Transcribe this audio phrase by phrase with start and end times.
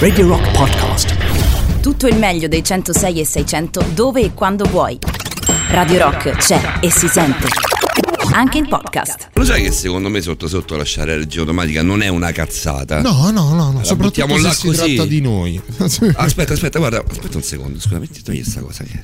[0.00, 1.80] Radio Rock Podcast.
[1.80, 4.98] Tutto il meglio dei 106 e 600 dove e quando vuoi.
[5.68, 7.46] Radio Rock c'è e si sente.
[8.32, 9.28] Anche in podcast.
[9.34, 13.02] Lo sai che secondo me sotto sotto lasciare la regia automatica non è una cazzata?
[13.02, 13.84] No, no, no, no.
[13.84, 14.94] soprattutto se si così.
[14.96, 15.62] tratta di noi.
[16.16, 19.00] Aspetta, aspetta, guarda, aspetta un secondo, scusa, metti togli questa cosa che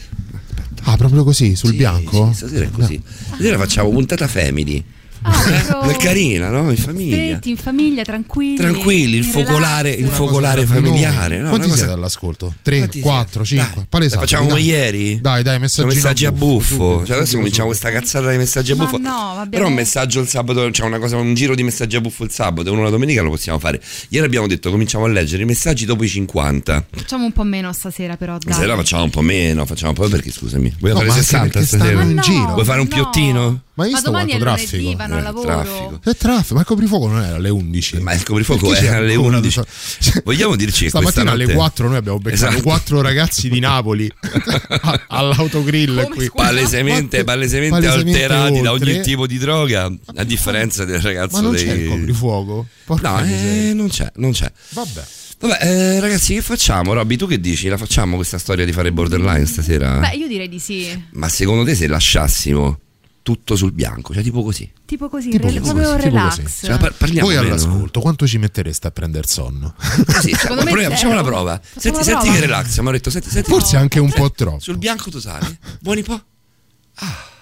[0.89, 2.31] Ah, proprio così, sul Sì, bianco?
[2.33, 3.01] Sì, stasera è così.
[3.27, 4.83] Stasera facciamo puntata family.
[5.29, 6.71] Ah, È carina, no?
[6.71, 7.17] In famiglia.
[7.17, 8.57] Stretti, in famiglia, tranquilli.
[8.57, 11.39] Tranquilli, il focolare, il focolare familiare.
[11.39, 12.55] No, Quanti cosa- siete all'ascolto?
[12.63, 13.63] 3, Quanti 4, siete?
[13.65, 13.81] 5.
[13.83, 14.51] Dai, Palesati, la facciamo dai.
[14.57, 15.21] come ieri?
[15.21, 17.03] Dai, dai, messaggino messaggi a buffo.
[17.05, 18.99] Cioè, adesso cominciamo questa cazzata di messaggi a buffo.
[18.99, 22.01] no, abbiamo- Però un messaggio il sabato, c'è una cosa, un giro di messaggi a
[22.01, 23.81] buffo il sabato e uno la domenica lo possiamo fare.
[24.11, 26.87] Ieri abbiamo detto cominciamo a leggere i messaggi dopo i 50.
[26.95, 28.39] Facciamo un po' meno stasera, però.
[28.39, 28.53] Dai.
[28.53, 30.75] Stasera facciamo un po' meno, facciamo un po' perché scusami.
[30.79, 32.03] Vuoi No, fare ma anche 60 perché stanno stasera?
[32.03, 32.53] in no, giro.
[32.53, 32.95] Vuoi fare un no.
[32.95, 33.61] piottino?
[33.77, 34.97] Ma hai visto domani è quanto lunedì, traffico?
[35.19, 35.47] Eh, lavoro.
[35.47, 36.01] traffico.
[36.03, 37.99] È traffico, ma il coprifuoco non era alle 11.
[38.01, 39.61] Ma il coprifuoco Perché è alle ancora 11.
[39.61, 42.63] tutta- Vogliamo dirci che Stamattina alle notte- 4 noi abbiamo beccato Esatto.
[42.63, 44.11] quattro ragazzi di Napoli
[45.09, 46.31] all'autogrill Come, qui.
[46.35, 49.01] palesemente, palesemente, Palesemente alterati da ogni oltre.
[49.01, 51.65] tipo di droga, a differenza del ragazzo Ma non dei...
[51.65, 52.67] c'è il coprifuoco?
[52.85, 54.51] Porca No, eh, non c'è, non c'è.
[54.71, 55.03] Vabbè.
[55.39, 56.95] Vabbè, eh, ragazzi, che facciamo?
[56.95, 57.69] Robby, tu che dici?
[57.69, 59.99] La facciamo questa storia di fare borderline stasera?
[59.99, 61.05] Beh, io direi di sì.
[61.13, 62.79] Ma secondo te se lasciassimo
[63.27, 64.71] tutto sul bianco, cioè tipo così?
[64.85, 66.43] Tipo così, Tipo re- così, proprio relax.
[66.43, 66.67] così.
[66.67, 69.75] Cioè, par- parliamo Voi all'ascolto, quanto ci mettereste a prendere sonno?
[70.07, 71.61] Così, cioè, Secondo me proviamo, facciamo la prova.
[71.61, 72.35] Facciamo Senti, senti prova.
[72.35, 73.51] che relax, mi detto, senti, senti.
[73.51, 74.61] Forse anche un po' troppo.
[74.61, 75.59] Sul bianco totale.
[75.81, 76.23] Buoni po'?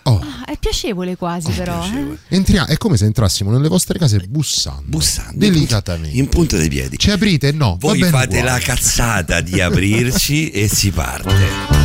[0.06, 1.84] Oh, Ah, è piacevole quasi, però.
[1.84, 2.16] eh.
[2.28, 4.84] entria- è come se entrassimo nelle vostre case bussando.
[4.86, 5.32] Bussando.
[5.38, 6.16] Delicatamente.
[6.16, 6.96] In punta dei piedi.
[6.98, 7.52] Ci aprite?
[7.52, 7.76] No.
[7.78, 8.42] Voi fate uguale.
[8.42, 11.83] la cazzata di aprirci e si parte.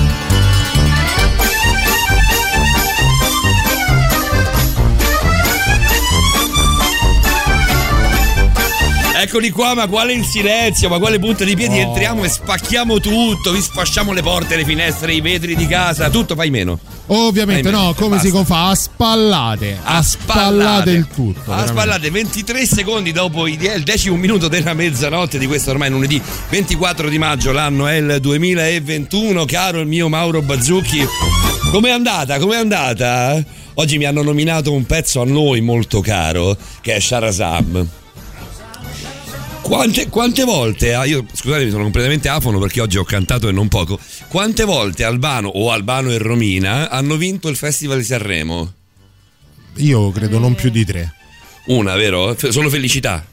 [9.22, 11.78] Eccoli qua, ma quale il silenzio, ma quale punta di piedi?
[11.78, 16.36] Entriamo e spacchiamo tutto, vi sfasciamo le porte, le finestre, i vetri di casa, tutto
[16.36, 16.80] fai meno.
[17.08, 18.30] Ovviamente no, come basta.
[18.30, 18.70] si fa?
[18.70, 19.78] A spallate.
[19.84, 21.52] A spallate il tutto.
[21.52, 27.10] A spallate 23 secondi dopo il decimo minuto della mezzanotte di questo ormai lunedì 24
[27.10, 31.06] di maggio, l'anno è il 2021, caro il mio Mauro Bazzucchi.
[31.72, 32.40] Com'è andata?
[32.40, 33.44] Com'è andata?
[33.74, 37.88] Oggi mi hanno nominato un pezzo a noi molto caro, che è Sharazam.
[39.70, 43.68] Quante, quante volte, ah, io scusatemi sono completamente afono perché oggi ho cantato e non
[43.68, 48.74] poco, quante volte Albano o Albano e Romina hanno vinto il Festival di Sanremo?
[49.76, 51.14] Io credo non più di tre.
[51.68, 52.36] Una, vero?
[52.50, 53.24] Solo felicità.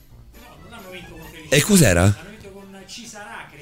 [1.49, 2.15] E cos'era?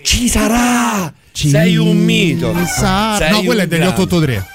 [0.03, 1.15] Ci sarà!
[1.31, 2.53] Sei un mito!
[2.67, 4.01] Sa- Sei no, quello è degli grande.
[4.03, 4.53] 883.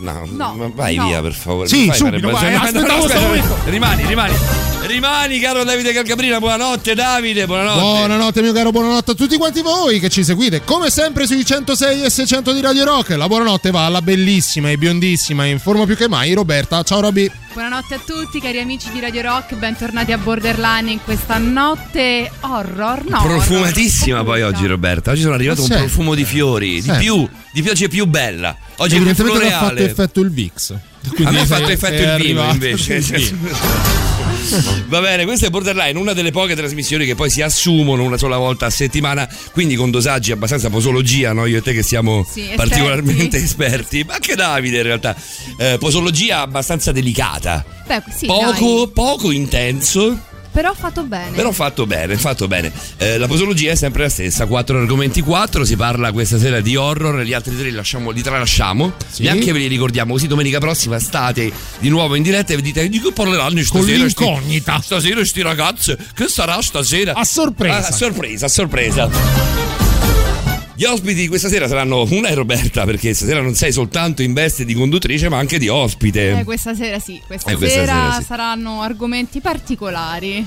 [0.00, 1.06] No, No, ma vai no.
[1.06, 1.68] via per favore.
[1.68, 3.56] Sì, fai subito, fare- vai, aspettavo sto aspetta, momento.
[3.66, 4.34] Rimani, rimani.
[4.94, 6.38] Rimani, caro Davide Calcabrina.
[6.38, 7.46] Buonanotte, Davide.
[7.46, 7.80] Buonanotte.
[7.80, 12.04] Buonanotte mio caro, buonanotte a tutti quanti voi che ci seguite come sempre sui 106
[12.04, 13.16] e 600 di Radio Rock.
[13.16, 16.80] La buonanotte va alla bellissima e biondissima in forma più che mai Roberta.
[16.84, 17.28] Ciao Roby.
[17.52, 19.56] Buonanotte a tutti, cari amici di Radio Rock.
[19.56, 23.04] Bentornati a Borderline in questa notte horror.
[23.04, 25.10] No, Profumatissima horror, poi oggi, Roberta.
[25.10, 26.80] Oggi sono arrivato Ma un profumo di fiori.
[26.80, 28.56] Di più, di è più bella.
[28.76, 30.70] Oggi è non ha fatto effetto il VIX.
[31.24, 33.00] A me ha fatto effetto il vino invece.
[33.00, 34.02] vino.
[34.88, 38.36] Va bene, questo è Borderline, una delle poche trasmissioni che poi si assumono una sola
[38.36, 41.46] volta a settimana, quindi con dosaggi abbastanza posologia, no?
[41.46, 42.56] Io e te che siamo Sì, esperti.
[42.56, 45.16] particolarmente esperti, ma anche Davide in realtà.
[45.56, 50.32] Eh, posologia abbastanza delicata, Beh, sì, poco, poco intenso.
[50.54, 51.34] Però fatto bene.
[51.34, 52.70] Però fatto bene, fatto bene.
[52.98, 55.64] Eh, la posologia è sempre la stessa, quattro argomenti, quattro.
[55.64, 58.92] Si parla questa sera di horror, gli altri tre li, lasciamo, li tralasciamo.
[59.10, 59.24] Sì.
[59.24, 61.50] Neanche ve li ricordiamo, così domenica prossima state
[61.80, 64.08] di nuovo in diretta e vi dite di che parleranno Con stasera.
[64.08, 64.80] sti- l'incognita.
[64.80, 67.14] Stasera sti ragazzi, che sarà stasera?
[67.14, 67.74] A sorpresa.
[67.74, 69.10] Ah, a sorpresa, a sorpresa.
[70.76, 74.32] Gli ospiti di questa sera saranno una è Roberta, perché stasera non sei soltanto in
[74.32, 76.40] veste di conduttrice, ma anche di ospite.
[76.40, 78.24] Eh, questa sera sì, questa, Eh, questa sera, sera sì.
[78.24, 80.44] saranno argomenti particolari.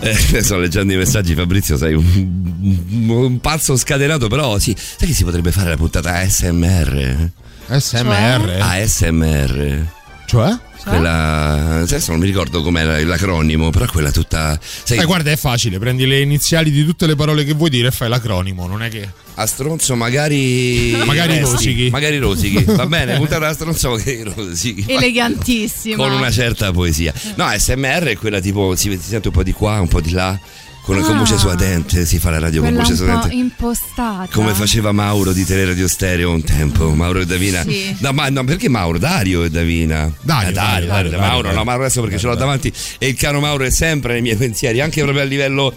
[0.00, 4.74] Eh, sto leggendo i messaggi, Fabrizio, sei un, un pazzo scatenato, però sì.
[4.76, 7.30] Sai che si potrebbe fare la puntata ASMR?
[7.68, 8.58] SMR.
[8.60, 9.86] ASMR.
[10.26, 10.56] Cioè?
[10.84, 11.80] Quella.
[11.80, 14.58] Adesso non mi ricordo com'è l'acronimo, però quella tutta.
[14.60, 17.88] Sai, Eh, guarda, è facile, prendi le iniziali di tutte le parole che vuoi dire
[17.88, 19.08] e fai l'acronimo, non è che.
[19.36, 20.94] a stronzo magari.
[21.06, 21.90] Magari resti, rosichi.
[21.90, 22.64] Magari rosichi.
[22.68, 24.84] Va bene, puntata a stronzo magari rosichi.
[24.92, 25.96] Elegantissima.
[25.96, 27.12] Con una certa poesia.
[27.36, 28.76] No, SMR è quella tipo.
[28.76, 30.38] Si, si sente un po' di qua, un po' di là.
[30.84, 31.18] Con, con Ah.
[31.18, 33.34] voce suadente, si fa la radio con voce suadente.
[33.34, 34.28] impostata.
[34.30, 37.62] Come faceva Mauro di Teleradio Stereo un tempo, Mauro e Davina.
[37.62, 37.96] Sì.
[38.00, 38.98] No, ma no, perché Mauro?
[38.98, 40.12] Dario e Davina.
[40.20, 41.58] Dario, Eh, Dario, Dario, Dario, Mauro, Dario.
[41.58, 42.70] no, Mauro adesso perché ce l'ho davanti.
[42.98, 45.74] E il caro Mauro è sempre nei miei pensieri, anche proprio a livello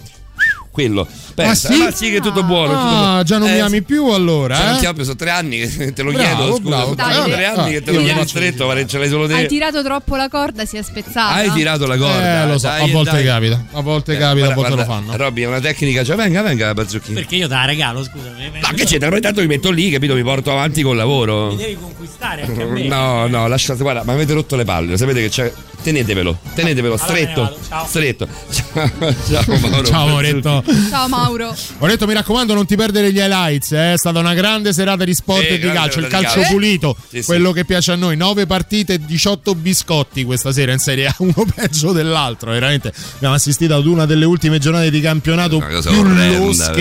[0.78, 1.08] quello.
[1.34, 1.78] Pensa, Ah, sì?
[1.80, 2.72] ma sì che è tutto buono.
[2.72, 3.24] è tutto Ah, buono.
[3.24, 4.80] già non Eh, mi ami più allora, cioè, non eh?
[4.80, 6.70] ti ho sono tre anni che te lo Bravo, chiedo, scusa.
[6.70, 7.36] bravo, Dai, sono dai.
[7.36, 9.48] tre anni che te lo Ah, chiedo stretto, ma ce l'hai solo Hai te.
[9.48, 11.34] tirato troppo la corda, si è spezzata.
[11.34, 12.44] Hai tirato la corda.
[12.44, 13.24] Eh, lo so, dai, a volte dai.
[13.26, 15.18] capita, a volte Eh, capita, a guarda, volte lo fanno.
[15.18, 17.14] Robby, è una tecnica, cioè venga, venga, Bazzucchi.
[17.14, 18.52] Perché io te la regalo, scusami.
[18.62, 18.98] Ma che?
[19.00, 20.14] Poi tanto mi metto lì, capito?
[20.14, 21.48] Mi porto avanti col lavoro.
[21.48, 22.84] Mi devi conquistare anche a me.
[22.84, 25.52] No, no, lasciate, guarda, ma avete rotto le palle, sapete che c'è.
[25.88, 27.58] Tenetevelo, tenetevelo, Allora stretto.
[27.70, 27.86] ciao.
[27.88, 28.28] Stretto.
[28.74, 28.92] Ciao,
[29.30, 29.84] ciao Mauro.
[29.88, 30.64] Ciao Moretto.
[30.90, 31.56] Ciao Mauro.
[31.78, 33.72] Moretto, mi raccomando, non ti perdere gli highlights.
[33.72, 33.94] eh.
[33.94, 36.00] È stata una grande serata di sport Sì, e di calcio.
[36.00, 36.52] Il calcio calcio.
[36.52, 37.26] pulito, Sì, sì.
[37.26, 38.18] quello che piace a noi.
[38.18, 42.52] 9 partite e 18 biscotti questa sera in Serie A, uno peggio dell'altro.
[42.52, 46.74] Veramente abbiamo assistito ad una delle ultime giornate di campionato più orrenda.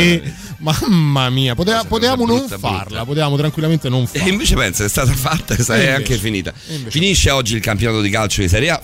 [0.59, 2.69] Mamma mia, poteva- potevamo brutta, non brutta.
[2.79, 4.29] farla, potevamo tranquillamente non E farla.
[4.33, 5.91] invece pensa, è stata fatta e E è invece.
[5.93, 6.53] anche finita.
[6.67, 6.81] E.
[6.89, 8.81] Finisce oggi il campionato di calcio di Serie A.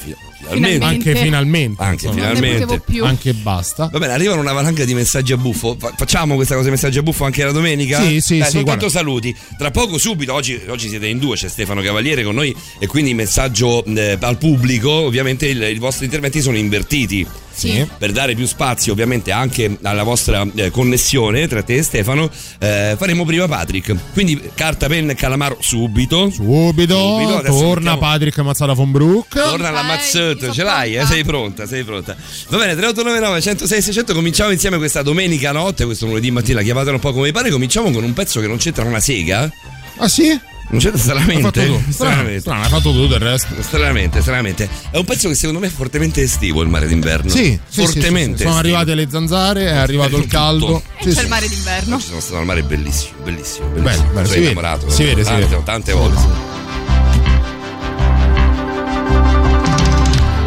[0.57, 0.85] fi- Finalmente.
[1.09, 1.83] Anche finalmente.
[1.83, 2.27] Anche insomma.
[2.33, 3.01] Non ne finalmente.
[3.05, 3.89] Anche basta.
[3.93, 5.77] Va bene, arrivano una valanga di messaggi a buffo.
[5.79, 8.01] Fa- facciamo questa cosa di messaggi a buffo anche la domenica?
[8.05, 8.89] Sì, sì, Dai, sì, guarda.
[8.89, 9.35] saluti.
[9.59, 13.15] Tra poco, subito, oggi, oggi siete in due, c'è Stefano Cavaliere con noi e quindi
[13.15, 14.91] messaggio eh, al pubblico.
[14.91, 17.27] Ovviamente il- i vostri interventi sono invertiti.
[17.55, 17.87] Sì.
[17.99, 22.95] Per dare più spazio ovviamente anche alla vostra eh, connessione tra te e Stefano, eh,
[22.99, 23.95] faremo prima Patrick.
[24.13, 26.31] Quindi carta, penna e calamaro subito.
[26.31, 29.35] Subito, Subito, adesso torna mettiamo- Patrick Mazzara von Brook.
[29.35, 30.97] Torna Mazzotto, io ce l'hai?
[30.97, 31.05] Eh?
[31.07, 32.17] Sei pronta, sei pronta.
[32.49, 37.01] Va bene, 3899 106 600, cominciamo insieme questa domenica notte, questo lunedì mattina, chiamatelo un
[37.01, 39.51] po' come vi pare, cominciamo con un pezzo che non c'entra una sega.
[39.99, 40.39] Ah sì?
[40.73, 41.91] Non c'entra stranamente.
[41.91, 43.55] strano, hai fatto tu del resto.
[43.61, 44.67] Stranamente, stranamente.
[44.91, 47.29] È un pezzo che secondo me è fortemente estivo il mare d'inverno.
[47.31, 48.39] Sì, sì, sì, fortemente.
[48.39, 50.35] sì, Sono arrivate le zanzare, è arrivato il Tutto.
[50.37, 50.83] caldo.
[50.97, 51.21] E Sì, c'è sì.
[51.25, 51.95] il mare d'inverno.
[51.97, 53.83] Oggi sono stato al mare bellissimo, bellissimo, bellissimo.
[53.83, 54.91] Bello, bello, Sono si vede, innamorato.
[54.91, 55.63] si vede, si vede.
[55.63, 56.21] tante volte.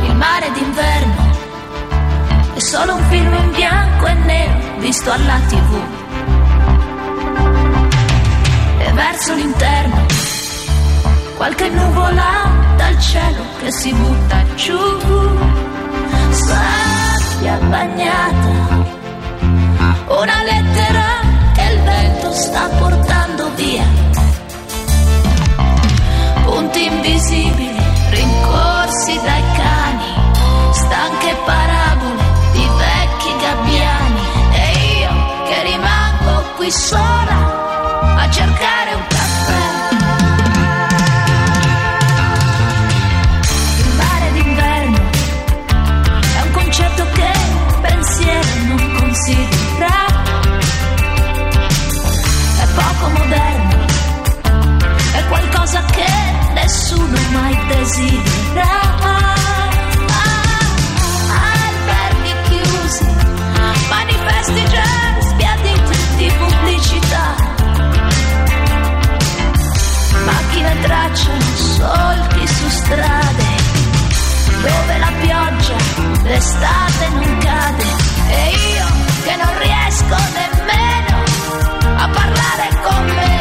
[0.08, 1.38] Il mare d'inverno
[2.56, 5.84] è solo un film in bianco e nero visto alla tv.
[8.80, 10.06] E verso l'interno
[11.46, 14.80] qualche nuvola dal cielo che si butta giù.
[16.32, 18.50] Sabbia bagnata,
[20.08, 21.06] una lettera
[21.54, 23.86] che il vento sta portando via.
[26.46, 30.14] Punti invisibili rincorsi dai cani,
[30.72, 34.22] stanche parabole di vecchi gabbiani.
[34.52, 35.14] E io
[35.46, 37.45] che rimango qui sola
[57.06, 58.94] nessuno mai desidera.
[61.54, 63.06] Alberghi chiusi,
[63.90, 67.36] manifesti già sbiaditi di pubblicità.
[70.26, 73.64] Macchine tracciano solchi su strade
[74.62, 75.76] dove la pioggia
[76.24, 77.84] l'estate non cade
[78.30, 78.86] e io
[79.24, 81.24] che non riesco nemmeno
[81.98, 83.35] a parlare con me.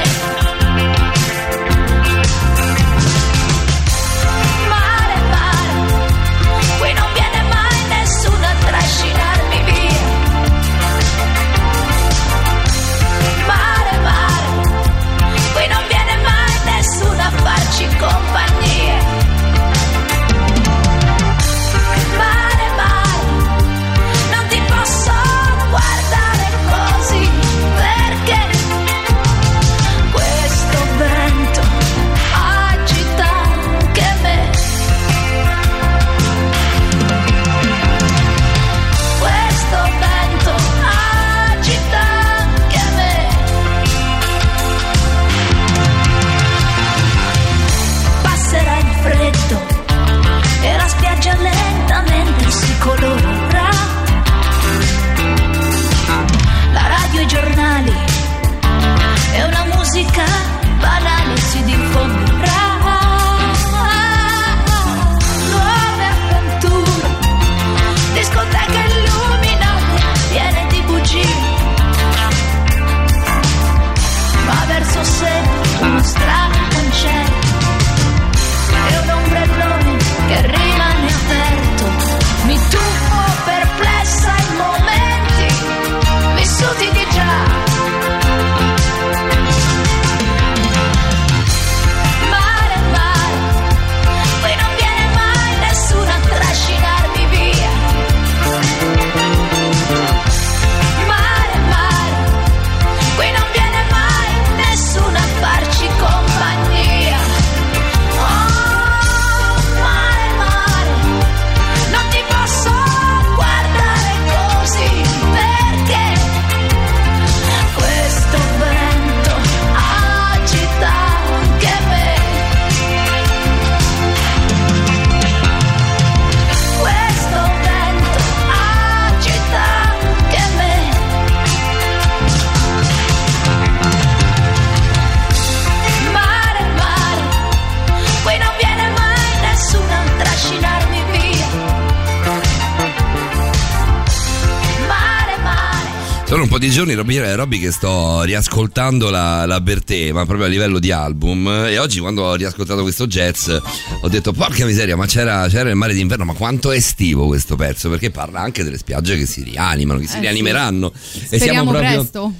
[146.54, 150.78] Po' di giorni, Robby, Robby che sto riascoltando la, la Bertè, ma proprio a livello
[150.78, 151.48] di album.
[151.48, 155.74] E oggi, quando ho riascoltato questo jazz, ho detto: Porca miseria, ma c'era, c'era il
[155.74, 157.90] mare d'inverno, ma quanto è estivo questo pezzo?
[157.90, 160.92] Perché parla anche delle spiagge che si rianimano, che si Eh, rianimeranno.
[161.30, 161.90] E Speriamo proprio.
[161.98, 162.32] presto.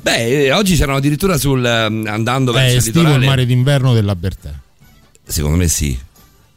[0.00, 3.26] Beh, eh, oggi c'erano addirittura sul andando È verso il estivo il litorale.
[3.26, 4.50] mare d'inverno della Bertè.
[5.26, 5.98] Secondo me sì.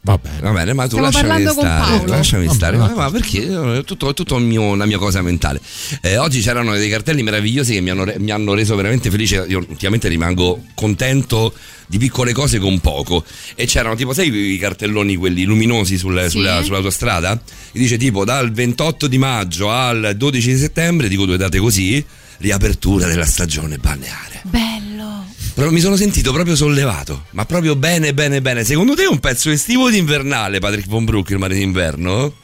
[0.06, 0.40] Va bene.
[0.40, 2.10] Va bene, ma tu Stiamo lasciami parlando con stare, Paolo.
[2.12, 2.76] lasciami Vabbè, stare.
[2.76, 3.78] Ma, ma perché?
[3.78, 5.62] È tutto, è tutto il mio- una mia cosa mentale.
[6.02, 9.46] Eh, oggi c'erano dei cartelli meravigliosi che mi hanno, re- mi hanno reso veramente felice.
[9.48, 11.54] Io ultimamente rimango contento
[11.86, 13.24] di piccole cose con poco.
[13.54, 16.30] E c'erano tipo, sai i cartelloni quelli luminosi sul- Sì.
[16.30, 17.32] sulla- sull'autostrada?
[17.72, 22.04] E dice tipo dal 28 di maggio al 12 di settembre, dico due date così,
[22.38, 24.42] riapertura della stagione balneare.
[24.42, 24.73] Bello.
[25.54, 28.64] Però mi sono sentito proprio sollevato, ma proprio bene, bene, bene.
[28.64, 32.43] Secondo te è un pezzo estivo o invernale, Patrick Von Brook, il mare d'inverno?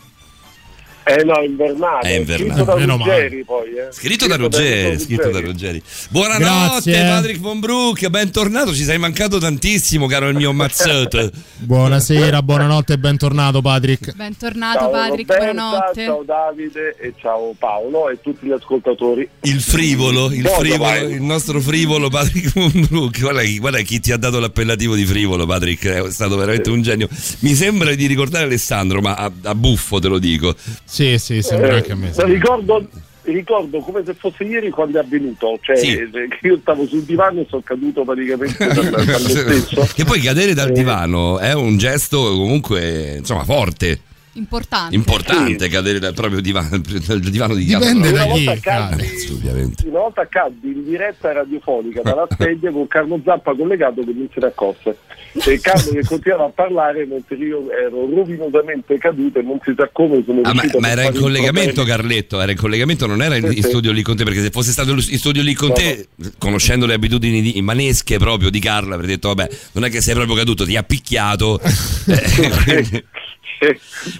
[1.10, 2.08] Eh no, invernale.
[2.08, 2.52] È invernale.
[2.52, 3.22] Scritto da Meno male.
[3.22, 3.68] Ruggeri poi.
[3.70, 3.88] Eh.
[3.90, 5.82] Scritto da Ruggeri, scritto da Ruggeri.
[6.10, 7.08] Buonanotte, Grazie.
[7.08, 8.72] Patrick Von Brook, bentornato.
[8.72, 11.30] Ci sei mancato tantissimo, caro il mio Mazzot.
[11.58, 14.14] Buonasera, buonanotte e bentornato Patrick.
[14.14, 16.04] Bentornato Ciao Patrick, Roberta, buonanotte.
[16.04, 19.28] Ciao Davide e ciao Paolo e tutti gli ascoltatori.
[19.42, 23.18] Il frivolo, il frivolo, il nostro frivolo Patrick Von Brook.
[23.20, 25.86] Guarda, chi- guarda chi ti ha dato l'appellativo di frivolo, Patrick.
[25.86, 27.08] È stato veramente un genio.
[27.40, 30.54] Mi sembra di ricordare Alessandro, ma a, a buffo te lo dico.
[31.00, 32.12] Sì, sì, sembra Eh, anche a me.
[32.26, 32.86] ricordo,
[33.22, 35.58] ricordo come se fosse ieri quando è avvenuto.
[35.62, 35.96] Cioè, Sì.
[35.96, 36.08] eh,
[36.42, 39.88] io stavo sul divano e sono caduto praticamente dal, dal me stesso.
[39.94, 40.72] Che poi cadere dal Eh.
[40.72, 44.00] divano è un gesto comunque, insomma, forte.
[44.34, 44.94] Importante.
[44.94, 46.68] Importante cadere dal proprio divano,
[47.06, 47.92] dal divano di casa.
[47.92, 48.60] Dipende Una da chi.
[48.60, 49.88] caddi, Sì, ovviamente.
[49.88, 54.40] una volta caddi in diretta radiofonica dalla sedia con Carlo Zappa collegato che non se
[54.40, 54.96] ne accorse.
[55.32, 59.88] E Carlo che continuava a parlare mentre io ero rovinosamente caduto e non si sa
[59.92, 61.82] come sono Ah, ma, ma era in collegamento.
[61.84, 63.68] Carletto, era in collegamento, non era in, in Sì, sì.
[63.68, 66.08] studio lì con te, perché se fosse stato in studio lì con No, te,
[66.38, 70.14] conoscendo le abitudini di- manesche proprio di Carlo, avrei detto, vabbè, non è che sei
[70.14, 71.60] proprio caduto, ti ha picchiato.
[72.10, 73.04] Eh, quindi-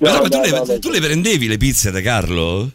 [0.00, 0.78] No, ma tu, no, le, no, no.
[0.78, 2.70] tu le prendevi le pizze da Carlo?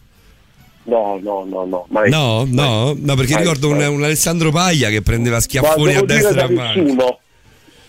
[0.83, 2.09] No, no, no, no, mai.
[2.09, 3.87] No, no, no, perché Mai, ricordo un, mai.
[3.87, 7.17] un Alessandro Paglia che prendeva schiaffoni a destra e a manca.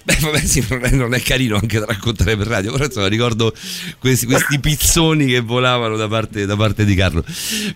[0.07, 3.53] Beh, vabbè, sì, non è, carino anche da raccontare per radio, però insomma ricordo
[3.99, 7.25] questi, questi pizzoni che volavano da parte, da parte di Carlo.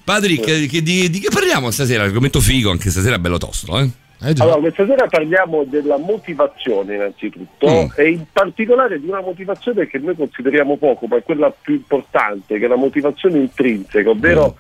[0.05, 2.05] Patrick, che- che di, di che parliamo stasera?
[2.05, 3.91] Argomento figo, anche stasera è bello tosto, eh?
[4.23, 4.35] Eh.
[4.39, 7.87] Allora, questa sera parliamo della motivazione innanzitutto Mm.
[7.97, 12.59] e in particolare di una motivazione che noi consideriamo poco, ma è quella più importante,
[12.59, 14.57] che è la motivazione intrinseca, ovvero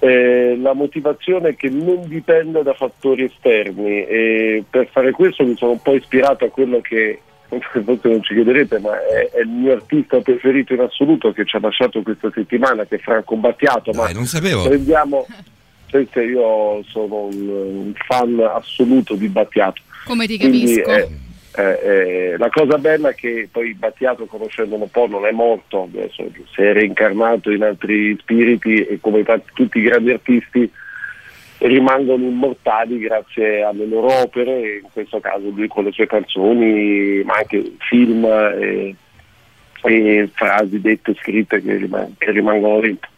[0.00, 4.04] eh, la motivazione che non dipende da fattori esterni.
[4.06, 8.34] E per fare questo mi sono un po' ispirato a quello che forse non ci
[8.34, 12.30] chiederete, ma è, è il mio artista preferito in assoluto che ci ha lasciato questa
[12.32, 13.90] settimana, che è Franco Battiato.
[13.92, 14.64] ma Dai, non sapevo.
[14.68, 15.26] prendiamo
[15.90, 19.80] Senti, io sono un, un fan assoluto di Battiato.
[20.04, 20.90] Come ti Quindi, capisco.
[20.90, 21.08] eh,
[21.56, 25.82] eh, eh, la cosa bella è che poi Battiato, conoscendolo un po', non è morto,
[25.82, 30.70] adesso si è reincarnato in altri spiriti e come tanti- tutti i grandi artisti
[31.58, 37.34] rimangono immortali grazie alle loro opere, in questo caso lui con le sue canzoni, ma
[37.34, 38.94] anche film e,
[39.82, 43.10] e frasi dette e scritte che, riman- che rimangono dentro.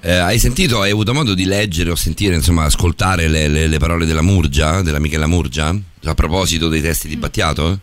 [0.00, 3.78] Eh, hai sentito, hai avuto modo di leggere o sentire, insomma, ascoltare le, le- le
[3.78, 5.74] parole della Murgia, della Michela Murgia?
[6.04, 7.80] A proposito dei testi di Battiato?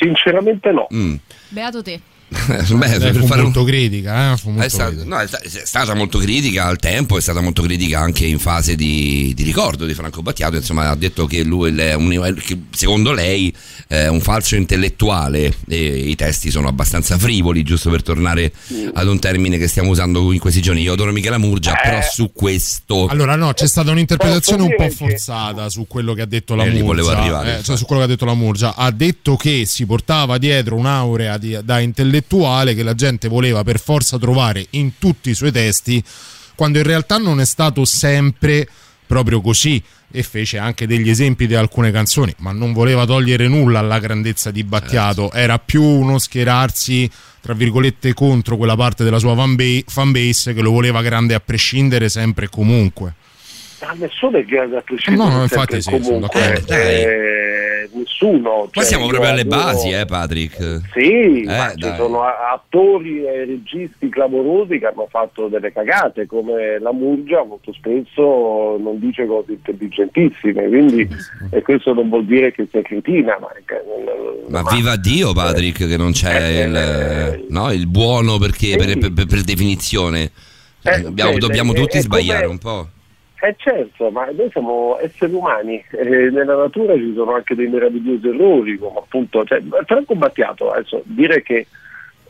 [0.00, 0.86] Sinceramente no.
[0.94, 1.14] Mm.
[1.48, 2.00] Beato te.
[2.30, 4.36] Beh, Lei per fu fare un- molto critica, eh?
[4.36, 5.04] fu È, molto sta- critica.
[5.08, 8.38] no, è sta- è stata molto critica al tempo, è stata molto critica anche in
[8.38, 10.54] fase di, di ricordo di Franco Battiato.
[10.54, 13.52] Insomma, ha detto che lui è un- che secondo lei
[13.88, 18.52] è un falso intellettuale e i testi sono abbastanza frivoli, giusto per tornare
[18.94, 20.82] ad un termine che stiamo usando in questi giorni.
[20.82, 23.06] Io adoro Michela Murgia, però su questo.
[23.06, 26.64] Allora, no, c'è stata un'interpretazione un po' che- forzata su quello che ha detto la
[26.64, 27.58] Eh, Murgia.
[27.58, 28.76] eh, cioè, su quello che ha detto la Murgia.
[28.76, 33.80] Ha detto che si portava dietro un'aurea di- da intellettuale che la gente voleva per
[33.80, 36.02] forza trovare in tutti i suoi testi,
[36.54, 38.68] quando in realtà non è stato sempre
[39.06, 39.82] proprio così.
[40.12, 44.50] E fece anche degli esempi di alcune canzoni, ma non voleva togliere nulla alla grandezza
[44.50, 45.30] di Battiato.
[45.32, 47.08] Era più uno schierarsi,
[47.40, 52.08] tra virgolette, contro quella parte della sua fanba- fanbase che lo voleva grande a prescindere
[52.08, 53.14] sempre e comunque.
[53.82, 55.28] Ma nessuno è grande a prescindere.
[55.28, 56.72] No, no, infatti sì, sono comunque, d'accordo.
[56.74, 58.50] Eh, eh, nessuno.
[58.50, 60.80] Qua cioè, siamo io proprio alle basi, eh, Patrick.
[60.92, 66.78] Sì, Eh, ma ci sono attori e registi clamorosi che hanno fatto delle cagate, come
[66.78, 71.08] la Murgia molto spesso non dice cose intelligentissime, quindi
[71.50, 73.48] e questo non vuol dire che sia cretina, ma,
[74.48, 78.88] Ma viva Dio, Patrick, che non c'è Eh, il, eh, no, il buono perché per,
[78.90, 78.98] sì.
[79.10, 80.30] per- per definizione.
[80.82, 82.88] Eh, Abbiamo- sì, dobbiamo è- tutti sbagliare un po'.
[83.42, 88.28] Eh certo, ma noi siamo esseri umani, eh, nella natura ci sono anche dei meravigliosi
[88.28, 91.66] errori, come appunto, cioè, Franco Battiato, adesso dire che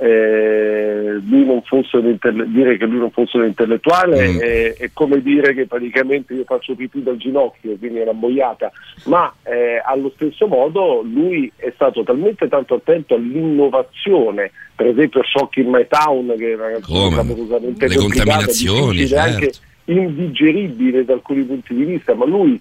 [0.03, 4.39] eh, lui non fosse un intelle- dire che lui non fosse un intellettuale Mm.
[4.39, 8.71] è, è come dire che praticamente io faccio pipì dal ginocchio, quindi è una boiata,
[9.05, 15.57] ma eh, allo stesso modo lui è stato talmente tanto attento all'innovazione, per esempio Shock
[15.59, 19.69] in My Town, che è una clamorosamente Le contaminazioni, anche certo.
[19.99, 22.61] Indigeribile da alcuni punti di vista, ma lui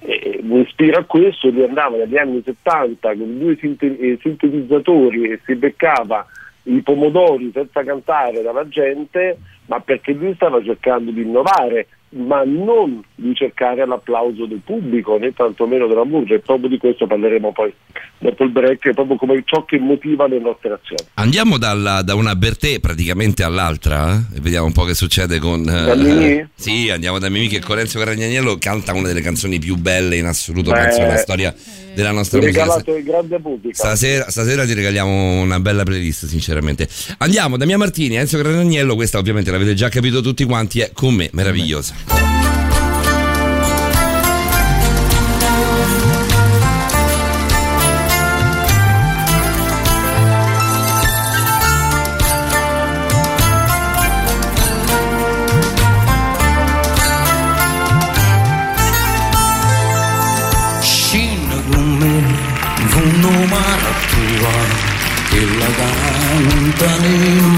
[0.00, 5.54] eh, ispira a questo, lui andava negli anni 70 con due eh, sintetizzatori e si
[5.54, 6.26] beccava
[6.64, 13.02] i pomodori senza cantare dalla gente, ma perché lui stava cercando di innovare, ma non
[13.14, 17.72] di cercare l'applauso del pubblico né tantomeno della musica, e proprio di questo parleremo poi
[18.18, 21.10] dopo il break, proprio come ciò che motiva le nostre azioni.
[21.14, 25.60] Andiamo dalla- da una Bertè praticamente all'altra eh, e vediamo un po' che succede con...
[25.68, 26.46] eh, Da Mimì?
[26.54, 30.24] sì, andiamo da Mimì che con Renzo Caragnaniello canta una delle canzoni più belle in
[30.26, 31.54] assoluto, Beh, penso, nella storia
[31.94, 32.60] della nostra musica.
[32.62, 33.74] Regalato il grande pubblico.
[33.74, 36.88] Stasera, stasera ti regaliamo una bella playlist, sinceramente.
[37.18, 41.14] Andiamo da Mia Martini, Enzo Granagnello, questa ovviamente l'avete già capito tutti quanti, è con
[41.14, 42.45] me, meravigliosa.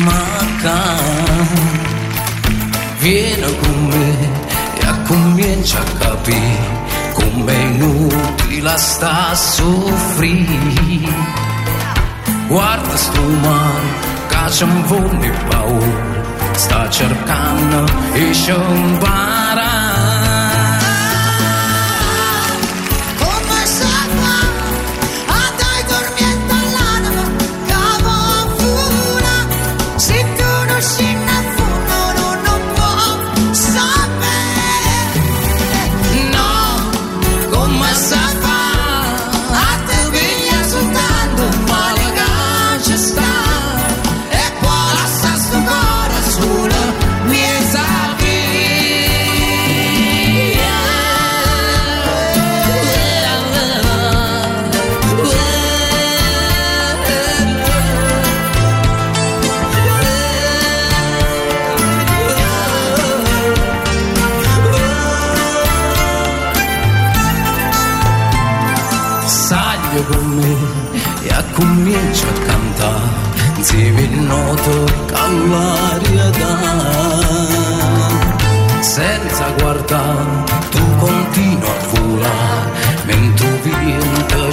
[0.05, 0.79] Macca.
[2.99, 4.11] Vieni con me
[4.81, 6.79] e comincia a capire
[7.13, 11.13] come è inutile sta a soffrire.
[12.49, 13.89] Guarda sto mare,
[14.29, 14.83] che c'è un
[15.49, 18.51] paura, sta cercando e ci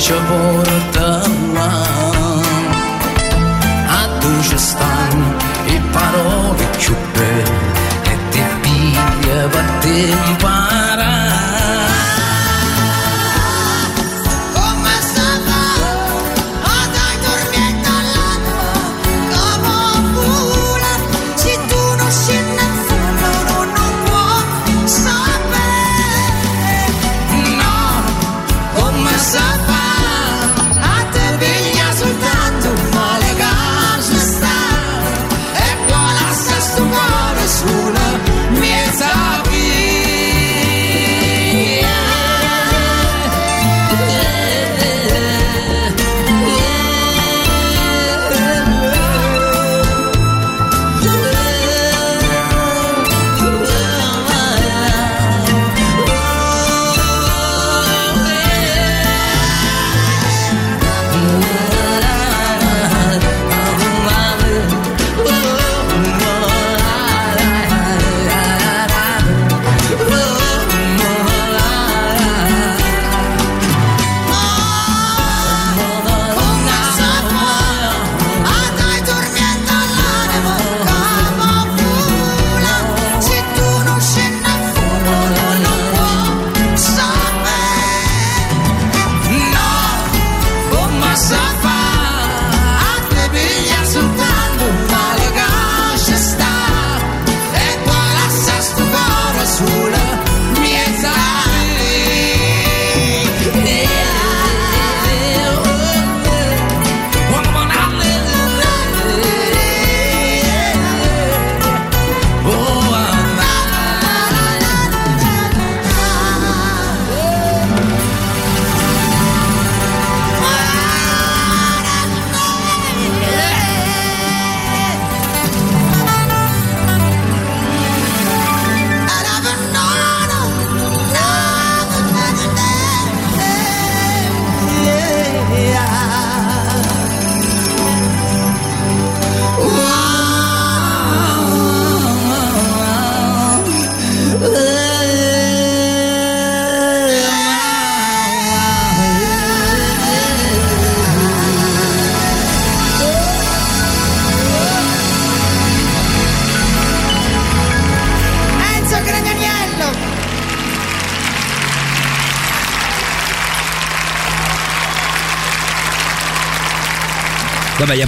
[0.07, 0.23] vento
[0.63, 0.94] ci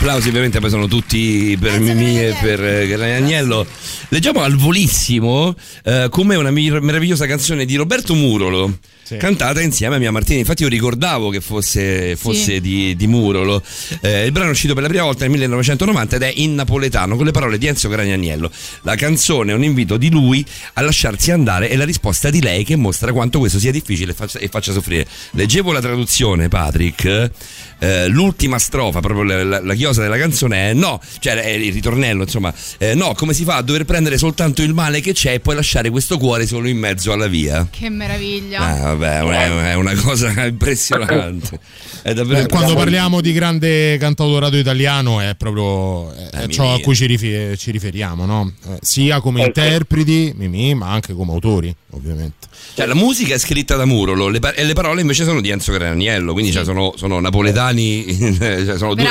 [0.07, 3.67] applausi ovviamente poi sono tutti per Mimì e per eh, Agnello.
[4.07, 8.77] Leggiamo al volissimo eh, come una mir- meravigliosa canzone di Roberto Murolo.
[9.15, 10.39] Cantata insieme a Mia Martini.
[10.39, 12.61] Infatti, io ricordavo che fosse, fosse Sì.
[12.61, 13.61] di, di Murolo.
[14.01, 17.15] Eh, il brano è uscito per la prima volta nel 1990 ed è in napoletano
[17.15, 18.51] con le parole di Enzo Gragnaniello.
[18.81, 22.65] La canzone è un invito di lui a lasciarsi andare e la risposta di lei
[22.65, 25.07] che mostra quanto questo sia difficile e faccia, e faccia soffrire.
[25.31, 27.31] Leggevo la traduzione, Patrick.
[27.79, 31.71] Eh, l'ultima strofa, proprio la, la- la chiosa della canzone è no, cioè è il
[31.73, 35.33] ritornello, insomma, eh, no, come si fa a dover prendere soltanto il male che c'è
[35.33, 37.67] e poi lasciare questo cuore solo in mezzo alla via?
[37.69, 38.59] Che meraviglia.
[38.61, 41.59] Ah, vabbè, è, è una cosa impressionante.
[42.01, 46.75] È davvero Eh, quando parliamo di grande cantautorato italiano è proprio è Eh, ciò Mimì.
[46.75, 48.51] a cui ci, rifi- ci riferiamo, no?
[48.67, 49.59] Eh, sia come Ecco.
[49.59, 52.47] interpreti, Mimì, ma anche come autori, ovviamente.
[52.73, 55.49] Cioè, la musica è scritta da Murolo le pa- e le parole invece sono di
[55.49, 58.05] Enzo Graniello, quindi cioè, sono, sono napoletani,
[58.37, 59.05] cioè, sono due.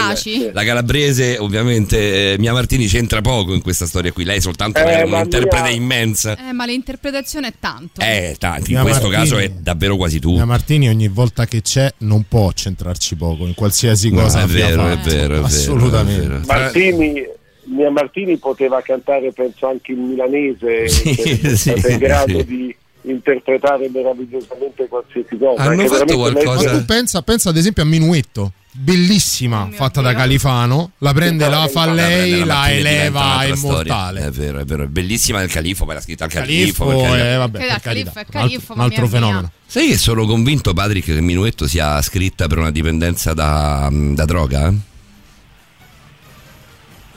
[0.52, 4.24] La calabrese, ovviamente, eh, Mia Martini c'entra poco in questa storia qui.
[4.24, 6.36] Lei è soltanto Eh, un'interprete Mia- immensa.
[6.48, 8.00] Eh, ma l'interpretazione è tanto.
[8.00, 10.32] Eh, tanti, in Mia questo Martini- caso è davvero quasi tu.
[10.32, 14.46] Mia Martini ogni volta che c'è non può centrarci poco in qualsiasi No, cosa è
[14.46, 16.22] vero, è vero, è vero, Assolutamente.
[16.24, 16.42] è vero.
[16.46, 17.22] Martini,
[17.68, 22.44] mia Martini poteva cantare penso anche in milanese, Sì, che è sì, in grado sì.
[22.46, 25.62] di interpretare meravigliosamente qualsiasi cosa.
[25.62, 30.12] Hanno fatto qualcosa- Ma tu pensa, pensa ad esempio a Minuetto, bellissima, Oh fatta da.
[30.14, 34.24] Califano, la prende, la fa lei, la eleva un'altra immortale.
[34.26, 36.86] È vero, è vero, è bellissima il califo, poi l'ha scritta al califo.
[36.86, 37.32] Carità.
[37.32, 37.70] eh, vabbè, per è
[38.32, 39.08] Un altro- un altro mamma mia.
[39.08, 39.50] fenomeno.
[39.66, 44.72] Sai che sono convinto, Patrick, che Minuetto sia scritta per una dipendenza da, da droga?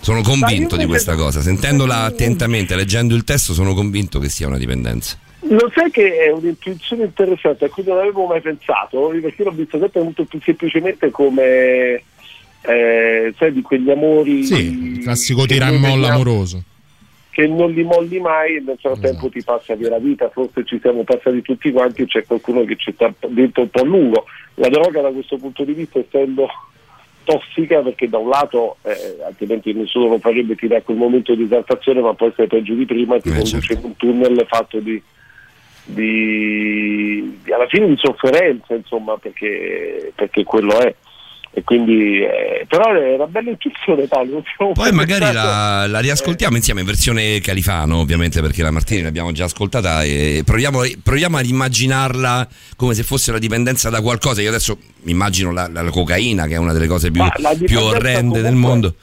[0.01, 1.41] Sono convinto di questa cosa.
[1.41, 5.17] Sentendola attentamente, leggendo il testo, sono convinto che sia una dipendenza.
[5.41, 9.79] Lo sai che è un'intuizione interessante a cui non avevo mai pensato, perché l'ho visto
[9.79, 12.03] sempre molto più semplicemente come
[12.61, 16.63] eh, sai, di quegli amori Sì, il classico che tira e noi molla vediamo- amoroso.
[17.31, 19.29] che non li molli mai e nel frattempo Esatto.
[19.29, 22.91] ti passa via la vita, forse ci siamo passati tutti quanti, c'è qualcuno che ci
[22.93, 24.25] sta dentro un po' a lungo.
[24.55, 26.47] La droga da questo punto di vista essendo
[27.29, 31.43] tossica perché da un lato eh, altrimenti nessuno lo farebbe ti dà quel momento di
[31.43, 33.73] esaltazione ma poi sei peggio di prima e ti Eh, conduce certo.
[33.73, 35.01] in un tunnel fatto di,
[35.85, 40.93] di- di- alla fine di sofferenza insomma perché, perché quello è
[41.59, 44.43] e quindi eh, però è una bella intuizione Paolo
[44.73, 49.31] Poi magari pensato- la, la riascoltiamo insieme in versione califano, ovviamente, perché la Martini l'abbiamo
[49.31, 54.41] già ascoltata e proviamo, proviamo ad immaginarla come se fosse una dipendenza da qualcosa.
[54.41, 57.23] Io adesso mi immagino la, la cocaina, che è una delle cose più,
[57.65, 58.93] più orrende del mondo.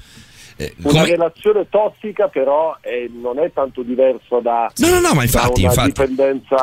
[0.58, 5.12] Eh, una come- relazione tossica però eh, non è tanto diversa da, No, no, no,
[5.12, 5.88] ma infatti, una infatti.
[5.88, 6.56] dipendenza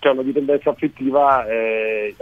[0.00, 2.16] cioè una dipendenza affettiva eh,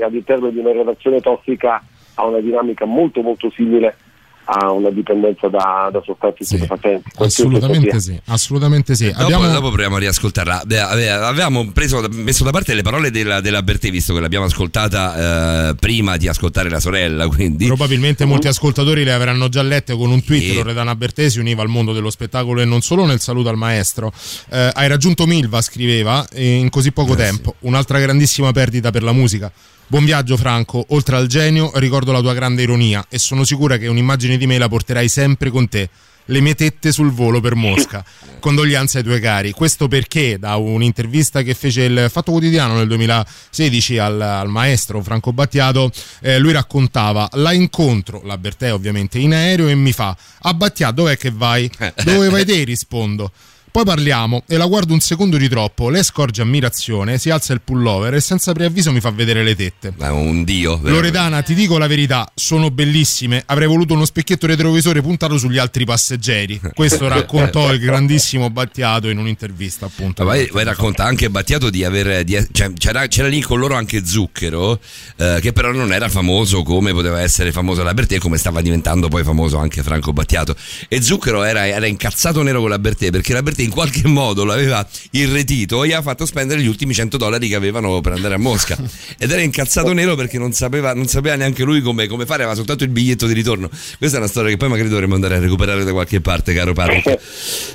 [0.00, 1.82] all'interno di una relazione tossica
[2.14, 3.96] ha una dinamica molto molto simile
[4.44, 9.06] a una dipendenza da, da sostanze Sì, stupefacenti assolutamente sì, assolutamente sì.
[9.06, 10.62] Dopo, Abbiamo- dopo proviamo a riascoltarla.
[10.88, 15.68] Ave- Avevamo preso, messo da parte le parole della, della Bertè, visto che l'abbiamo ascoltata
[15.68, 17.28] eh, prima di ascoltare la sorella.
[17.28, 20.42] Quindi Probabilmente molti ascoltatori le avranno già lette con un tweet.
[20.42, 20.54] Sì.
[20.56, 24.12] Loredana Bertè si univa al mondo dello spettacolo e non solo nel saluto al maestro.
[24.50, 27.54] Eh, hai raggiunto Milva, scriveva, e in così poco tempo.
[27.60, 29.52] Un'altra grandissima perdita per la musica.
[29.92, 30.86] Buon viaggio, Franco.
[30.88, 34.56] Oltre al genio, ricordo la tua grande ironia e sono sicura che un'immagine di me
[34.56, 35.86] la porterai sempre con te.
[36.24, 38.02] Le mie tette sul volo per Mosca.
[38.40, 39.50] Condoglianze ai tuoi cari.
[39.50, 45.34] Questo perché da un'intervista che fece il Fatto Quotidiano nel 2016 al, al maestro Franco
[45.34, 45.90] Battiato,
[46.22, 51.02] eh, lui raccontava la incontro, la Bertè ovviamente, in aereo e mi fa a Battiato
[51.02, 51.70] dov'è che vai?
[52.02, 52.64] Dove vai te?
[52.64, 53.30] Rispondo.
[53.72, 57.62] Poi parliamo e la guardo un secondo di troppo, lei scorge ammirazione, si alza il
[57.62, 59.94] pullover e senza preavviso mi fa vedere le tette.
[59.98, 60.72] è un dio.
[60.76, 60.90] veramente.
[60.90, 63.42] Loredana, ti dico la verità, sono bellissime.
[63.46, 66.60] Avrei voluto uno specchietto retrovisore puntato sugli altri passeggeri.
[66.74, 70.22] Questo raccontò il grandissimo Battiato in un'intervista, appunto.
[70.22, 72.24] Ma poi, racconta anche Battiato di aver.
[72.24, 74.80] di- cioè, c'era, c'era lì con loro anche Zucchero,
[75.16, 79.08] eh, che però non era famoso come poteva essere famoso la Bertè, come stava diventando
[79.08, 80.54] poi famoso anche Franco Battiato.
[80.88, 84.44] E Zucchero era, era incazzato nero con la Bertè perché la Bertè in qualche modo
[84.44, 88.34] l'aveva irretito e gli ha fatto spendere gli ultimi 100 dollari che avevano per andare
[88.34, 88.76] a Mosca.
[89.18, 92.56] Ed era incazzato nero perché non sapeva, non sapeva neanche lui come, come fare, aveva
[92.56, 93.68] soltanto il biglietto di ritorno.
[93.98, 96.72] Questa è una storia che poi magari dovremmo andare a recuperare da qualche parte, caro
[96.72, 97.18] Patrick.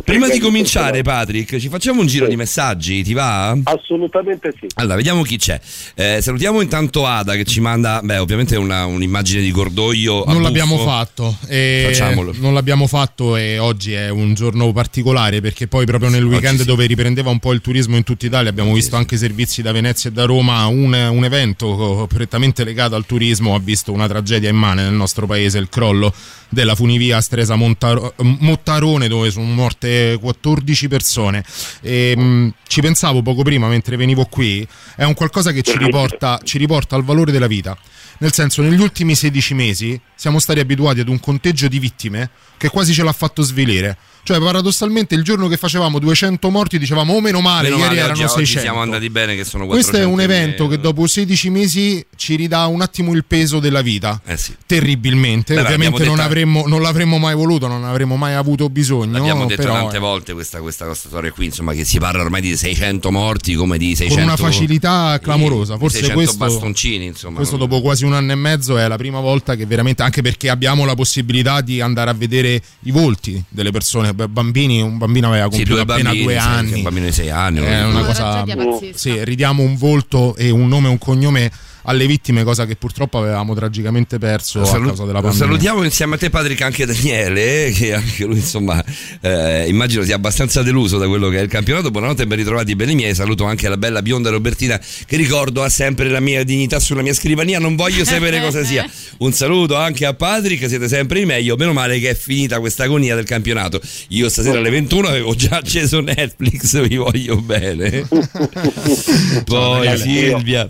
[0.03, 3.57] Prima di cominciare, Patrick, ci facciamo un giro di messaggi, ti va?
[3.63, 5.59] assolutamente sì Allora, vediamo chi c'è.
[5.95, 10.23] Eh, salutiamo intanto Ada che ci manda, beh, ovviamente una- un'immagine di cordoglio.
[10.27, 11.37] Non l'abbiamo fatto.
[11.47, 12.33] e Facciamolo.
[12.37, 16.63] Non l'abbiamo fatto e oggi è un giorno particolare perché poi poi proprio nel weekend
[16.63, 20.09] dove riprendeva un po' il turismo in tutta Italia abbiamo visto anche servizi da Venezia
[20.09, 24.81] e da Roma, un, un evento prettamente legato al turismo ha visto una tragedia immane
[24.81, 26.11] nel nostro paese, il crollo
[26.49, 31.43] della funivia Stresa Mottarone dove sono morte 14 persone.
[31.81, 36.39] E, mh, ci pensavo poco prima mentre venivo qui, è un qualcosa che ci riporta,
[36.43, 37.77] ci riporta al valore della vita.
[38.19, 42.69] Nel senso, negli ultimi 16 mesi siamo stati abituati ad un conteggio di vittime che
[42.69, 43.95] quasi ce l'ha fatto svelire.
[44.27, 47.99] Cioè, paradossalmente, il giorno che facevamo 200 morti dicevamo, oh meno male, Meno ieri male,
[47.99, 48.59] erano oggi, oggi 600.
[48.59, 50.75] siamo andati bene che sono 400 Questo è un evento meno.
[50.75, 54.19] che dopo 16 mesi ci ridà un attimo il peso della vita.
[54.25, 54.53] Eh sì.
[54.65, 55.53] Terribilmente.
[55.53, 59.17] Beh, Ovviamente non, detta- avremmo, non l'avremmo mai voluto, non avremmo mai avuto bisogno.
[59.17, 62.21] Abbiamo detto però, tante eh, volte questa, questa, questa storia qui, insomma, che si parla
[62.21, 65.77] ormai di 600 morti come di 600 con una facilità clamorosa.
[65.77, 67.37] Forse 600 questo, bastoncini, insomma.
[67.37, 70.49] questo dopo quasi un anno e mezzo è la prima volta che veramente, anche perché
[70.49, 75.45] abbiamo la possibilità di andare a vedere i volti delle persone, bambini, un bambino aveva
[75.45, 76.67] Sì, compiuto due appena bambini, due sì, anni.
[76.69, 77.59] sì, un bambino di 6 anni.
[77.61, 78.43] È una cosa.
[78.45, 78.97] pazzesca.
[78.97, 81.51] Sì, ridiamo un volto e un nome e un cognome
[81.89, 85.45] alle vittime, cosa che purtroppo avevamo tragicamente perso a Salu- causa della pandemia.
[85.45, 88.83] salutiamo insieme a te Patrick anche Daniele che anche lui insomma
[89.21, 91.89] eh, immagino sia abbastanza deluso da quello che è il campionato.
[91.89, 93.15] Buonanotte e ben ritrovati belli miei.
[93.15, 97.13] Saluto anche la bella bionda Robertina che ricordo ha sempre la mia dignità sulla mia
[97.13, 97.57] scrivania.
[97.57, 98.85] Non voglio sapere cosa sia.
[99.19, 101.55] Un saluto anche a Patrick siete sempre i meglio.
[101.55, 103.79] Meno male che è finita questa agonia del campionato.
[104.09, 108.05] Io stasera alle 21 avevo già acceso Netflix vi voglio bene.
[109.45, 109.97] Poi.
[109.97, 110.69] Silvia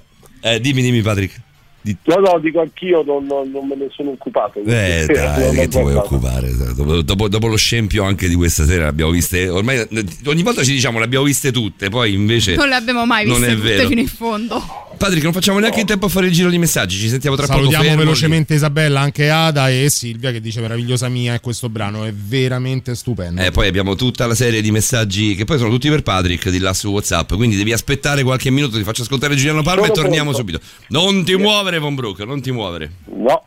[0.54, 1.42] eh, dimmi dimmi Patrick
[2.04, 4.60] No, no, dico anch'io, non, non- non me ne sono occupato.
[4.60, 6.50] Eh dai, non che ti vuoi occupare?
[6.76, 9.88] Dopo, dopo- dopo lo scempio anche di questa sera le abbiamo viste, ormai
[10.26, 13.40] ogni volta ci diciamo le abbiamo viste tutte, poi invece Non le abbiamo mai viste
[13.56, 13.88] tutte vero.
[13.88, 14.62] fino in fondo.
[14.98, 17.46] Patrick, non facciamo neanche in tempo a fare il giro di messaggi, ci sentiamo tra
[17.46, 17.96] Salutiamo poco.
[17.96, 18.00] lì.
[18.04, 22.96] velocemente Isabella, anche Ada e Silvia che dice meravigliosa mia e questo brano è veramente
[22.96, 23.42] stupendo.
[23.42, 26.60] Eh, poi abbiamo tutta la serie di messaggi che poi sono tutti per Patrick di
[26.60, 27.34] là su WhatsApp.
[27.36, 30.52] Quindi devi aspettare qualche minuto, ti faccio ascoltare Giuliano Palma Sono e torniamo pronto.
[30.52, 30.60] subito.
[30.90, 32.92] Non ti muovere, Von Brook, non ti muovere.
[33.16, 33.44] No.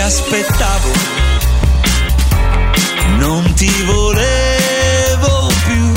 [0.00, 0.90] Aspettavo,
[3.18, 5.92] non ti volevo più,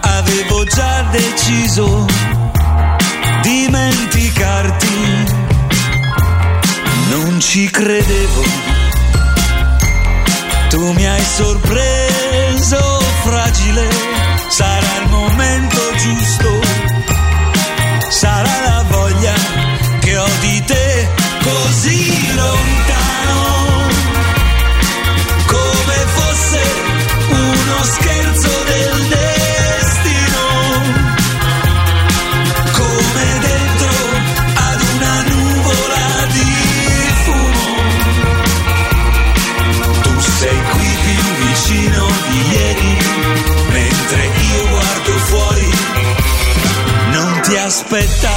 [0.00, 2.06] avevo già deciso
[3.42, 5.24] dimenticarti,
[7.10, 8.42] non ci credevo,
[10.68, 12.15] tu mi hai sorpreso
[47.88, 48.35] non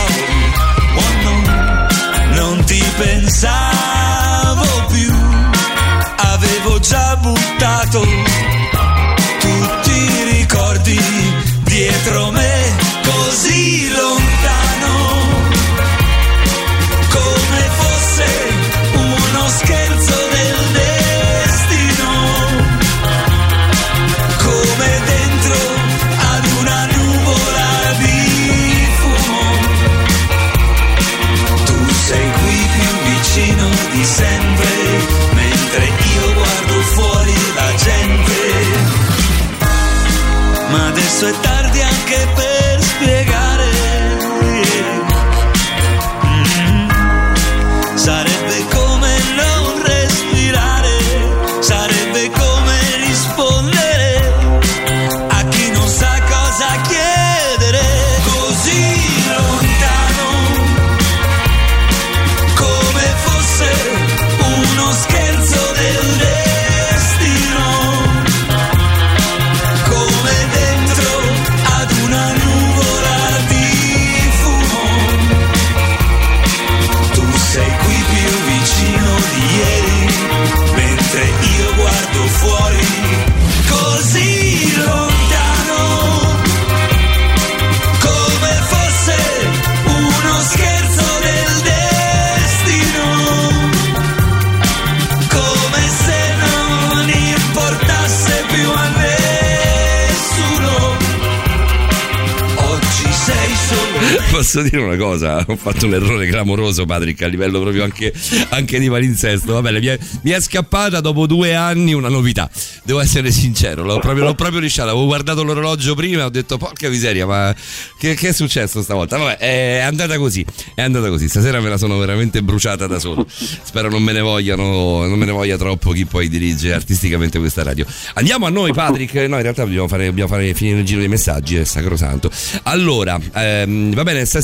[104.52, 105.46] Posso dire una cosa?
[105.48, 108.12] Ho fatto un errore clamoroso, Patrick, a livello proprio anche,
[108.50, 109.54] anche di palinsesto.
[109.54, 112.50] Va bene, mi è, mi è scappata dopo due anni una novità.
[112.84, 114.90] Devo essere sincero, l'ho proprio, l'ho proprio lisciata.
[114.90, 117.54] Avevo guardato l'orologio prima e ho detto, porca miseria, ma
[118.00, 119.18] che, che è successo stavolta?
[119.18, 121.30] Vabbè, è andata così, è andata così.
[121.30, 123.28] Stasera me la sono veramente bruciata da solo.
[123.30, 127.62] Spero non me ne vogliano, non me ne voglia troppo chi poi dirige artisticamente questa
[127.62, 127.86] radio.
[128.16, 129.14] Andiamo a noi, Patrick.
[129.14, 132.32] No, in realtà dobbiamo fare, dobbiamo fare finire il giro dei messaggi, è sacrosanto.
[132.64, 134.39] Allora, ehm, va bene, stasera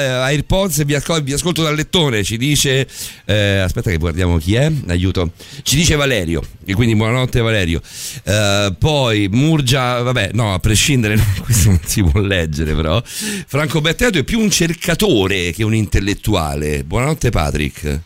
[0.00, 2.86] eh, AirPods vi, ascol- vi ascolto dal lettone, ci dice,
[3.24, 5.30] eh, aspetta che guardiamo chi è, aiuto,
[5.62, 7.80] ci dice Valerio, e quindi buonanotte Valerio.
[8.24, 13.00] Eh, poi Murgia, vabbè, no, a prescindere, questo non si può leggere però.
[13.04, 16.84] Franco Betteato è più un cercatore che un intellettuale.
[16.84, 18.00] Buonanotte Patrick.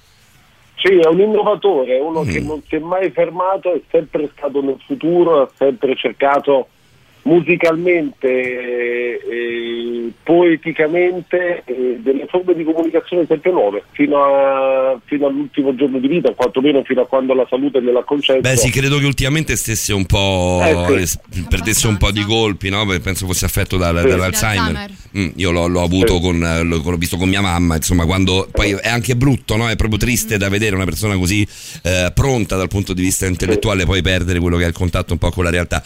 [0.77, 2.47] Sì, è un innovatore, uno che Mm.
[2.47, 6.69] non si è mai fermato, è sempre stato nel futuro, ha sempre cercato
[7.27, 15.99] musicalmente e poeticamente eh, delle forme di comunicazione sempre nuove, fino, a- fino all'ultimo giorno
[15.99, 18.41] di vita, quantomeno fino a quando la salute gliel'ha concesso.
[18.41, 20.61] Beh, sì, credo che ultimamente stesse un po'.
[20.65, 20.95] Eh, sì.
[20.95, 22.85] es- perdesse un po' di colpi, no?
[22.87, 24.09] Perché Penso fosse affetto dal- Sì.
[24.09, 24.91] dall'Alzheimer.
[25.17, 28.49] Mm, io l'ho, l'ho avuto con, eh, l'ho, l'ho visto con mia mamma, insomma, quando
[28.51, 29.69] poi è anche brutto, no?
[29.69, 31.47] È proprio triste da vedere una persona così
[31.83, 35.19] eh, pronta dal punto di vista intellettuale poi perdere quello che è il contatto un
[35.19, 35.83] po' con la realtà.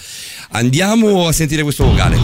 [0.53, 2.19] Andiamo a sentire questo vocale.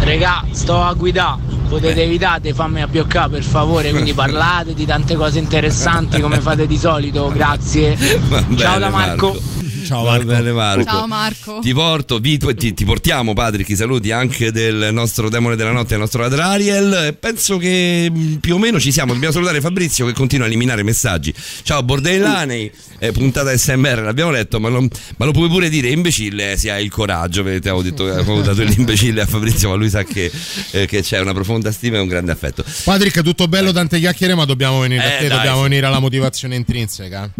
[0.00, 5.14] Regà, sto a guidare, potete evitare di farmi abbioccare per favore, quindi parlate di tante
[5.14, 7.96] cose interessanti come fate di solito, grazie.
[8.28, 9.36] Va Ciao bene, da Marco.
[9.88, 10.24] Ciao Marco.
[10.24, 10.84] bene, Marco.
[10.84, 11.58] Ciao Marco.
[11.60, 15.94] Ti porto, vi- ti, ti portiamo Patrick, i saluti anche del nostro demone della notte,
[15.94, 16.92] il nostro Adriel.
[17.08, 19.12] E Penso che mh, più o meno ci siamo.
[19.12, 21.32] Dobbiamo salutare Fabrizio che continua a eliminare messaggi.
[21.62, 26.56] Ciao Bordellanei, eh, puntata SMR, l'abbiamo letto, ma, non- ma lo puoi pure dire imbecille
[26.56, 27.42] se hai il coraggio.
[27.42, 30.30] Vedete, avevo detto avevo dato l'imbecille a Fabrizio, ma lui sa che,
[30.72, 32.64] eh, che c'è una profonda stima e un grande affetto.
[32.84, 35.98] Patrick, tutto bello, tante chiacchiere, ma dobbiamo venire a Eh, te, dai, dobbiamo venire alla
[36.00, 37.30] motivazione intrinseca.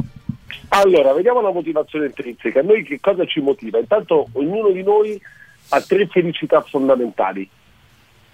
[0.77, 2.61] Allora, vediamo la motivazione intrinseca.
[2.61, 3.79] Noi che cosa ci motiva?
[3.79, 5.21] Intanto ognuno di noi
[5.69, 7.49] ha tre felicità fondamentali.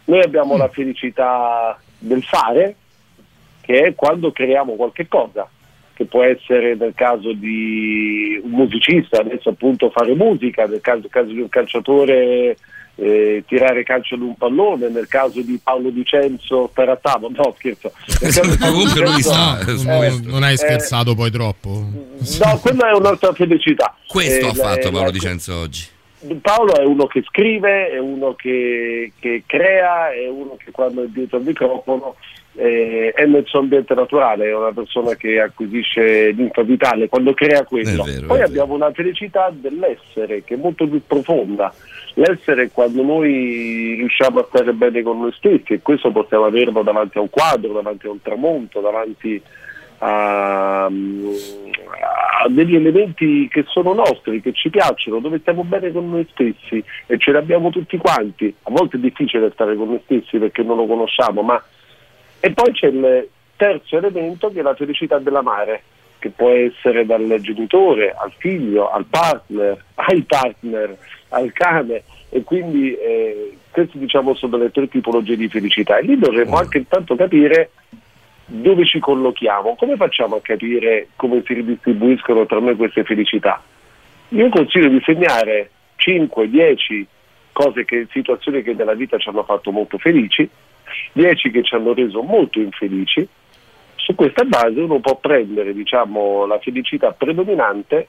[0.06, 2.76] Noi abbiamo la felicità del fare,
[3.60, 5.46] che è quando creiamo qualche cosa,
[5.92, 11.32] che può essere nel caso di un musicista, adesso appunto fare musica, nel caso, caso
[11.32, 12.56] di un calciatore
[13.00, 17.92] eh, tirare calcio ad un pallone, nel caso di Paolo a tavola, no scherzo.
[18.60, 19.86] Comunque lui su
[20.28, 21.70] non- hai eh, scherzato poi troppo.
[21.70, 23.96] No, quella è un'altra felicità.
[24.06, 25.86] Questo Eh, ha fatto Paolo Dicenzo oggi.
[26.42, 31.06] Paolo è uno che scrive, è uno che, che crea, è uno che quando è
[31.06, 32.16] dietro al microfono
[32.56, 37.64] eh, è nel suo ambiente naturale, è una persona che acquisisce linfa vitale quando crea
[37.64, 38.02] quello.
[38.02, 41.72] Vero, Poi abbiamo una felicità dell'essere che è molto più profonda.
[42.14, 47.18] L'essere quando noi riusciamo a stare bene con noi stessi e questo possiamo averlo davanti
[47.18, 49.40] a un quadro, davanti a un tramonto, davanti
[49.98, 56.26] a, a degli elementi che sono nostri, che ci piacciono, dove stiamo bene con noi
[56.32, 58.54] stessi e ce li abbiamo tutti quanti.
[58.62, 61.62] A volte è difficile stare con noi stessi perché non lo conosciamo, ma
[62.40, 65.82] e poi c'è il terzo elemento che è la felicità dell'amare,
[66.18, 70.96] che può essere dal genitore al figlio, al partner, ai partner,
[71.30, 76.18] al cane e quindi eh, queste diciamo sono le tre tipologie di felicità e lì
[76.18, 77.70] dovremmo anche intanto capire
[78.46, 83.62] dove ci collochiamo, come facciamo a capire come si ridistribuiscono tra noi queste felicità?
[84.30, 87.06] Io consiglio di segnare 5, 10
[87.52, 90.48] cose che, situazioni che nella vita ci hanno fatto molto felici,
[91.12, 93.26] 10 che ci hanno reso molto infelici.
[93.96, 98.08] Su questa base uno può prendere diciamo, la felicità predominante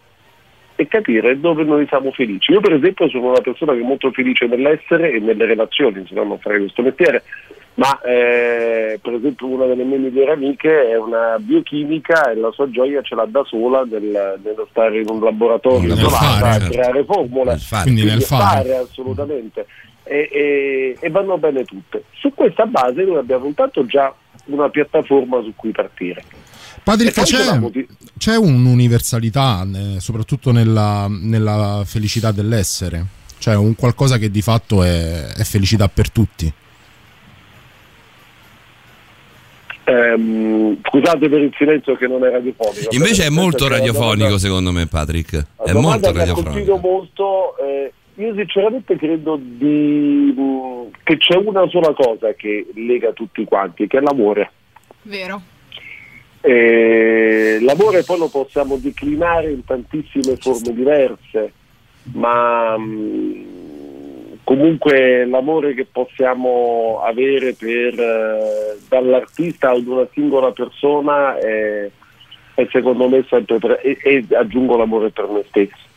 [0.81, 2.51] e capire dove noi siamo felici.
[2.51, 6.13] Io per esempio sono una persona che è molto felice nell'essere e nelle relazioni, se
[6.15, 7.23] no non farei questo mestiere,
[7.75, 12.69] ma eh, per esempio una delle mie migliori amiche è una biochimica e la sua
[12.69, 16.71] gioia ce l'ha da sola nel- nello stare in un laboratorio fare, a certo.
[16.71, 17.83] creare formule, Nel fare.
[17.83, 18.75] Quindi nel fare.
[18.75, 19.65] assolutamente
[20.03, 22.03] e, e- e vanno bene tutte.
[22.13, 24.13] Su questa base noi abbiamo intanto già
[24.45, 26.23] una piattaforma su cui partire.
[26.83, 33.05] Patrick, poi c'è moti- c'è un'universalità, eh, soprattutto nella, nella felicità dell'essere,
[33.37, 36.51] cioè un qualcosa che di fatto è, è felicità per tutti.
[39.83, 42.95] Ehm, scusate per il silenzio che non è radiofonico.
[42.95, 45.45] Invece è molto radiofonico domanda- secondo me Patrick.
[45.63, 46.77] È molto mi ha colpito radiofonico.
[46.77, 47.57] molto.
[47.57, 53.87] eh, io sinceramente credo di, mh, che c'è una sola cosa che lega tutti quanti,
[53.87, 54.51] che è l'amore.
[55.03, 55.41] Vero.
[56.41, 61.53] Eh, l'amore poi lo possiamo declinare in tantissime forme diverse,
[62.13, 63.45] ma mh,
[64.43, 71.89] comunque l'amore che possiamo avere per, eh, dall'artista ad una singola persona è,
[72.55, 75.89] è secondo me sempre pre- e, e aggiungo l'amore per me stesso.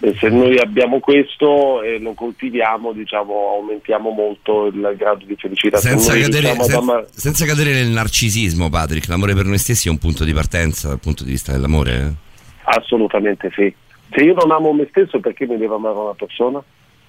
[0.00, 5.78] E se noi abbiamo questo e lo coltiviamo, diciamo, aumentiamo molto il grado di felicità.
[5.78, 9.46] Se Senza noi cadere, riusciamo ad sen- amare- senza cadere nel narcisismo, Patrick, l'amore per
[9.46, 11.96] noi stessi è un punto di partenza dal punto di vista dell'amore.
[11.96, 12.12] eh?
[12.64, 13.74] Assolutamente sì.
[14.10, 16.62] Se io non amo me stesso, perché mi deve amare una persona?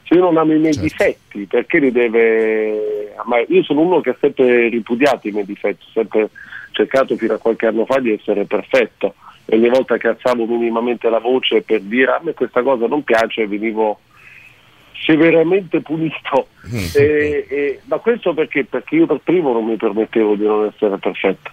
[0.08, 3.46] Se io non amo i miei difetti, perché li deve amare?
[3.50, 6.30] Io sono uno che ha sempre ripudiato i miei difetti, ho sempre
[6.72, 9.14] cercato fino a qualche anno fa di essere perfetto.
[9.50, 13.04] E ogni volta che alzavo minimamente la voce per dire a me questa cosa non
[13.04, 14.00] piace, venivo
[14.93, 16.47] severamente punito.
[16.95, 18.66] E- e- ma questo perché?
[18.66, 21.50] Perché io per primo non mi permettevo di non essere perfetto.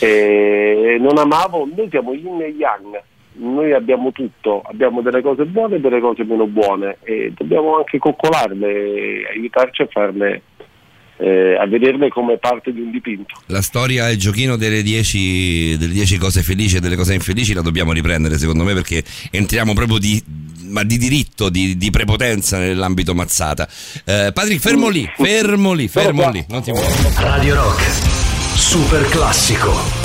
[0.00, 3.00] E non amavo, noi siamo yin e yang,
[3.34, 7.98] noi abbiamo tutto, abbiamo delle cose buone e delle cose meno buone e dobbiamo anche
[7.98, 10.42] coccolarle aiutarci a farle,
[11.20, 13.34] eh, a vederle come parte di un dipinto.
[13.46, 17.62] La storia, il giochino delle 10 delle 10 cose felici e delle cose infelici la
[17.62, 20.22] dobbiamo riprendere secondo me perché entriamo proprio di,
[20.68, 23.68] ma di diritto, di, di prepotenza nell'ambito mazzata.
[24.04, 26.92] Eh, Patrick, fermo lì, fermo lì, fermo lì, non ti muovi.
[27.16, 27.82] Radio Rock,
[28.56, 29.99] super classico.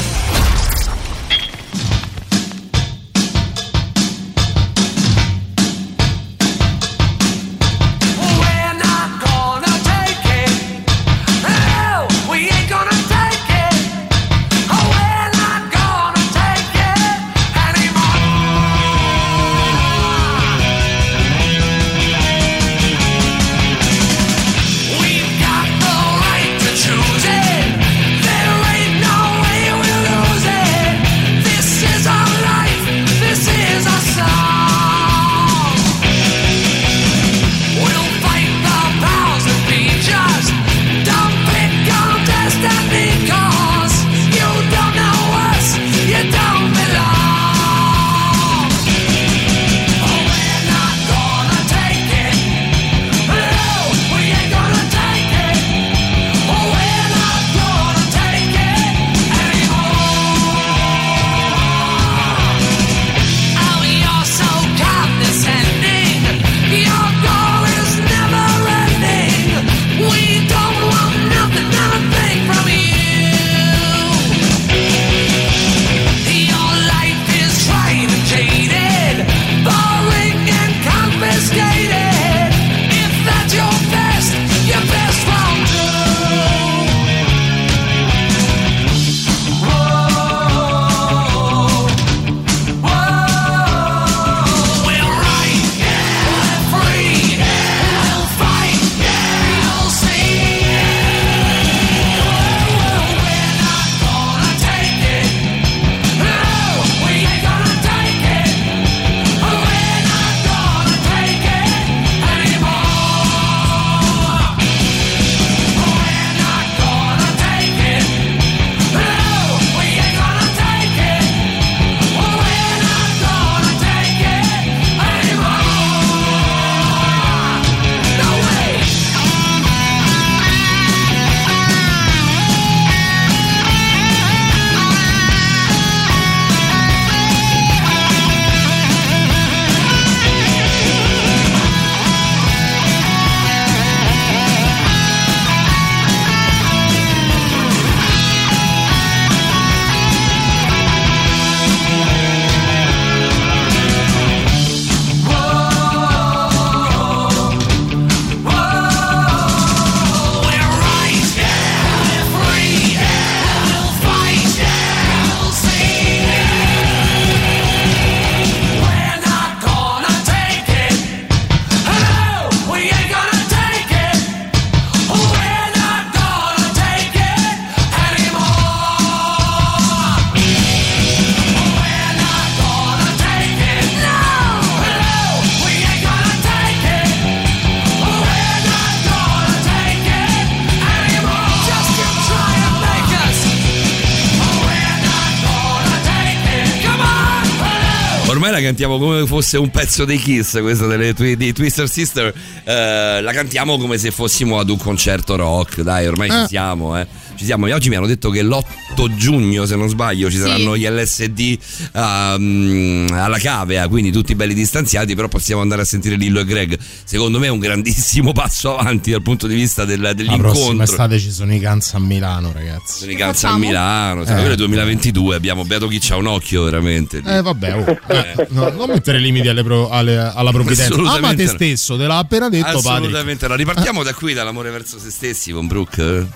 [199.46, 202.34] Fosse un pezzo dei Kiss, questa delle twi- di Twister Sister.
[202.64, 205.82] eh, la cantiamo come se fossimo ad un concerto rock.
[205.82, 206.48] Dai, ormai ci Eh.
[206.48, 207.06] siamo, eh.
[207.36, 207.68] Ci siamo.
[207.68, 210.42] E oggi mi hanno detto che l'8 giugno, se non sbaglio, ci Sì.
[210.44, 211.58] saranno gli LSD
[211.94, 216.78] um, alla cavea, quindi tutti belli distanziati, però possiamo andare a sentire Lillo e Greg.
[217.04, 220.84] Secondo me è un grandissimo passo avanti dal punto di vista del- La prossima dell'incontro.
[220.84, 223.00] estate ci sono i Guns a Milano, ragazzi.
[223.00, 223.58] Sono i Canza a?
[223.58, 224.26] Milano, Eh.
[224.26, 227.22] siamo nel 2022, abbiamo beato chi c'ha un occhio veramente.
[227.26, 230.96] Eh vabbè, oh, eh, no, non mettere limiti alle pro- alle- alla provvidenza.
[230.96, 231.50] Ama te no.
[231.50, 232.78] stesso, te l'ha appena detto.
[232.78, 233.56] Assolutamente no.
[233.56, 236.28] Ripartiamo da qui, dall'amore verso se stessi con Brooke.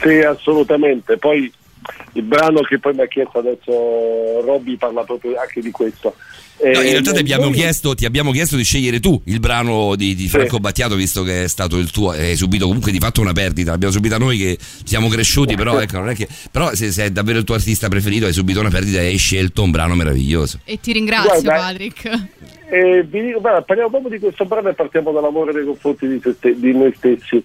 [0.00, 1.16] Sì, assolutamente.
[1.18, 1.52] Poi
[2.12, 6.14] il brano che poi mi ha chiesto adesso Robby parla proprio anche di questo.
[6.62, 9.96] No, in Eh, realtà ti abbiamo, chiesto, ti abbiamo chiesto di scegliere tu il brano
[9.96, 13.20] di, di Franco Battiato, visto che è stato il tuo, hai subito comunque di fatto
[13.20, 13.72] una perdita.
[13.72, 16.28] L'abbiamo subita noi che siamo cresciuti, però ecco, non è che.
[16.50, 19.16] Però se, se è davvero il tuo artista preferito, hai subito una perdita e hai
[19.16, 20.60] scelto un brano meraviglioso.
[20.64, 22.28] E ti ringrazio, Guarda, Patrick.
[22.70, 26.20] Eh, vi dico, guarda, parliamo proprio di questo brano e partiamo dall'amore nei confronti di,
[26.56, 27.42] di noi stessi.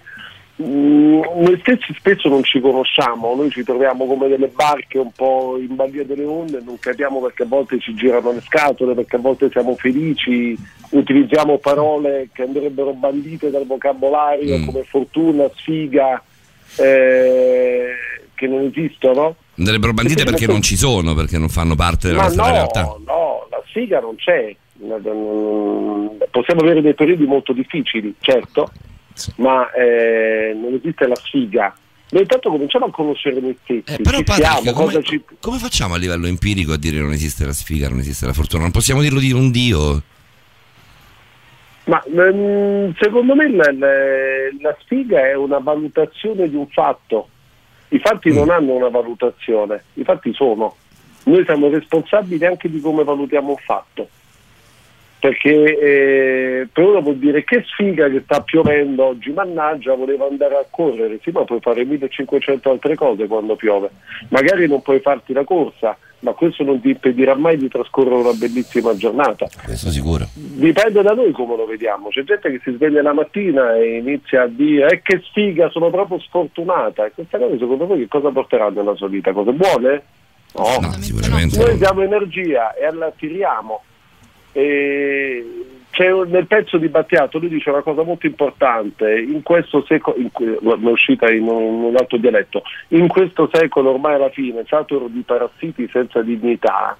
[0.60, 5.55] Mm, noi stessi spesso non ci conosciamo, noi ci troviamo come delle barche un po'
[5.60, 9.20] in balia delle onde, non capiamo perché a volte ci girano le scatole, perché a
[9.20, 10.58] volte siamo felici,
[10.89, 14.66] utilizziamo parole che andrebbero bandite dal vocabolario Mm.
[14.66, 16.24] come fortuna, sfiga,
[16.78, 17.89] eh,
[18.34, 19.36] che non esistono.
[19.58, 22.82] Andrebbero bandite perché non ci sono, perché non fanno parte della Ma nostra no, realtà.
[22.82, 24.55] no, la sfiga non c'è.
[26.32, 28.70] Possiamo avere dei periodi molto difficili, certo,
[29.38, 31.76] ma eh, non esiste la sfiga.
[32.09, 35.22] Noi intanto cominciamo a conoscere noi stessi, Eh, però Patrick, siamo, come, ci...
[35.41, 38.61] come facciamo a livello empirico a dire non esiste la sfiga, non esiste la fortuna?
[38.63, 40.01] Non possiamo dirlo di un dio?
[41.86, 47.30] Ma ehm, secondo me la, la- la sfiga è una valutazione di un fatto.
[47.89, 48.36] I fatti Mm.
[48.36, 50.76] non hanno una valutazione, i fatti sono.
[51.24, 54.09] Noi siamo responsabili anche di come valutiamo un fatto.
[55.20, 60.55] Perché eh, per uno vuol dire che sfiga che sta piovendo oggi, mannaggia, volevo andare
[60.55, 63.89] a correre, sì ma puoi fare 1500 altre cose quando piove.
[64.30, 68.34] Magari non puoi farti la corsa, ma questo non ti impedirà mai di trascorrere una
[68.34, 70.28] bellissima giornata Questo sicuro.
[70.34, 72.09] dipende da noi come lo vediamo.
[72.09, 75.89] C'è gente che si sveglia la mattina e inizia a dire eh, che sfiga, sono
[75.89, 77.05] proprio sfortunata.
[77.05, 79.32] E queste cose secondo voi che cosa porteranno nella sua vita?
[79.32, 80.03] Cose buone?
[80.55, 80.78] No.
[80.80, 81.57] No, sicuramente.
[81.57, 81.78] Noi no.
[81.78, 83.82] diamo energia e la tiriamo.
[84.58, 85.45] E
[86.28, 90.89] nel pezzo di Battiato lui dice una cosa molto importante, in questo secolo, in, è
[90.89, 95.88] uscita in un, un altro dialetto, in questo secolo ormai alla fine, saturo di parassiti
[95.91, 96.97] senza dignità,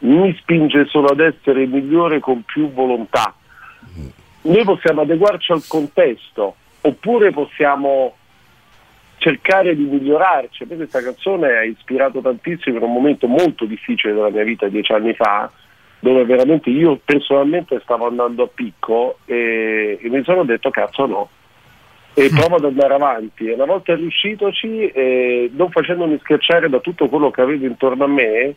[0.00, 3.34] mi spinge solo ad essere migliore con più volontà.
[4.42, 8.14] Noi possiamo adeguarci al contesto, oppure possiamo
[9.18, 10.64] cercare di migliorarci.
[10.64, 15.12] Questa canzone ha ispirato tantissimo in un momento molto difficile della mia vita, dieci anni
[15.14, 15.50] fa,
[16.00, 21.28] dove veramente io personalmente stavo andando a picco e, e mi sono detto cazzo no.
[22.12, 23.46] E provo ad andare avanti.
[23.46, 28.08] E una volta riuscitoci, eh, non facendomi schiacciare da tutto quello che avevo intorno a
[28.08, 28.54] me,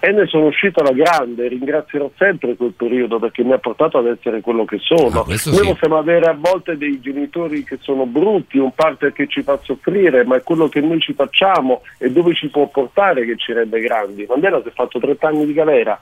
[0.00, 4.06] e ne sono uscito alla grande, ringrazierò sempre quel periodo perché mi ha portato ad
[4.06, 5.22] essere quello che sono.
[5.22, 5.50] Ah, Noi sì.
[5.50, 10.24] possiamo avere a volte dei genitori che sono brutti, un partner che ci fa soffrire,
[10.24, 13.80] ma è quello che noi ci facciamo e dove ci può portare che ci rende
[13.80, 14.24] grandi.
[14.28, 16.00] Mandela si è fatto 30 anni di galera,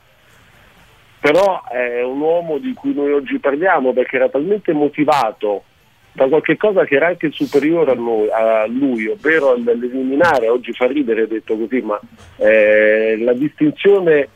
[1.26, 5.64] però è un uomo di cui noi oggi parliamo perché era talmente motivato
[6.12, 10.86] da qualche cosa che era anche superiore a, noi- a lui, ovvero all'eliminare, oggi fa
[10.86, 11.98] ridere detto così, ma
[12.36, 14.28] eh, la distinzione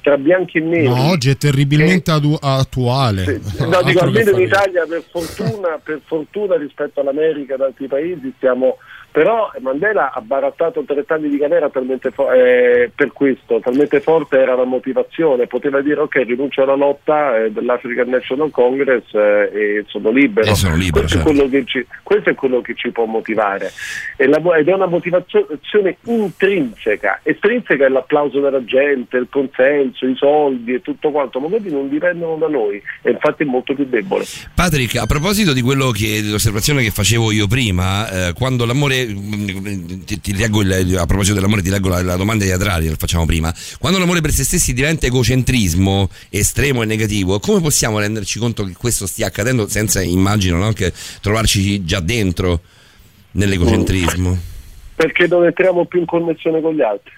[0.00, 0.88] tra bianchi e neri.
[0.88, 3.38] No, oggi è terribilmente atu- attuale.
[3.58, 7.60] No, Altro dico, che almeno in Italia per fortuna, per fortuna rispetto all'America e ad
[7.60, 8.78] altri paesi stiamo...
[9.10, 14.38] Però Mandela ha barattato 30 anni di galera talmente fo- eh, per questo, talmente forte
[14.38, 19.84] era la motivazione, poteva dire ok rinuncio alla lotta eh, dell'African National Congress eh, e
[19.88, 20.50] sono libero.
[20.50, 21.30] E sono libero, questo, certo.
[21.30, 23.70] è quello che ci, questo è quello che ci può motivare
[24.16, 30.74] la- ed è una motivazione intrinseca, estrinseca è l'applauso della gente, il consenso, i soldi
[30.74, 34.24] e tutto quanto, ma quelli non dipendono da noi e infatti è molto più debole.
[34.54, 40.20] Patrick, a proposito di quello che dell'osservazione che facevo io prima, eh, quando l'amore ti,
[40.20, 43.26] ti leggo il- a proposito dell'amore ti leggo la, la domanda di Adrari, la facciamo
[43.26, 43.54] prima.
[43.78, 48.74] Quando l'amore per se stessi diventa egocentrismo estremo e negativo, come possiamo renderci conto che
[48.76, 52.60] questo stia accadendo senza immagino no, che trovarci già dentro
[53.32, 54.38] nell'egocentrismo?
[54.94, 57.12] Perché non entriamo più in connessione con gli altri.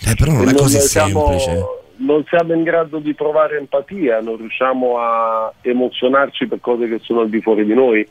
[0.00, 1.64] Eh, però non è così siamo, semplice.
[1.96, 7.20] non siamo in grado di provare empatia, non riusciamo a emozionarci per cose che sono
[7.20, 8.06] al di fuori di noi.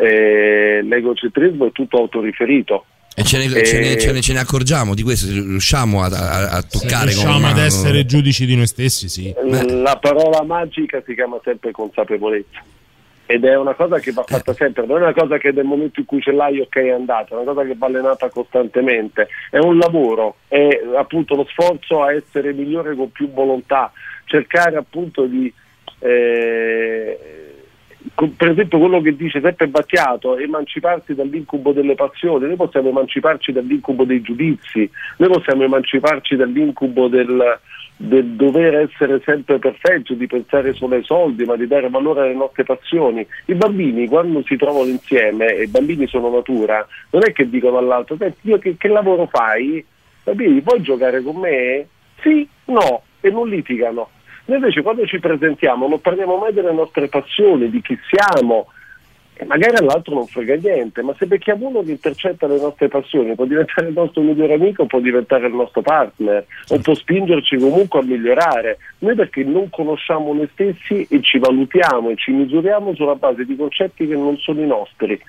[0.00, 2.84] Eh, l'egocentrismo è tutto autoriferito.
[3.14, 6.06] E ce ne, E- ce ne- ce ne- ce ne accorgiamo di questo, riusciamo a,
[6.06, 9.34] a- a Se toccare con riusciamo ad mano- essere giudici di noi stessi, sì.
[9.66, 12.62] La parola magica si chiama sempre consapevolezza.
[13.30, 16.00] Ed è una cosa che va fatta sempre, non è una cosa che nel momento
[16.00, 19.58] in cui ce l'hai ok è andata, è una cosa che va allenata costantemente, è
[19.58, 23.92] un lavoro, è appunto lo sforzo a essere migliore con più volontà,
[24.24, 25.52] cercare appunto di
[26.00, 27.18] eh,
[28.36, 34.04] per esempio quello che dice sempre Battiato, emanciparsi dall'incubo delle passioni, noi possiamo emanciparci dall'incubo
[34.04, 37.58] dei giudizi, noi possiamo emanciparci dall'incubo del,
[37.96, 42.34] del dover essere sempre perfetti, di pensare solo ai soldi, ma di dare valore alle
[42.34, 43.26] nostre passioni.
[43.46, 47.78] I bambini quando si trovano insieme, e i bambini sono natura, non è che dicono
[47.78, 49.84] all'altro, senti, io che, che lavoro fai?
[50.22, 51.86] Bambini, vuoi giocare con me?
[52.20, 54.10] Sì, no, e non litigano.
[54.48, 58.68] Noi invece quando ci presentiamo non parliamo mai delle nostre passioni, di chi siamo,
[59.34, 63.34] e magari all'altro non frega niente, ma se becchiamo uno che intercetta le nostre passioni
[63.34, 68.00] può diventare il nostro migliore amico, può diventare il nostro partner, o può spingerci comunque
[68.00, 68.78] a migliorare.
[69.00, 73.54] Noi perché non conosciamo noi stessi e ci valutiamo e ci misuriamo sulla base di
[73.54, 75.20] concetti che non sono i nostri,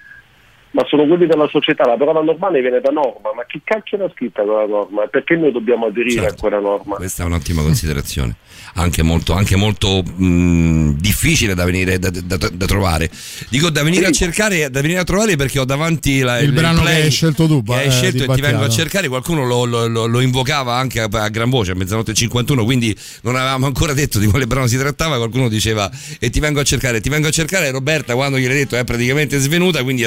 [0.72, 1.86] ma sono quelli della società.
[1.86, 5.08] La parola normale viene da norma, ma chi cacchio l'ha scritta quella norma?
[5.08, 6.96] Perché noi dobbiamo aderire a quella norma?
[6.96, 8.36] Questa è un'ottima considerazione,
[8.76, 13.10] anche molto, anche molto mh, difficile da venire da, da- da trovare.
[13.50, 16.82] Dico da venire a cercare, da venire a trovare perché ho davanti la- Il brano
[16.82, 19.08] play che hai scelto tu, che hai eh, scelto e ti vengo a cercare.
[19.08, 22.64] Qualcuno lo, lo- lo- lo invocava anche a, a gran voce a mezzanotte e 51,
[22.64, 25.18] quindi non avevamo ancora detto di quale brano si trattava.
[25.18, 25.90] Qualcuno diceva
[26.20, 27.72] e ti vengo a cercare, ti vengo a cercare.
[27.72, 30.04] Roberta, quando gliel'hai detto, è praticamente svenuta, quindi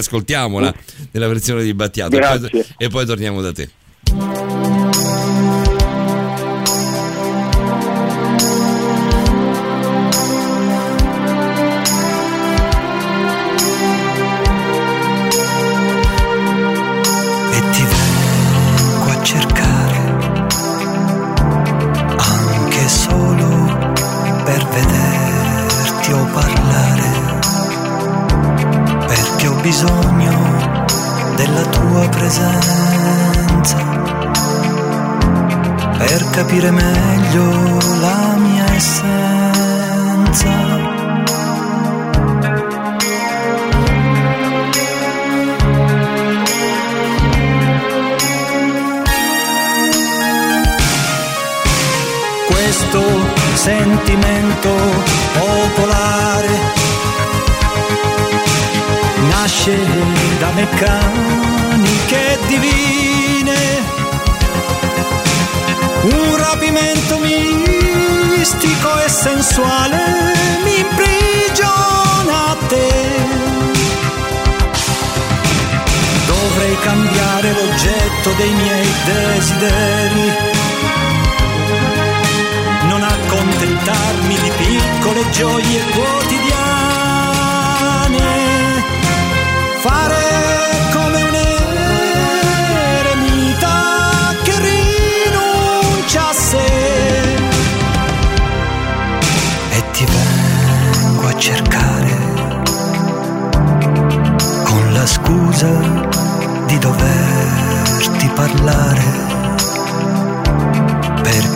[0.53, 0.75] ascoltiamola
[1.13, 3.71] nella versione di Battiato e poi, e poi torniamo da te.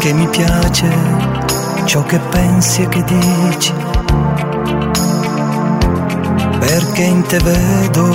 [0.06, 0.88] Perché mi piace
[1.84, 3.72] ciò che pensi e che dici,
[6.60, 8.06] perché in te vedo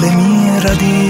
[0.00, 1.04] le mie radici.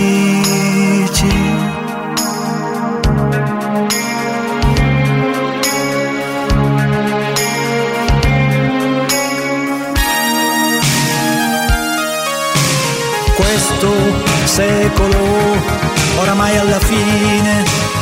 [13.37, 13.91] Questo
[14.45, 15.17] secolo
[16.21, 17.96] oramai alla fine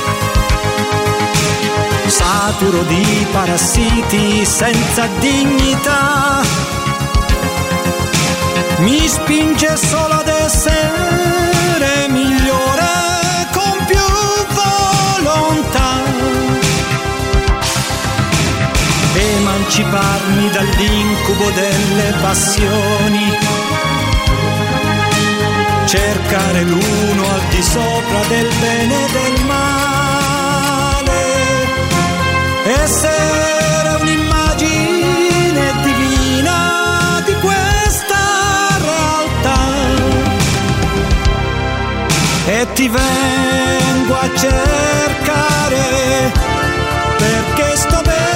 [2.55, 6.41] saturo di parassiti senza dignità.
[8.79, 14.07] Mi spinge solo ad essere migliore con più
[14.55, 16.03] volontà.
[19.15, 23.39] Emanciparmi dall'incubo delle passioni.
[25.87, 30.24] Cercare l'uno al di sopra del bene e del male
[42.75, 46.33] ti vengo a cercare
[47.17, 48.34] perché sto bene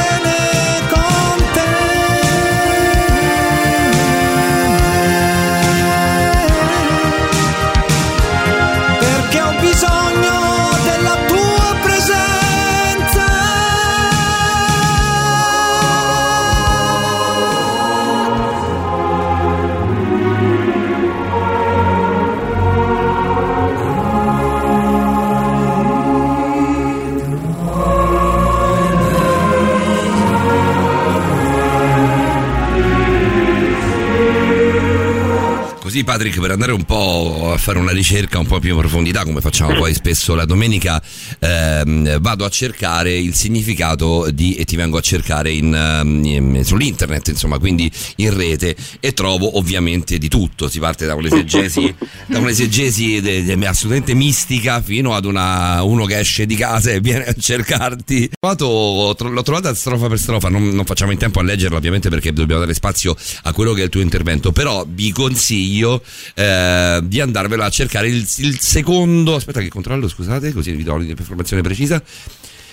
[36.05, 39.41] Patrick, per andare un po' a fare una ricerca un po' più in profondità, come
[39.41, 41.03] facciamo poi spesso la domenica,
[41.39, 46.65] ehm, vado a cercare il significato di e ti vengo a cercare in, ehm, in-
[46.65, 47.88] sull'internet, insomma, quindi
[48.21, 50.69] in rete e trovo ovviamente di tutto.
[50.69, 51.95] Si parte da un'esegesi,
[52.27, 57.01] da un'esegesi de- de- assolutamente mistica fino ad una, uno che esce di casa e
[57.01, 58.31] viene a cercarti.
[58.41, 62.61] L'ho trovata strofa per strofa, non, non facciamo in tempo a leggerla ovviamente perché dobbiamo
[62.61, 66.03] dare spazio a quello che è il tuo intervento, però vi consiglio
[66.35, 70.97] eh, di andarvela a cercare il, il secondo, aspetta che controllo, scusate, così vi do
[70.97, 72.03] l'informazione precisa.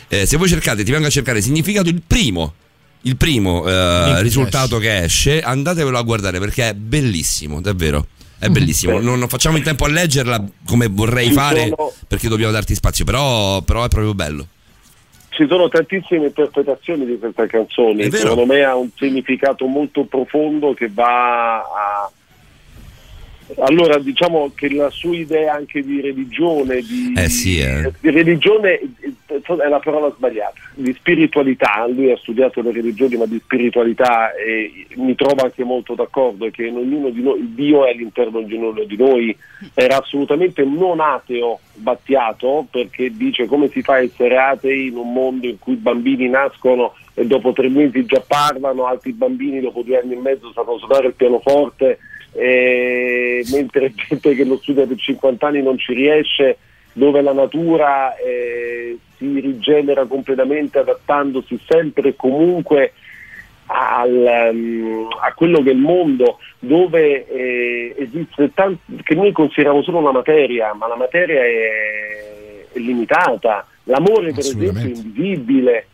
[0.08, 2.54] Eh, se voi cercate, ti vengo a cercare significato, il primo,
[3.06, 8.08] il primo eh, risultato che esce, andatevelo a guardare perché è bellissimo, davvero.
[8.38, 12.28] È bellissimo, non, non facciamo in tempo a leggerla come vorrei Ci fare sono- perché
[12.28, 14.48] dobbiamo darti spazio, però, però è proprio bello.
[15.30, 20.90] Ci sono tantissime interpretazioni di questa canzone, secondo me ha un significato molto profondo che
[20.94, 22.12] va a...
[23.60, 27.92] Allora diciamo che la sua idea anche di religione, di, Eh sì, eh.
[28.00, 28.80] di religione
[29.28, 34.88] è la parola sbagliata, di spiritualità, lui ha studiato le religioni ma di spiritualità e
[34.96, 38.84] mi trovo anche molto d'accordo che in ognuno di noi, Dio è all'interno di ognuno
[38.84, 39.36] di noi,
[39.74, 45.12] era assolutamente non ateo Battiato perché dice come si fa a essere atei in un
[45.12, 49.82] mondo in cui i bambini nascono e dopo tre mesi già parlano, altri bambini dopo
[49.82, 52.00] due anni e mezzo sanno suonare il pianoforte,
[52.36, 56.58] eh, mentre gente che lo studia per 50 anni non ci riesce,
[56.94, 62.94] dove la natura eh, si rigenera completamente adattandosi sempre e comunque
[63.68, 69.82] al, um, a quello che è il mondo dove eh, esiste tanto che noi consideriamo
[69.82, 73.68] solo una materia, ma la materia è, è limitata.
[73.84, 75.88] L'amore, per esempio, è invisibile.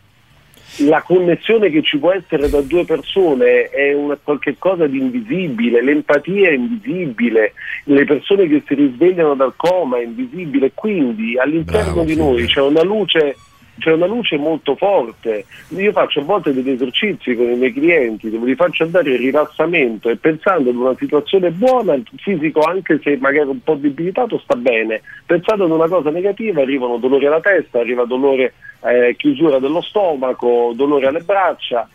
[0.78, 5.82] La connessione che ci può essere da due persone è una, qualche cosa di invisibile,
[5.82, 7.52] l'empatia è invisibile,
[7.84, 12.62] le persone che si risvegliano dal coma è invisibile, quindi all'interno Bravo, di noi c'è
[12.62, 13.36] una luce
[13.78, 15.44] c'è una luce molto forte.
[15.68, 19.18] Io faccio a volte degli esercizi con i miei clienti dove li faccio andare in
[19.18, 24.38] rilassamento e pensando ad una situazione buona, il fisico anche se magari un po' debilitato
[24.38, 25.00] sta bene.
[25.24, 28.54] Pensando ad una cosa negativa arrivano dolori alla testa, arriva dolore,
[28.84, 31.88] eh, chiusura dello stomaco, dolore alle braccia.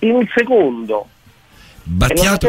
[0.00, 1.06] In un secondo.
[1.84, 2.48] Battiato?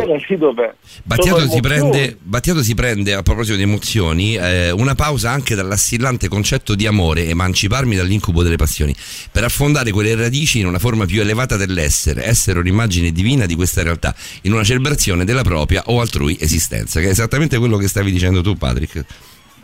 [1.04, 6.28] Battiato si, prende, Battiato si prende, a proposito di emozioni, eh, una pausa anche dall'assillante
[6.28, 8.96] concetto di amore, emanciparmi dall'incubo delle passioni,
[9.32, 13.82] per affondare quelle radici in una forma più elevata dell'essere, essere un'immagine divina di questa
[13.82, 18.12] realtà, in una celebrazione della propria o altrui esistenza, che è esattamente quello che stavi
[18.12, 19.04] dicendo tu, Patrick.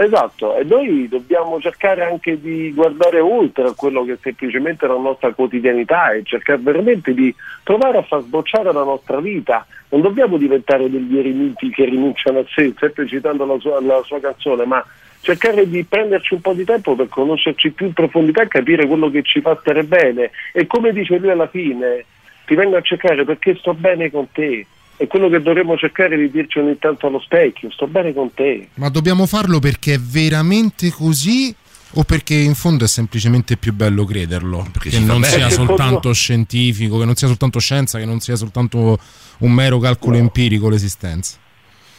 [0.01, 4.95] Esatto, e noi dobbiamo cercare anche di guardare oltre a quello che è semplicemente la
[4.95, 9.67] nostra quotidianità e cercare veramente di provare a far sbocciare la nostra vita.
[9.89, 14.21] Non dobbiamo diventare degli eremiti che rinunciano a sé, sempre citando la sua, la sua
[14.21, 14.81] canzone, ma
[15.19, 19.09] cercare di prenderci un po' di tempo per conoscerci più in profondità e capire quello
[19.09, 20.31] che ci fa stare bene.
[20.53, 22.05] E come dice lui alla fine,
[22.45, 24.65] ti vengo a cercare perché sto bene con te.
[24.99, 28.67] È quello che dovremmo cercare di dirci ogni tanto allo specchio, sto bene con te.
[28.73, 31.55] Ma dobbiamo farlo perché è veramente così
[31.93, 34.67] o perché in fondo è semplicemente più bello crederlo?
[34.73, 38.35] Perché che non sia soltanto fondo- scientifico, che non sia soltanto scienza, che non sia
[38.35, 38.99] soltanto
[39.37, 41.37] un mero calcolo empirico l'esistenza.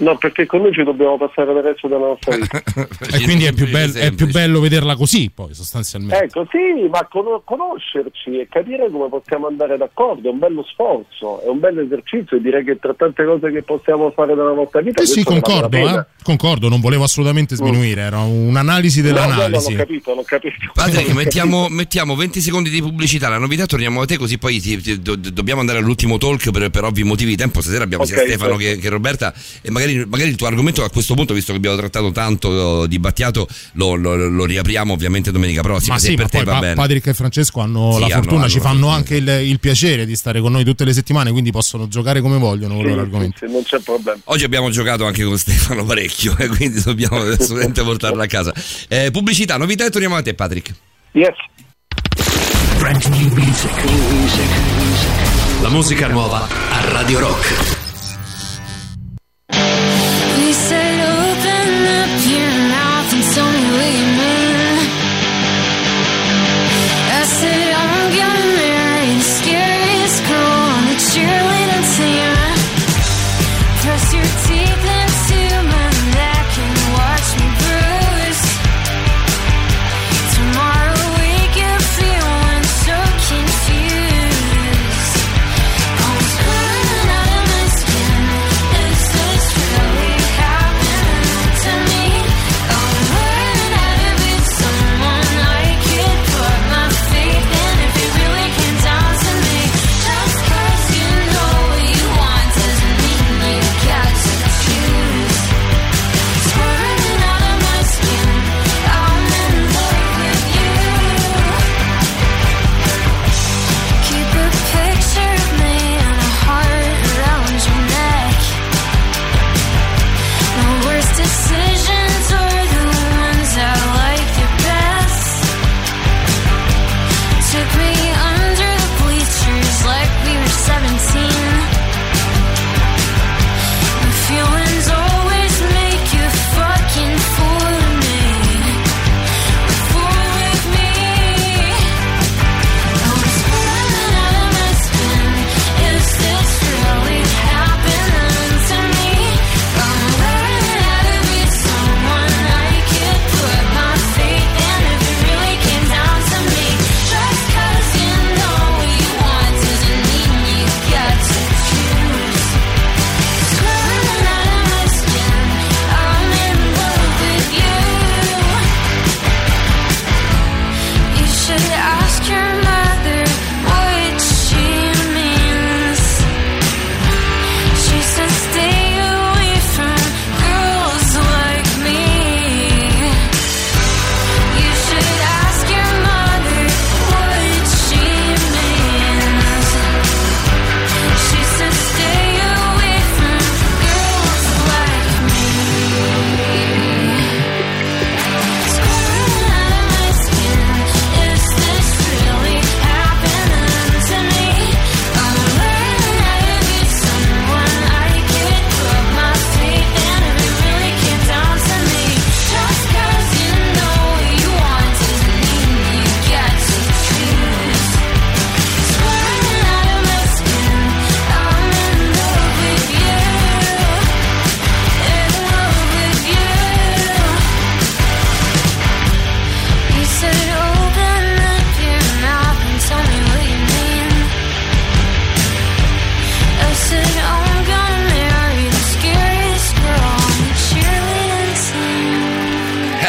[0.01, 2.63] No, perché con noi ci dobbiamo passare il resto della nostra vita.
[3.13, 6.25] E quindi è più, bel- è più bello vederla così, poi sostanzialmente.
[6.25, 11.43] Ecco, sì, ma cono- conoscerci e capire come possiamo andare d'accordo è un bello sforzo,
[11.43, 14.81] è un bello esercizio e direi che tra tante cose che possiamo fare nella nostra
[14.81, 15.05] vita...
[15.05, 16.05] Sì, sì, concordo, eh.
[16.23, 19.73] concordo, non volevo assolutamente sminuire, era un'analisi No, no, no, dell'analisi.
[19.73, 20.71] l'ho capito, l'ho capito.
[20.73, 24.81] Patrick, mettiamo, mettiamo 20 secondi di pubblicità, la novità torniamo a te così poi ti-
[24.81, 28.17] ti- do- dobbiamo andare all'ultimo talk per, per ovvi motivi di tempo, stasera abbiamo sia
[28.19, 28.75] Ok, Stefano certo.
[28.77, 31.77] che, che Roberta e magari, magari il tuo argomento a questo punto, visto che abbiamo
[31.77, 36.29] trattato tanto di Battiato, lo, lo- lo riapriamo ovviamente domenica prossima, Ma sì, per ma
[36.29, 36.75] te poi va Pa- bene.
[36.75, 39.61] Patrick e Francesco hanno Sì, la hanno- fortuna, ci hanno fanno la anche il, il
[39.61, 42.89] piacere di stare con noi tutte le settimane, quindi possono giocare come vogliono con i
[42.89, 43.37] loro Sì, argomenti.
[43.41, 44.19] sì, sì, non c'è problema.
[44.25, 48.53] Oggi abbiamo giocato anche con Stefano parecchio e quindi dobbiamo assolutamente portarla a casa.
[48.89, 50.73] Eh, pubblicità, novità e torniamo a te Patrick.
[51.13, 51.35] Yes.
[55.63, 57.80] La musica nuova a Radio Rock.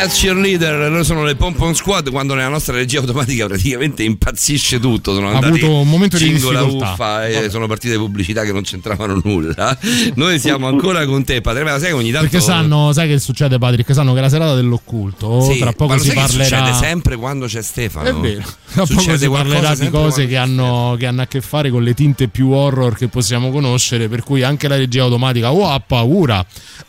[0.01, 4.79] Best Cheerleader, loro sono le Pom Pom Squad quando nella nostra regia automatica praticamente impazzisce
[4.79, 5.13] tutto.
[5.13, 6.91] Sono Ha andati avuto un momento di singola difficoltà.
[6.91, 9.77] uffa e sono partite pubblicità che non c'entravano nulla.
[10.15, 11.63] Noi siamo ancora con te, padre.
[11.63, 13.93] Ma sai che ogni tanto Perché sanno, sai che succede, Patrick?
[13.93, 15.41] Sanno che è la serata dell'occulto.
[15.41, 16.45] Sì, tra poco ma lo si sai che parlerà.
[16.57, 18.07] succede sempre quando c'è Stefano.
[18.09, 21.27] È vero, tra poco Succede si qualcosa parlerà di cose che hanno, che hanno a
[21.27, 25.03] che fare con le tinte più horror che possiamo conoscere, per cui anche la regia
[25.03, 26.43] automatica o ha paura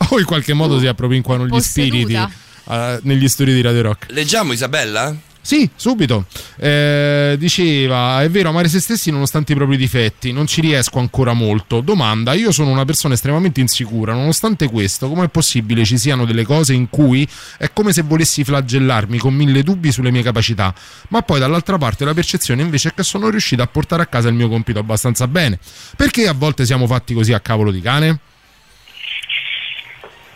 [0.09, 1.95] o in qualche modo si appropinquano gli Posseduta.
[1.95, 4.11] spiriti eh, negli studi di Radio Rock.
[4.11, 5.15] Leggiamo Isabella?
[5.45, 6.25] Sì, subito.
[6.55, 11.33] Eh, diceva, è vero, amare se stessi nonostante i propri difetti, non ci riesco ancora
[11.33, 11.81] molto.
[11.81, 16.71] Domanda, io sono una persona estremamente insicura, nonostante questo, com'è possibile ci siano delle cose
[16.71, 20.73] in cui è come se volessi flagellarmi con mille dubbi sulle mie capacità,
[21.09, 24.29] ma poi dall'altra parte la percezione invece è che sono riuscito a portare a casa
[24.29, 25.59] il mio compito abbastanza bene.
[25.97, 28.19] Perché a volte siamo fatti così a cavolo di cane?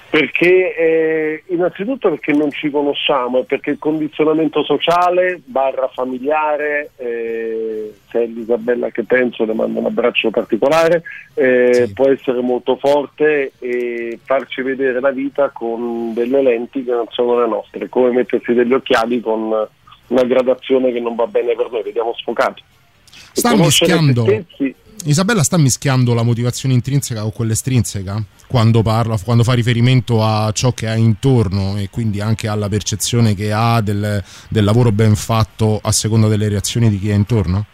[0.10, 7.94] Perché eh, innanzitutto perché non ci conosciamo e perché il condizionamento sociale barra familiare, eh,
[8.10, 11.04] se è l'Isabella che penso le mando un abbraccio particolare,
[11.34, 17.08] eh, può essere molto forte e farci vedere la vita con delle lenti che non
[17.10, 19.68] sono le nostre, come mettersi degli occhiali con
[20.08, 22.64] una gradazione che non va bene per noi, vediamo sfocato.
[22.64, 24.24] E Sta mischiando.
[24.24, 24.76] stessi-
[25.06, 30.52] Isabella sta mischiando la motivazione intrinseca con quella estrinseca quando parla, quando fa riferimento a
[30.52, 35.16] ciò che ha intorno e quindi anche alla percezione che ha del, del lavoro ben
[35.16, 37.66] fatto a seconda delle reazioni di chi è intorno?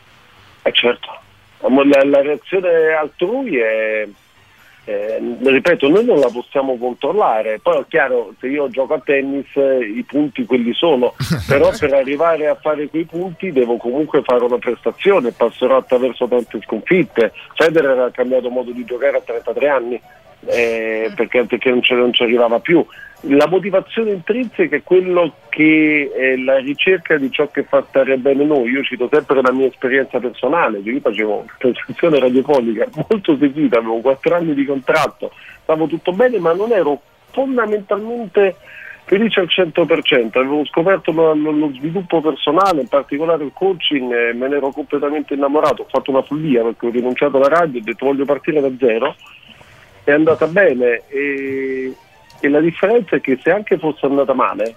[0.63, 1.07] Eh certo,
[1.59, 2.69] la, la reazione
[2.99, 4.07] altrui è,
[4.86, 9.47] eh, ripeto, noi non la possiamo controllare, poi è chiaro, se io gioco a tennis
[9.55, 11.13] eh, i punti quelli sono,
[11.47, 16.59] però per arrivare a fare quei punti devo comunque fare una prestazione, passerò attraverso tante
[16.63, 20.01] sconfitte, Federer ha cambiato modo di giocare a 33 anni.
[20.45, 22.86] eh, perché, perché non, ci, non ci arrivava più.
[23.28, 28.43] La motivazione intrinseca è quello che è la ricerca di ciò che fa stare bene
[28.43, 28.69] noi.
[28.69, 34.36] Io cito sempre la mia esperienza personale, io facevo trasmissione radiofonica molto seguita, avevo 4
[34.36, 36.99] anni di contratto, stavo tutto bene, ma non ero
[37.32, 38.57] fondamentalmente
[39.05, 44.49] felice al 100%, avevo scoperto lo, lo- sviluppo personale, in particolare il coaching, e me
[44.49, 48.05] ne ero completamente innamorato, ho fatto una follia perché ho rinunciato alla radio, ho detto
[48.05, 49.15] voglio partire da zero,
[50.03, 51.93] è andata bene e,
[52.45, 54.75] e la differenza è che se anche fosse andata male,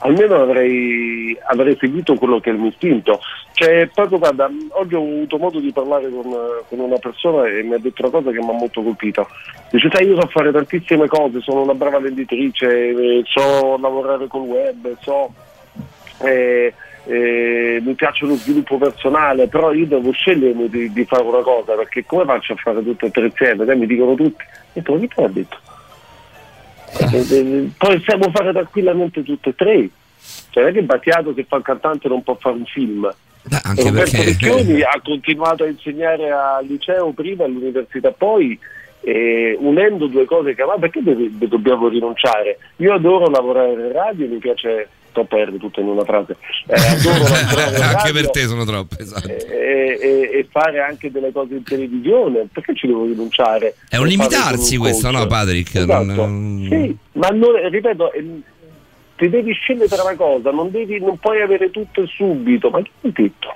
[0.00, 3.20] almeno avrei, avrei seguito quello che è il mio istinto.
[3.54, 6.24] Cioè, proprio guarda, oggi ho avuto modo di parlare con,
[6.68, 9.26] con una persona e mi ha detto una cosa che mi ha molto colpito.
[9.70, 14.42] Dice, sai, io so fare tantissime cose, sono una brava venditrice, eh, so lavorare col
[14.42, 15.32] web, so...
[16.18, 16.74] eh,
[17.06, 21.74] eh, mi piace lo sviluppo personale, però io devo scegliere di, di fare una cosa
[21.74, 23.74] perché come faccio a fare tutte e tre insieme?
[23.74, 24.44] Mi dicono tutti.
[24.74, 25.56] E tu che te l'ha detto?
[26.98, 29.88] Eh, eh, possiamo fare tranquillamente tutte e tre.
[30.50, 33.12] Cioè, non è che Battiato che fa il cantante non può fare un film.
[33.62, 38.58] anche Roberto Vecchioni ha continuato a insegnare al liceo prima, all'università poi,
[39.00, 42.58] eh, unendo due cose che ma perché dobbiamo rinunciare?
[42.76, 46.36] Io adoro lavorare in radio, mi piace sto perdere tutto in una frase.
[46.66, 46.74] Eh,
[47.84, 49.28] anche per te sono troppe, esatto.
[49.28, 53.76] e, e- e fare anche delle cose in televisione, perché ci devo rinunciare?
[53.88, 55.76] È un Per limitarsi un questo, no, Patrick?
[55.76, 56.02] Esatto.
[56.02, 58.12] Non- Sì, ma non- ripeto,
[59.16, 62.90] ti devi scegliere tra una cosa, non, devi, non puoi avere tutto subito, ma che
[63.02, 63.54] hai detto?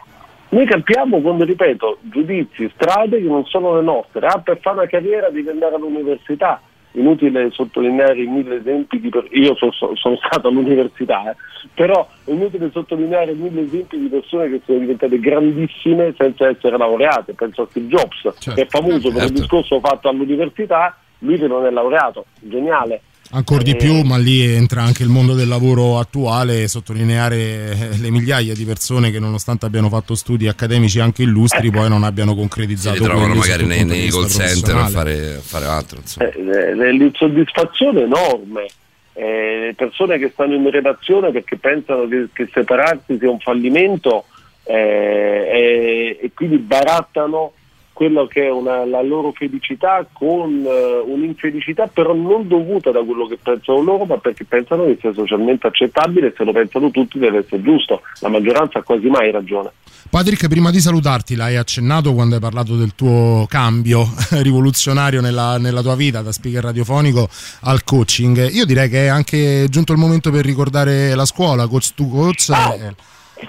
[0.50, 4.26] Noi campiamo quando, ripeto, giudizi, strade che non sono le nostre.
[4.26, 6.62] Ah, per fare una carriera devi andare all'università.
[6.92, 11.36] Inutile sottolineare i mille esempi di per- io so- so- sono stato all'università, eh,
[11.74, 17.34] però è inutile sottolineare mille esempi di persone che sono diventate grandissime senza essere laureate.
[17.34, 19.32] Penso a Steve Jobs, che è famoso per il Certo.
[19.34, 23.02] discorso fatto all'università, lui che non è laureato, geniale.
[23.30, 27.98] Ancora di Eh, più, ma lì entra anche il mondo del lavoro attuale, sottolineare eh,
[27.98, 32.32] le migliaia di persone che nonostante abbiano fatto studi accademici anche illustri, poi non abbiano
[32.32, 36.00] Si concretizzato ritrovano quelli magari nei, nei call center a fare, a fare altro.
[36.18, 38.66] Eh, l'insoddisfazione è enorme.
[39.12, 44.24] Eh, le persone che stanno in relazione perché pensano che, che separarsi sia un fallimento
[44.64, 47.52] eh, e, e quindi barattano
[47.98, 53.26] quello che è una- la loro felicità con eh, un'infelicità però non dovuta da quello
[53.26, 57.18] che pensano loro ma perché pensano che sia socialmente accettabile e se lo pensano tutti
[57.18, 59.70] deve essere giusto la maggioranza ha quasi mai ragione
[60.10, 64.08] Patrick, prima di salutarti, l'hai accennato quando hai parlato del tuo cambio
[64.40, 67.28] rivoluzionario nella, nella tua vita da speaker radiofonico
[67.62, 68.48] al coaching.
[68.52, 72.48] Io direi che è anche giunto il momento per ricordare la scuola, coach to coach.
[72.48, 72.94] Eh,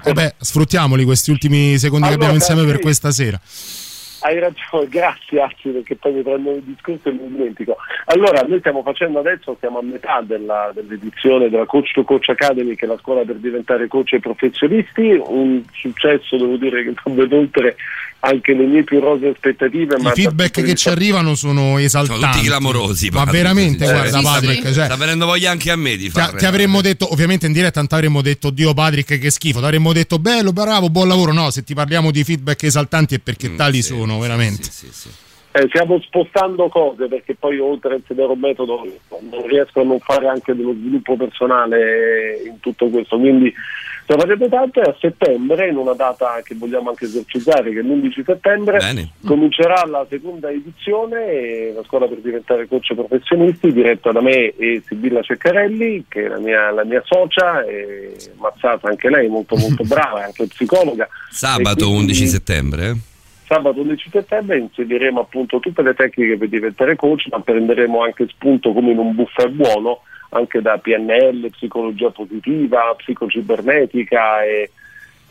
[0.03, 2.81] eh beh, sfruttiamoli questi ultimi secondi che Allora, abbiamo insieme per sì.
[2.81, 3.39] questa sera.
[4.21, 7.77] Hai ragione, grazie Arci perché poi mi prendo il discorso e mi dimentico.
[8.05, 12.75] Allora, noi stiamo facendo adesso, siamo a metà della- dell'edizione della Coach to Coach Academy,
[12.75, 17.15] che è la scuola per diventare coach e professionisti, un successo devo dire che non
[17.15, 17.75] vedo oltre
[18.21, 19.95] anche le mie più rose aspettative.
[19.97, 22.21] I ma feedback che ci arrivano sono esaltanti.
[22.21, 23.09] Sono tutti clamorosi.
[23.11, 24.73] Ma veramente, sì, guarda sì, Patrick, sì.
[24.73, 26.37] cioè, sta venendo voglia anche a me di ti, fare.
[26.37, 29.65] ti avremmo detto, ovviamente in diretta non ti avremmo detto Dio Patrick che schifo, ti
[29.65, 31.31] avremmo detto bello, bravo, buon lavoro.
[31.31, 34.69] No, se ti parliamo di feedback esaltanti è perché tali sono, veramente.
[35.51, 38.85] Eh, stiamo spostando cose perché poi oltre a sedere un metodo
[39.31, 43.51] non riesco a non fare anche dello sviluppo personale in tutto questo quindi
[44.17, 48.23] facendo tanto e a settembre in una data che vogliamo anche esercitare che è l'11
[48.23, 49.09] settembre Bene.
[49.25, 55.21] comincerà la seconda edizione la scuola per diventare coach professionisti diretta da me e Sibilla
[55.21, 60.21] Ceccarelli che è la mia, la mia socia e mazzata anche lei molto molto brava
[60.21, 62.85] è anche psicologa Sabato quindi- 11 settembre.
[62.87, 62.95] eh?
[63.47, 68.71] Sabato 11 settembre inseriremo appunto tutte le tecniche per diventare coach, ma prenderemo anche spunto
[68.73, 74.71] come in un buffet buono anche da PNL, psicologia positiva, psicocibernetica e,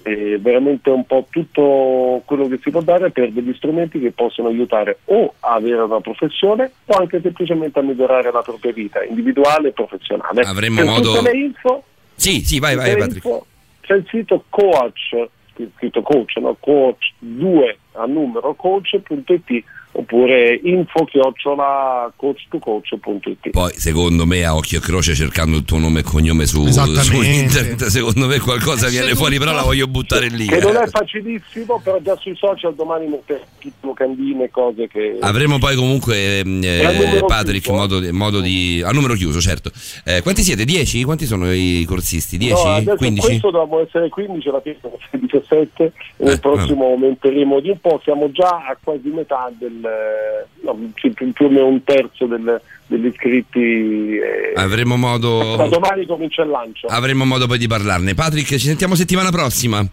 [0.02, 4.48] e veramente un po' tutto quello che si può dare per degli strumenti che possono
[4.48, 9.68] aiutare o a avere una professione o anche semplicemente a migliorare la propria vita individuale
[9.68, 10.42] e professionale.
[10.42, 11.82] Avremmo per modo- tutte le info
[12.14, 13.24] Sì, sì, vai, vai, Patrick.
[13.24, 13.46] info,
[13.80, 15.28] C'è il sito coach,
[15.76, 16.56] scritto coach, no?
[16.58, 23.50] coach 2 a numero coach.it oppure info chiocciola coach2coach.it.
[23.50, 27.22] Poi, secondo me, a occhio e croce, cercando il tuo nome e cognome su, su
[27.22, 30.46] internet, secondo me qualcosa viene fuori, però la voglio buttare lì.
[30.46, 30.60] Che eh.
[30.60, 33.46] non è facilissimo, però già sui social domani metteremo
[33.80, 35.16] locandine e cose che...
[35.20, 37.78] Avremo poi comunque ehm, È eh, Patrick chiuso?
[37.78, 39.70] modo, di- modo di a numero chiuso certo
[40.04, 40.64] Eh, quanti siete?
[40.64, 41.04] 10?
[41.04, 42.36] quanti sono i corsisti?
[42.36, 42.54] 10?
[42.64, 43.26] No, adesso 15?
[43.26, 47.70] questo dovevamo essere 15, alla fine siamo stati 17 e nel Eh, prossimo aumenteremo di
[47.70, 51.12] un po', siamo già a quasi metà del, eh, no, più,
[51.48, 54.16] meno un terzo del- degli iscritti.
[54.16, 54.52] eh.
[54.56, 56.86] avremo Da modo domani comincia il lancio.
[56.88, 59.84] avremo modo poi di parlarne Patrick ci sentiamo settimana prossima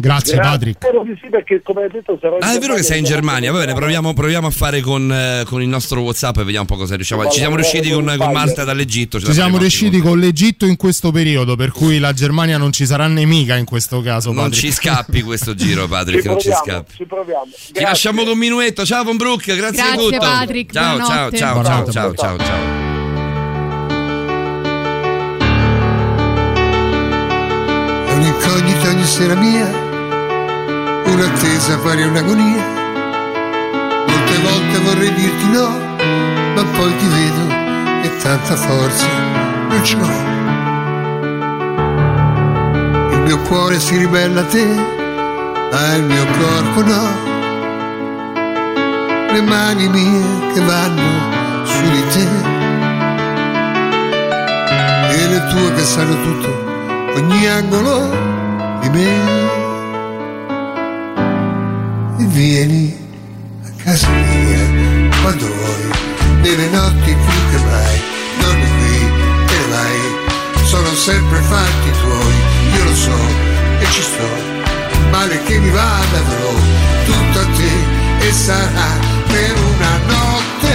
[0.00, 0.78] Grazie Patrick.
[0.80, 3.50] Spero di sì perché come hai detto sarò Ah, è vero che sei in Germania.
[3.50, 6.66] Va bene, proviamo, proviamo a fare con, eh, con il nostro WhatsApp e vediamo un
[6.66, 7.28] po' cosa riusciamo.
[7.28, 9.18] Ci siamo riusciti con, con Malta dall'Egitto.
[9.18, 13.08] Ci siamo riusciti con l'Egitto in questo periodo, per cui la Germania non ci sarà
[13.08, 14.30] nemica in questo caso.
[14.30, 14.66] Non Patrick.
[14.66, 16.22] ci scappi questo giro, Patrick.
[16.22, 16.94] Ci non ci proviamo, scappi.
[16.94, 17.44] ci proviamo.
[17.72, 18.84] Ci lasciamo con Minuetto.
[18.84, 19.44] Ciao, Von Brook.
[19.46, 20.18] Grazie, di Grazie, tutto.
[20.18, 21.36] Patrick, Ciao, ciao, buonanotte.
[21.36, 22.86] ciao, ciao, Buonanotte, ciao, ciao, ciao.
[28.14, 29.68] Un'incognita ogni sera mia,
[31.12, 32.64] un'attesa pari a un'agonia.
[34.06, 35.68] Molte volte vorrei dirti no,
[36.54, 37.44] ma poi ti vedo
[38.02, 39.06] e tanta forza
[39.68, 40.36] non ce l'ho.
[43.12, 47.26] Il mio cuore si ribella a te, ma il mio corpo no.
[49.32, 52.26] Le mani mie che vanno su di te
[55.10, 56.48] e le tue che sanno tutto,
[57.16, 58.10] ogni angolo
[58.80, 59.47] di me.
[62.20, 62.96] E vieni
[63.64, 65.90] a casa mia quando vuoi,
[66.42, 68.00] nelle notti più che mai,
[68.40, 68.98] dormi qui,
[69.46, 72.34] te ne vai, sono sempre fatti tuoi,
[72.74, 73.18] io lo so
[73.78, 74.28] e ci sto,
[75.10, 76.52] male che mi vada avrò
[77.04, 78.98] tutto a te e sarà
[79.28, 80.67] per una notte.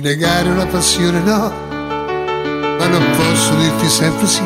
[0.00, 1.52] Rinnegare una passione no,
[2.78, 4.44] ma non posso dirti sempre sì.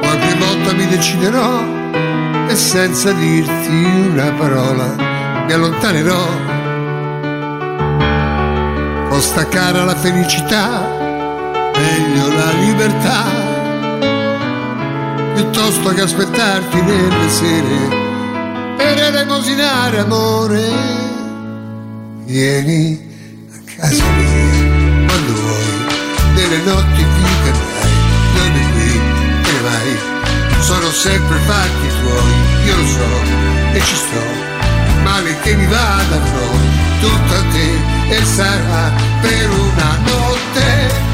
[0.00, 1.60] Qualche volta mi deciderò
[2.48, 6.28] e senza dirti una parola mi allontanerò.
[9.10, 10.80] Costa cara la felicità,
[11.74, 13.24] meglio la libertà,
[15.34, 20.64] piuttosto che aspettarti nelle sere per elemosinare amore.
[22.24, 23.06] Vieni
[23.76, 27.92] casa mia quando vuoi, nelle notti più che mai,
[28.34, 29.00] dormi qui
[29.42, 35.66] ne vai, sono sempre fatti tuoi, io lo so e ci sto, male che mi
[35.66, 36.50] vada avrò
[37.00, 41.05] tutto a te e sarà per una notte.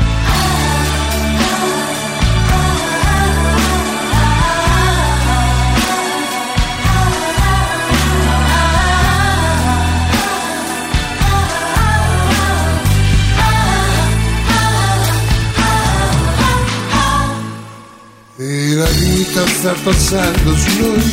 [18.82, 21.10] La vita sta passando su noi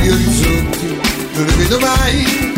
[0.00, 0.86] gli orizzonti
[1.34, 2.54] non li vedo mai.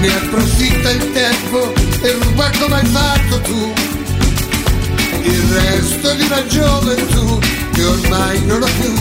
[0.00, 3.74] Ne approfitta il tempo e ruba come hai fatto tu.
[5.22, 7.38] Il resto di una gioventù
[7.72, 8.94] che ormai non ho più.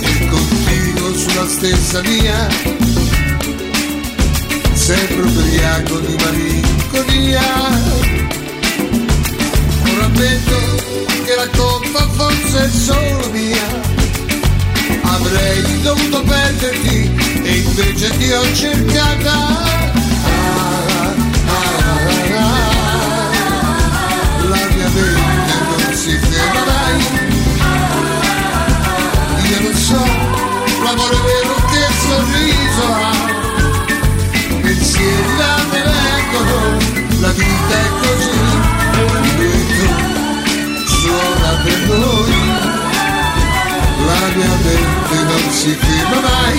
[0.00, 2.48] E continuo sulla stessa via,
[4.74, 8.35] sempre ubriaco di malinconia.
[9.92, 10.58] Ora ammetto
[11.24, 13.94] che la colpa forse è solo mia.
[15.02, 17.10] Avrei dovuto perderti
[17.42, 19.32] e invece ti ho cercata.
[19.32, 19.92] Ah,
[21.46, 21.64] ah,
[22.36, 22.74] ah,
[24.48, 26.96] La mia mente non si ferma mai.
[29.50, 30.04] Io non so
[30.84, 33.14] l'amore vero che sorriso ha.
[34.62, 36.78] Pensieri da me vengono,
[37.20, 38.45] la vita è così.
[41.66, 42.34] Per noi.
[44.06, 46.58] La mia mente non si ferma mai.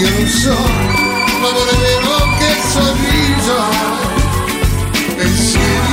[0.00, 0.58] Io non so
[1.40, 3.94] l'amore vero che sorriso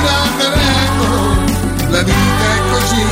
[0.04, 1.44] da me vengono,
[1.90, 3.02] la vita è così.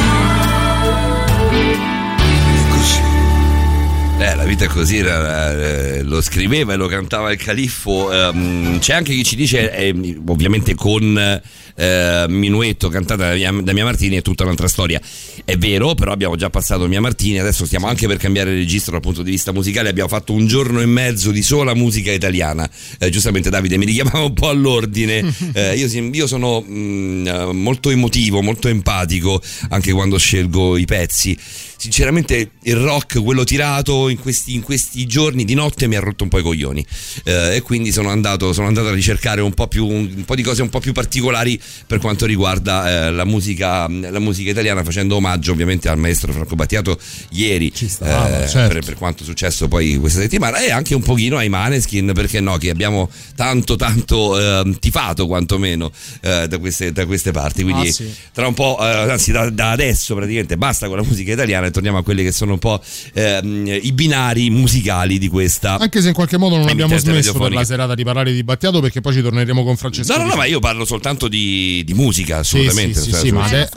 [4.18, 8.12] Eh, la vita è così, era, eh, lo scriveva e lo cantava il califfo.
[8.12, 11.40] ehm, c'è anche chi ci dice, eh, ovviamente con
[11.82, 15.00] eh, Minuetto cantata da Mia, da Mia Martini, è tutta un'altra storia.
[15.44, 19.00] È vero, però abbiamo già passato Mia Martini, adesso stiamo anche per cambiare registro dal
[19.00, 19.88] punto di vista musicale.
[19.88, 22.70] Abbiamo fatto un giorno e mezzo di sola musica italiana.
[22.98, 25.30] Eh, giustamente Davide mi richiamava un po' all'ordine.
[25.54, 31.36] Eh, io, io sono mh, eh, molto emotivo, molto empatico anche quando scelgo i pezzi.
[31.82, 36.22] Sinceramente il rock, quello tirato in questi, in questi giorni di notte mi ha rotto
[36.22, 36.86] un po' i coglioni
[37.24, 40.42] Eh, e quindi sono andato, sono andato a ricercare un po, più, un po' di
[40.42, 45.16] cose un po' più particolari per quanto riguarda eh, la, musica, la musica italiana facendo
[45.16, 46.96] omaggio ovviamente al maestro Franco Battiato
[47.30, 48.74] ieri stava, eh, certo.
[48.74, 52.38] per, per quanto è successo poi questa settimana e anche un pochino ai Maneskin perché
[52.38, 55.90] no che abbiamo tanto tanto eh, tifato quantomeno
[56.20, 58.14] eh, da, queste, da queste parti quindi Ah, sì.
[58.32, 61.99] tra un po', eh, anzi da, da adesso praticamente basta con la musica italiana torniamo
[61.99, 62.81] a quelli che sono un po'
[63.15, 67.53] ehm, i binari musicali di questa Anche se in qualche modo non abbiamo smesso per
[67.53, 70.12] la serata di parlare di Battiato perché poi ci torneremo con Francesco.
[70.16, 73.01] No, no, no, ma io parlo soltanto di, di musica, assolutamente.
[73.01, 73.69] sì, sì, sì, ma ade-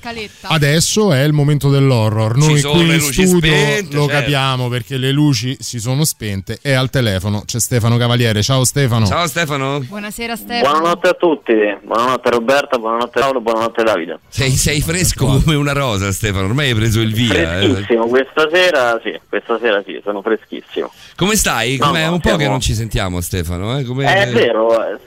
[0.41, 2.37] adesso è il momento dell'horror.
[2.37, 4.07] Noi qui in studio spente, lo certo.
[4.07, 8.43] capiamo perché le luci si sono spente e al telefono c'è Stefano Cavaliere.
[8.43, 9.05] Ciao Stefano.
[9.05, 9.79] Ciao Stefano.
[9.79, 10.69] Buonasera Stefano.
[10.69, 11.53] Buonanotte a tutti,
[11.83, 14.19] buonanotte Roberta, buonanotte Paolo, buonanotte Davide.
[14.27, 16.45] Sei, sei fresco come una rosa, Stefano.
[16.45, 17.59] Ormai hai preso il via.
[17.59, 17.84] eh.
[17.85, 20.91] Freschissimo, questa sera sì, questa sera sì, sono freschissimo.
[21.15, 21.77] Come stai?
[21.77, 22.05] No, Com'è?
[22.05, 23.77] no, un po' siamo- che non ci sentiamo, Stefano.
[23.77, 23.83] Eh?
[23.83, 24.97] Come- È vero, eh,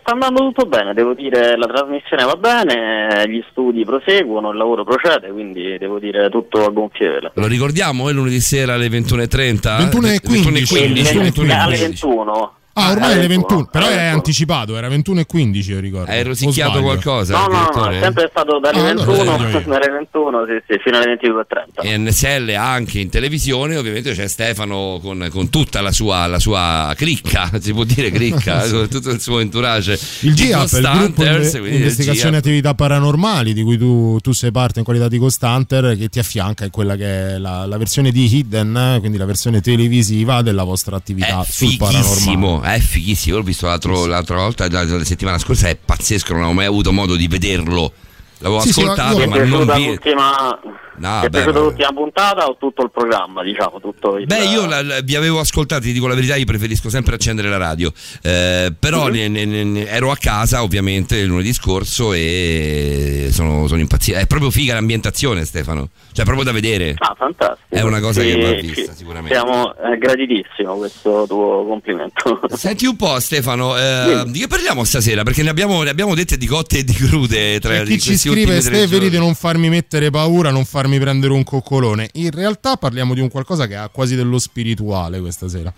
[0.00, 4.84] sta andando tutto bene, devo dire la trasmissione va bene, gli studi proseguono, il lavoro
[4.84, 7.30] procede, quindi devo dire tutto a gonfie vele.
[7.34, 8.08] Lo ricordiamo?
[8.08, 9.78] È lunedì sera alle 21.30?
[9.78, 11.50] 21.15, 21.15.
[11.50, 12.52] alle 21.
[12.78, 14.16] Ah, ormai è alle le 21, però alle è 21.
[14.16, 16.10] anticipato, era 21 e 15 io ricordo.
[16.10, 17.36] Hai rosicchiato qualcosa?
[17.38, 19.64] No, no, no, è sempre stato dalle Ah, allora 21, sbaglio io.
[19.66, 21.86] dalle 21 sì, sì, fino alle 22.30.
[21.86, 26.92] E NSL anche in televisione, ovviamente c'è Stefano con, con tutta la sua, la sua
[26.96, 28.72] cricca, si può dire cricca, Sì.
[28.72, 29.98] con tutto il suo entourage.
[30.20, 34.78] Il GIAP, il gruppo di investigazioni e attività paranormali di cui tu, tu sei parte
[34.80, 38.32] in qualità di Costanter che ti affianca in quella che è la, la versione di
[38.36, 42.67] Hidden, eh, quindi la versione televisiva della vostra attività sul paranormale.
[42.68, 43.36] Fighissimo, è fighissimo.
[43.36, 46.34] L'ho visto l'altro- l'altra volta, la, la settimana scorsa, è pazzesco.
[46.34, 47.92] Non ho mai avuto modo di vederlo.
[48.38, 49.86] L'avevo Sì, sì, ascoltato, Ti è ma non vi.
[49.86, 50.60] l'ultima,
[50.98, 54.26] No, è beh, piaciuta ma- l'ultima puntata o tutto il programma, diciamo, tutto il...
[54.26, 57.48] Beh, io la- la- vi avevo ascoltati, ti dico la verità, io preferisco sempre accendere
[57.48, 57.92] la radio.
[58.22, 59.12] Eh, però Mhm.
[59.12, 64.18] ne- ne- ne- ero a casa, ovviamente, lunedì scorso e sono, sono impazzito.
[64.18, 65.88] È proprio figa l'ambientazione, Stefano.
[66.12, 66.94] Cioè, proprio da vedere.
[66.98, 67.66] Ah, fantastico.
[67.68, 69.34] È una cosa Sì, che va sì, vista, sicuramente.
[69.34, 72.40] Siamo eh, gratitissimo questo tuo complimento.
[72.56, 75.22] Senti un po', Stefano, eh, di che parliamo stasera?
[75.22, 78.00] Perché ne abbiamo, ne abbiamo dette di cotte e di crude tra E di chi
[78.00, 79.10] ci scrive ultimi tre Ste, vedi giorni.
[79.10, 82.08] di non farmi mettere paura, non farmi prendere un coccolone.
[82.14, 85.70] In realtà parliamo di un qualcosa che ha quasi dello spirituale questa sera.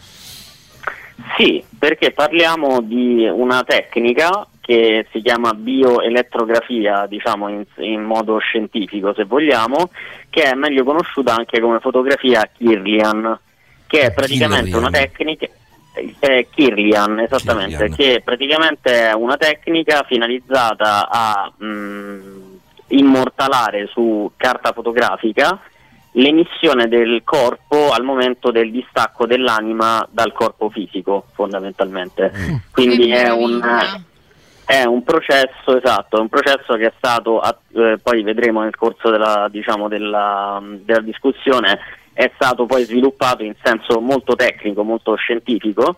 [1.37, 9.13] Sì, perché parliamo di una tecnica che si chiama bioelettrografia, diciamo in, in modo scientifico
[9.15, 9.91] se vogliamo,
[10.31, 13.37] che è meglio conosciuta anche come fotografia Kirlian,
[13.89, 14.81] che è praticamente Kirlian.
[14.81, 15.47] una tecnica
[16.21, 17.97] eh, Kirlian, esattamente, Kirlian.
[17.97, 22.40] che praticamente è una tecnica finalizzata a mh,
[22.91, 25.61] immortalare su carta fotografica
[26.13, 32.33] l'emissione del corpo al momento del distacco dell'anima dal corpo fisico, fondamentalmente.
[32.73, 33.61] Quindi Che è un,
[34.65, 39.11] è un processo esatto, è un processo che è stato, eh, poi vedremo nel corso
[39.11, 41.79] della, diciamo, della, della discussione,
[42.13, 45.97] è stato poi sviluppato in senso molto tecnico, molto scientifico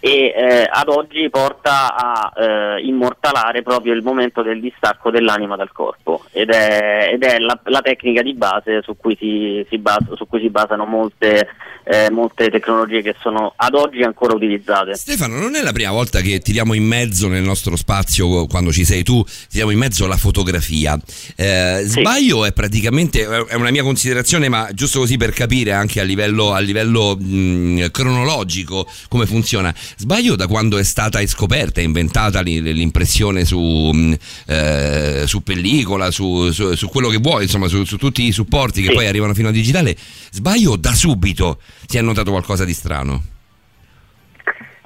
[0.00, 5.72] e eh, ad oggi porta a eh, immortalare proprio il momento del distacco dell'anima dal
[5.72, 10.14] corpo ed è, ed è la, la tecnica di base su cui si, si basa-
[10.14, 11.48] su cui si basano molte,
[11.84, 14.94] eh, molte tecnologie che sono ad oggi ancora utilizzate.
[14.94, 18.84] Stefano, non è la prima volta che tiriamo in mezzo nel nostro spazio, quando ci
[18.84, 20.98] sei tu, tiriamo in mezzo la fotografia.
[21.36, 26.04] Eh, Sbaglio è praticamente, è una mia considerazione, ma giusto così per capire anche a
[26.04, 29.74] livello, a livello mh, cronologico come funziona.
[29.96, 34.16] Sbaglio da quando è stata scoperta, inventata l'i- l'impressione su, mh,
[34.46, 38.82] eh, su pellicola, su, su- su quello che vuoi, insomma, su, su tutti i supporti
[38.82, 39.96] che poi arrivano fino al digitale.
[40.30, 43.22] Sbaglio da subito si è notato qualcosa di strano.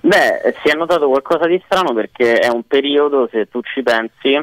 [0.04, 4.36] Beh, si è notato qualcosa di strano perché è un periodo, se tu ci pensi,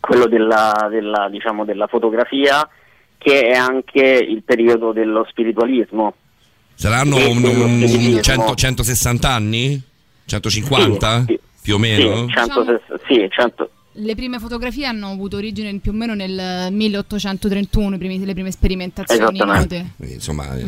[0.00, 2.66] quello della, della, diciamo, della fotografia,
[3.18, 6.14] che è anche il periodo dello spiritualismo.
[6.74, 8.20] Saranno Sì, un, un spiritismo.
[8.20, 9.82] 100 160 anni?
[10.26, 11.24] 150?
[11.62, 12.26] Più o meno?
[12.26, 17.94] Sì, 100, sì, 100 Le prime fotografie hanno avuto origine più o meno nel 1831,
[17.94, 19.92] i primi- le prime sperimentazioni Esattamente.
[19.98, 20.12] note.
[20.12, 20.66] Insomma, eh,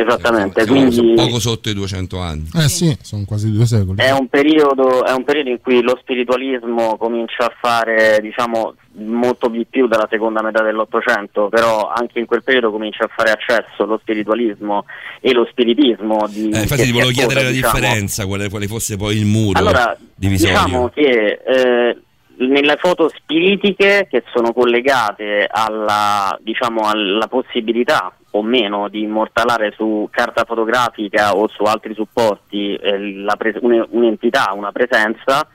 [0.00, 2.48] Esattamente, siamo quindi poco sotto i 200 anni.
[2.54, 4.00] Eh sì, sono quasi due secoli.
[4.00, 9.48] è un, periodo, è un periodo in cui lo spiritualismo comincia a fare diciamo, molto
[9.48, 13.84] di più dalla seconda metà dell'Ottocento, però anche in quel periodo comincia a fare accesso
[13.84, 14.84] lo spiritualismo
[15.20, 16.26] e lo spiritismo.
[16.28, 17.72] Di, Eh, infatti ti volevo chiedere la diciamo.
[17.78, 20.56] differenza, quale, quale fosse poi il muro Allora, divisorio.
[20.64, 21.98] diciamo che eh,
[22.40, 30.08] nelle foto spiritiche che sono collegate alla, diciamo, alla possibilità o meno di immortalare su
[30.10, 35.46] carta fotografica o su altri supporti eh, pres- un- un'entità, una presenza,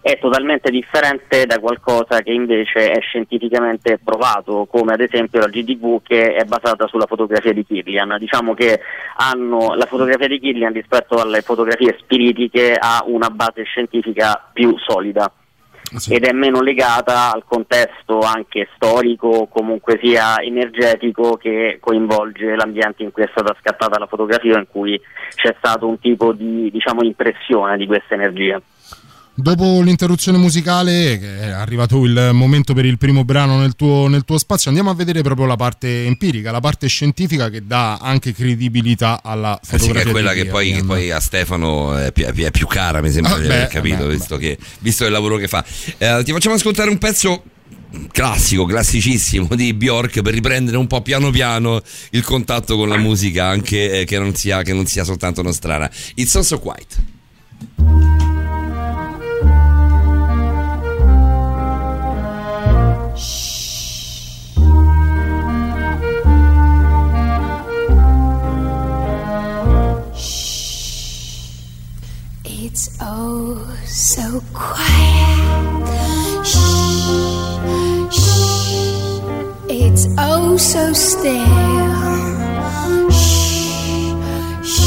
[0.00, 6.02] è totalmente differente da qualcosa che invece è scientificamente provato, come ad esempio la GDV
[6.02, 8.16] che è basata sulla fotografia di Kirlian.
[8.18, 8.80] Diciamo che
[9.16, 15.32] hanno, la fotografia di Kirlian rispetto alle fotografie spiritiche ha una base scientifica più solida
[16.08, 23.12] ed è meno legata al contesto anche storico comunque sia energetico che coinvolge l'ambiente in
[23.12, 25.00] cui è stata scattata la fotografia in cui
[25.34, 28.60] c'è stato un tipo di diciamo, impressione di questa energia.
[29.36, 34.24] Dopo l'interruzione musicale, che è arrivato il momento per il primo brano nel tuo, nel
[34.24, 38.32] tuo spazio, andiamo a vedere proprio la parte empirica, la parte scientifica che dà anche
[38.32, 40.08] credibilità alla Eh sì, che fotografia.
[40.08, 43.34] è quella che poi, che poi a Stefano è più, è più cara, mi sembra
[43.34, 45.64] Ah, di beh, aver capito, beh, visto, che, visto il lavoro che fa.
[45.98, 47.42] Eh, ti facciamo ascoltare un pezzo
[48.12, 53.46] classico, classicissimo di Bjork per riprendere un po' piano piano il contatto con la musica,
[53.48, 55.90] anche eh, che, non sia, che non sia soltanto nostrana.
[56.14, 57.02] It's also quiet.
[74.14, 75.86] So quiet.
[76.46, 76.58] Shh,
[78.16, 79.18] shh.
[79.68, 81.44] It's oh so still.
[83.10, 84.14] Shh,
[84.72, 84.86] shh.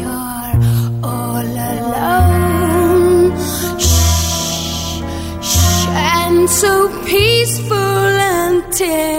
[0.00, 0.54] You're
[1.02, 3.32] all alone.
[3.80, 5.02] Shh,
[5.50, 5.86] shh.
[6.14, 6.72] And so
[7.04, 8.12] peaceful
[8.46, 9.11] until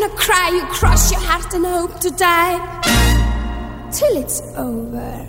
[0.00, 2.56] You wanna cry, you cross your heart and hope to die
[3.92, 5.26] till it's over,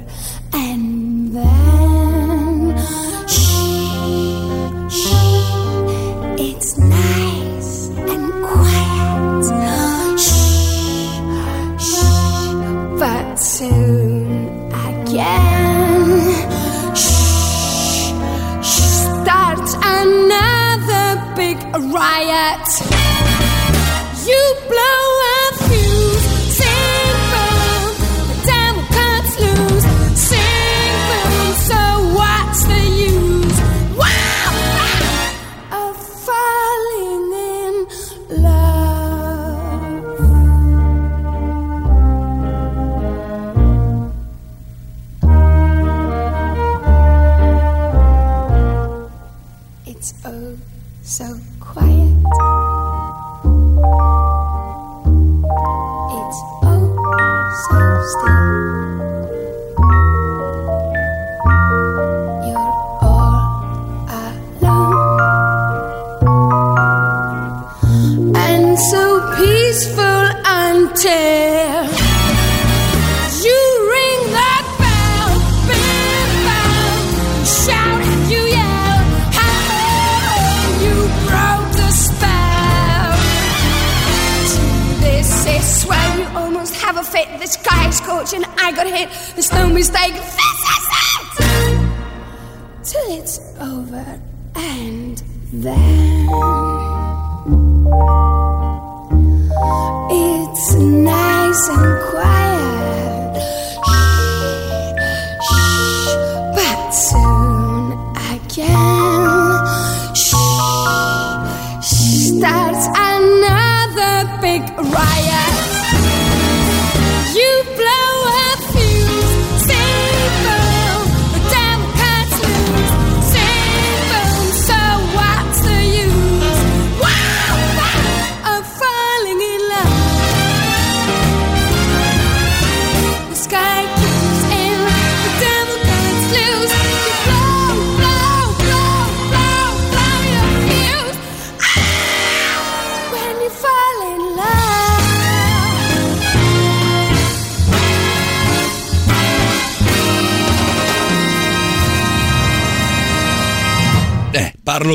[0.53, 2.77] and then
[3.27, 3.41] shh,
[4.87, 5.11] shh.
[6.39, 9.43] It's nice and quiet.
[10.17, 11.19] Shh,
[11.85, 11.99] shh.
[12.97, 16.15] But soon again,
[16.95, 18.13] shh,
[18.63, 18.87] shh.
[19.19, 21.57] Starts another big
[21.91, 22.90] riot.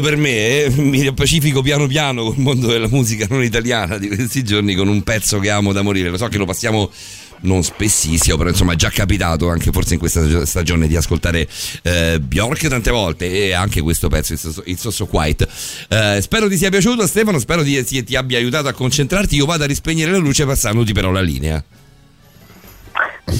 [0.07, 4.45] Per me, eh, mi pacifico piano piano col mondo della musica non italiana di questi
[4.45, 6.11] giorni con un pezzo che amo da morire.
[6.11, 6.93] Lo so che lo passiamo
[7.41, 11.49] non spessissimo, però insomma è già capitato anche forse in questa stagione di ascoltare
[11.83, 15.49] eh, Bjork tante volte e anche questo pezzo, il Sosso, Quiet.
[15.89, 19.35] Eh, spero ti sia piaciuto Stefano, spero ti, ti abbia aiutato a concentrarti.
[19.35, 21.65] Io vado a rispegnere la luce passandoti però la linea.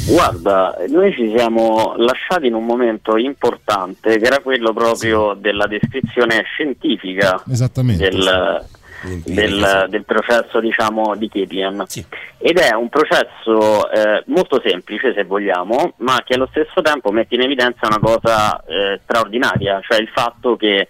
[0.09, 6.43] Guarda, noi ci siamo lasciati in un momento importante che era quello proprio della descrizione
[6.45, 8.09] scientifica Esattamente.
[8.09, 8.65] del,
[9.25, 11.85] del, del processo diciamo di Kirlian
[12.39, 17.37] ed è un processo eh, molto semplice se vogliamo ma che allo stesso tempo mette
[17.37, 20.89] in evidenza una cosa eh, straordinaria cioè il fatto che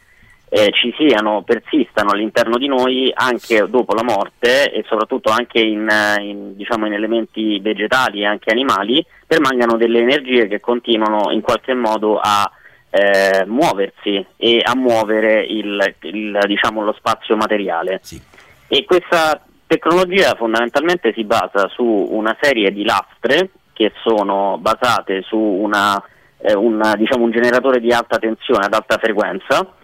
[0.48, 5.89] eh, ci siano, persistano all'interno di noi anche dopo la morte e soprattutto anche in,
[5.89, 11.40] eh, in, diciamo, in elementi vegetali e anche animali permangano delle energie che continuano in
[11.40, 12.48] qualche modo a
[12.90, 18.01] eh, muoversi e a muovere il, il, diciamo, lo spazio materiale.
[18.68, 25.36] E questa tecnologia fondamentalmente si basa su una serie di lastre che sono basate su
[25.36, 26.02] una,
[26.39, 29.74] eh, una, diciamo, un generatore di alta tensione ad alta frequenza,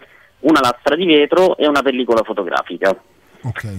[0.43, 2.95] una lastra di vetro e una pellicola fotografica.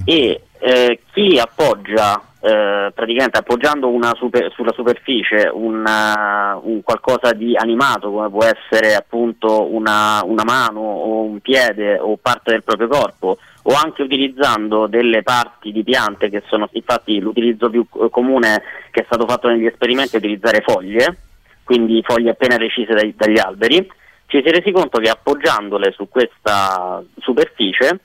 [0.05, 7.57] E eh, chi appoggia, eh, praticamente appoggiando una super- sulla superficie una- un qualcosa di
[7.57, 12.89] animato, come può essere appunto una, una mano o un piede o parte del proprio
[12.89, 18.63] corpo, o anche utilizzando delle parti di piante che sono infatti l'utilizzo più eh, comune
[18.91, 21.17] che è stato fatto negli esperimenti è utilizzare foglie,
[21.65, 23.91] quindi foglie appena recise dai- dagli alberi,
[24.27, 28.01] ci si è resi conto che appoggiandole su questa superficie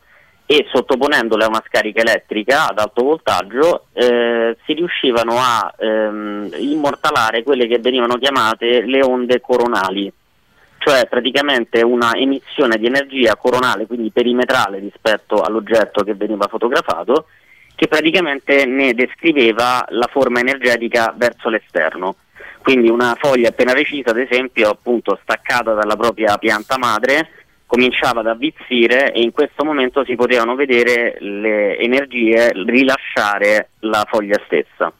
[0.51, 7.43] e sottoponendole a una scarica elettrica ad alto voltaggio eh, si riuscivano a ehm, immortalare
[7.43, 10.11] quelle che venivano chiamate le onde coronali,
[10.79, 17.27] cioè praticamente una emissione di energia coronale, quindi perimetrale rispetto all'oggetto che veniva fotografato,
[17.75, 22.15] che praticamente ne descriveva la forma energetica verso l'esterno.
[22.61, 27.29] Quindi una foglia appena recisa, ad esempio, appunto staccata dalla propria pianta madre,
[27.65, 34.41] cominciava ad avvizzire e in questo momento si potevano vedere le energie rilasciare la foglia
[34.45, 34.91] stessa.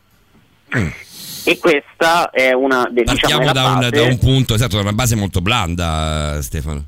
[1.46, 4.82] E questa è una de- diciamo, Partiamo la da un, da un punto, esatto, da
[4.82, 6.84] una base molto blanda, eh, Stefano.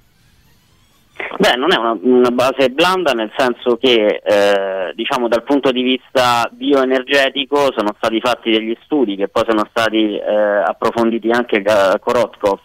[1.37, 5.81] Beh, non è una, una base blanda nel senso che eh, diciamo dal punto di
[5.81, 11.97] vista bioenergetico sono stati fatti degli studi che poi sono stati eh, approfonditi anche da
[11.99, 12.59] Korotkov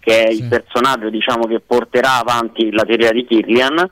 [0.00, 3.90] che è il personaggio diciamo, che porterà avanti la teoria di Kirlian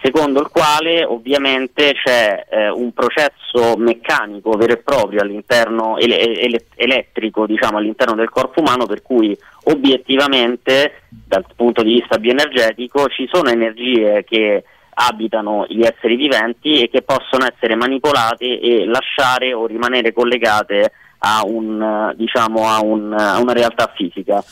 [0.00, 6.66] secondo il quale ovviamente c'è eh, un processo meccanico vero e proprio all'interno ele- ele-
[6.76, 13.28] elettrico diciamo, all'interno del corpo umano per cui obiettivamente dal punto di vista bioenergetico ci
[13.30, 14.64] sono energie che
[15.00, 21.42] abitano gli esseri viventi e che possono essere manipolate e lasciare o rimanere collegate a,
[21.44, 24.42] un, diciamo, a, un, a una realtà fisica.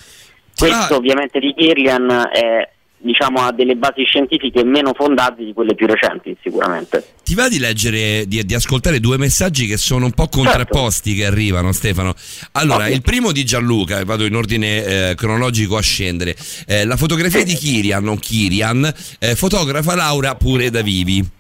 [0.57, 2.69] Questo ovviamente di Kirlian è,
[3.07, 7.15] diciamo, ha delle basi scientifiche meno fondate di quelle più recenti sicuramente.
[7.25, 11.25] Ti va di leggere, di, di ascoltare due messaggi che sono un po' contrapposti che
[11.25, 12.15] arrivano, Stefano.
[12.53, 16.37] Allora, il primo di Gianluca, vado in ordine eh, cronologico a scendere.
[16.67, 21.36] Eh, la fotografia di Kirian, non Kirian, eh, fotografa Laura pure da vivi.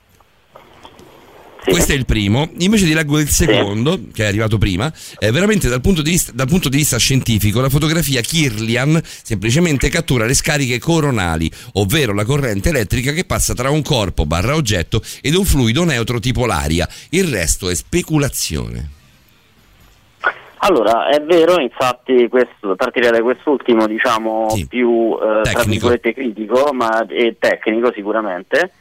[1.68, 2.48] Questo è il primo.
[2.58, 4.92] Invece ti leggo il secondo, che è arrivato prima.
[5.18, 9.88] Eh, veramente dal punto, di vista, dal punto di vista scientifico, la fotografia Kirlian semplicemente
[9.88, 15.02] cattura le scariche coronali, ovvero la corrente elettrica che passa tra un corpo barra oggetto
[15.20, 16.88] ed un fluido neutro tipo l'aria.
[17.10, 18.90] Il resto è speculazione.
[20.58, 25.68] Allora, è vero, infatti, questo, partirei da quest'ultimo, diciamo, più eh, tra Tecnico.
[25.70, 27.06] virgolette critico, ma
[27.38, 28.72] tecnico sicuramente.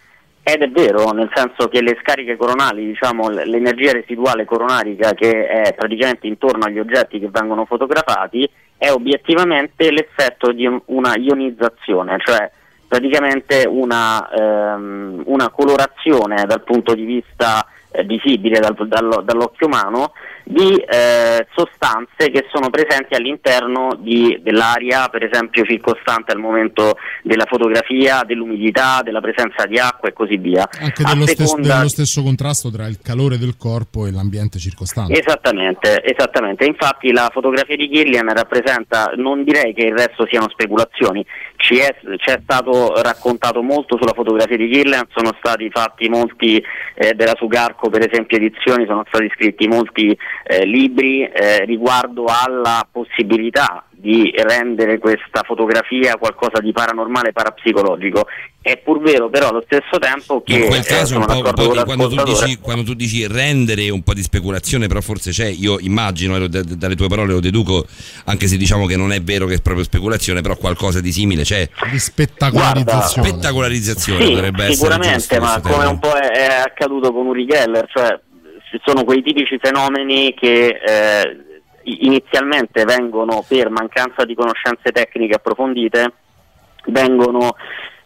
[0.47, 5.73] Ed è vero, nel senso che le scariche coronali, diciamo, l'energia residuale coronarica che è
[5.73, 8.47] praticamente intorno agli oggetti che vengono fotografati,
[8.77, 12.51] è obiettivamente l'effetto di un- una ionizzazione, cioè
[12.88, 20.11] praticamente una, ehm, una colorazione dal punto di vista eh, visibile dal- dallo- dall'occhio umano
[20.45, 27.45] di eh, sostanze che sono presenti all'interno di- dell'aria, per esempio circostante al momento della
[27.47, 30.69] fotografia, dell'umidità, della presenza di acqua e così via.
[30.80, 35.19] Anche dello, seconda- dello stesso contrasto tra il calore del corpo e l'ambiente circostante.
[35.19, 36.65] Esattamente, esattamente.
[36.65, 41.26] Infatti la fotografia di Gillian rappresenta, non direi che il resto siano speculazioni,
[41.65, 46.63] ci è, ci è stato raccontato molto sulla fotografia di Gillian, sono stati fatti molti
[46.93, 52.87] eh, della Sugarco per esempio edizioni, sono stati scritti molti eh, libri eh, riguardo alla
[52.89, 58.27] possibilità di rendere questa fotografia qualcosa di paranormale, parapsicologico.
[58.61, 61.34] È pur vero però allo stesso tempo che In quel eh, caso un sono po',
[61.38, 64.22] un d'accordo po' con di- quando, tu dici, quando tu dici rendere un po' di
[64.23, 67.86] speculazione, però forse c'è, io immagino, e lo- da- dalle tue parole lo deduco,
[68.26, 71.41] anche se diciamo che non è vero che è proprio speculazione, però qualcosa di simile
[71.44, 71.68] c'è.
[71.91, 73.27] Di spettacolarizzazione.
[73.30, 74.73] Spettacolarizzazione Sì, dovrebbe essere.
[74.76, 75.90] sicuramente, ma come termine.
[75.91, 78.19] un po' è, è accaduto con Uri Geller, cioè
[78.72, 81.38] ci sono quei tipici fenomeni che eh,
[81.86, 86.14] inizialmente vengono per mancanza di conoscenze tecniche approfondite,
[86.88, 87.56] vengono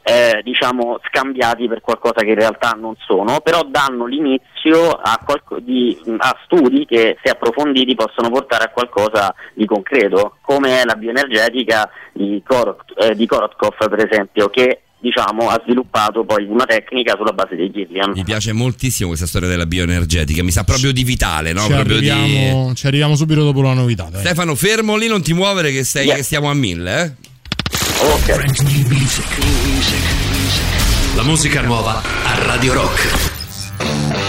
[0.01, 5.59] eh, diciamo scambiati per qualcosa che in realtà non sono, però danno l'inizio a, qualco-
[5.59, 10.95] di- a studi che se approfonditi possono portare a qualcosa di concreto, come è la
[10.95, 17.15] bioenergetica di, Korot- eh, di Korotkov per esempio, che diciamo, ha sviluppato poi una tecnica
[17.17, 18.11] sulla base dei Gillian.
[18.11, 21.61] Mi piace moltissimo questa storia della bioenergetica, mi sa proprio di vitale, no?
[21.61, 24.07] ci, Proprio di- arriviamo, ci arriviamo subito dopo la novità.
[24.11, 24.21] dai.
[24.21, 27.27] Stefano, fermo lì, non ti muovere che, stai- che stiamo a mille, eh?
[31.15, 34.28] La musica nuova a Radio Rock.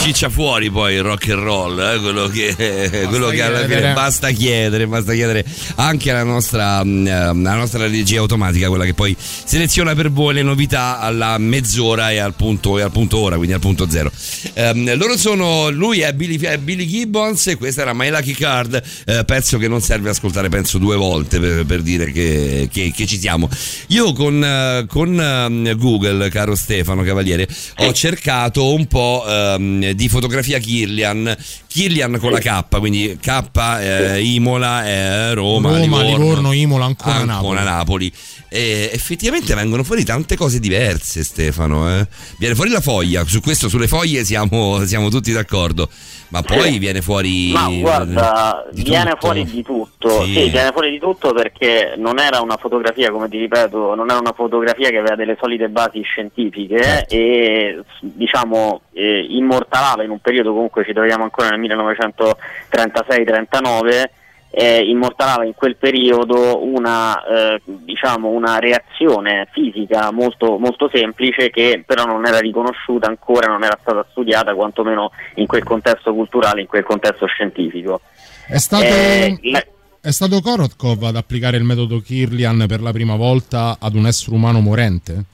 [0.00, 2.54] Ciccia fuori poi il rock and roll, eh, quello che,
[3.08, 5.44] quello che alla fine basta chiedere, basta chiedere
[5.74, 10.32] anche alla nostra, mm, eh, alla nostra regia automatica, quella che poi seleziona per voi
[10.34, 14.10] le novità alla mezz'ora e al punto, e al punto ora, quindi al punto zero.
[14.54, 18.82] Ehm, loro sono, lui è Billy, è Billy Gibbons e questa era My Lucky Card,
[19.04, 23.06] eh, pezzo che non serve ascoltare penso due volte per, per dire che, che- che
[23.06, 23.50] ci siamo.
[23.88, 27.46] Io con, eh, con, ehm, Google, caro Stefano Cavaliere,
[27.78, 31.36] ho cercato un po' ehm, di fotografia Kirlian,
[31.72, 33.42] Kirlian con la K, quindi K
[33.80, 38.12] eh, Imola, eh, Roma, Roma, Livorno, Livorno, Imola, Ancona, Ancona, Napoli.
[38.52, 41.88] E effettivamente vengono fuori tante cose diverse, Stefano.
[42.00, 42.08] eh.
[42.38, 45.88] Viene fuori la foglia, su questo, sulle foglie siamo, siamo tutti d'accordo.
[46.30, 47.50] Ma poi viene fuori.
[47.50, 49.16] Ma guarda, viene tutto.
[49.20, 50.32] fuori di tutto, Sì.
[50.32, 50.48] sì.
[50.50, 54.32] viene fuori di tutto perché non era una fotografia, come ti ripeto, non era una
[54.32, 57.14] fotografia che aveva delle solide basi scientifiche Certo.
[57.14, 64.04] e diciamo eh, immortalava in un periodo comunque ci troviamo ancora nel 1936-39
[64.52, 71.82] eh, immortalava in quel periodo una, eh, diciamo una reazione fisica molto, molto semplice che
[71.86, 76.66] però non era riconosciuta ancora, non era stata studiata quantomeno in quel contesto culturale, in
[76.66, 78.00] quel contesto scientifico.
[78.46, 79.64] È stato, Eh, la-
[80.00, 84.34] è stato Korotkov ad applicare il metodo Kirlian per la prima volta ad un essere
[84.34, 85.24] umano morente?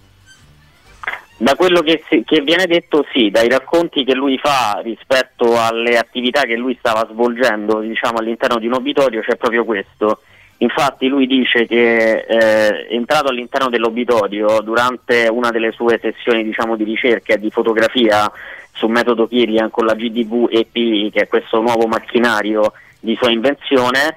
[1.38, 6.42] Da quello che, che viene detto sì, dai racconti che lui fa rispetto alle attività
[6.42, 10.20] che lui stava svolgendo diciamo, all'interno di un obitorio c'è proprio questo.
[10.58, 16.84] Infatti lui dice che eh, entrato all'interno dell'obitorio durante una delle sue sessioni diciamo, di
[16.84, 18.30] ricerca e di fotografia
[18.72, 24.16] sul metodo Kirlian con la GDV EP, che è questo nuovo macchinario di sua invenzione,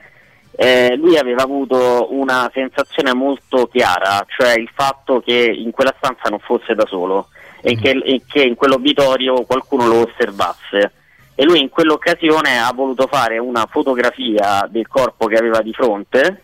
[0.61, 6.27] eh, lui aveva avuto una sensazione molto chiara, cioè il fatto che in quella stanza
[6.27, 7.29] non fosse da solo
[7.61, 10.91] e che, e che in quell'obitorio qualcuno lo osservasse.
[11.33, 16.43] E lui in quell'occasione ha voluto fare una fotografia del corpo che aveva di fronte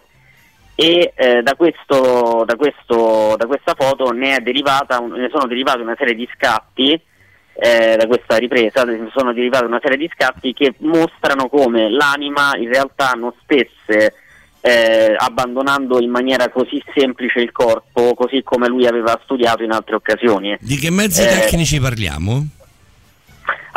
[0.75, 5.81] e eh, da, questo, da, questo, da questa foto ne, è derivata ne sono derivati
[5.81, 6.97] una serie di scatti
[7.57, 8.83] eh, da questa ripresa
[9.13, 14.13] sono derivate una serie di scatti che mostrano come l'anima in realtà non stesse
[14.59, 19.95] eh, abbandonando in maniera così semplice il corpo, così come lui aveva studiato in altre
[19.95, 20.57] occasioni.
[20.59, 22.47] Di che mezzi Eh, tecnici parliamo?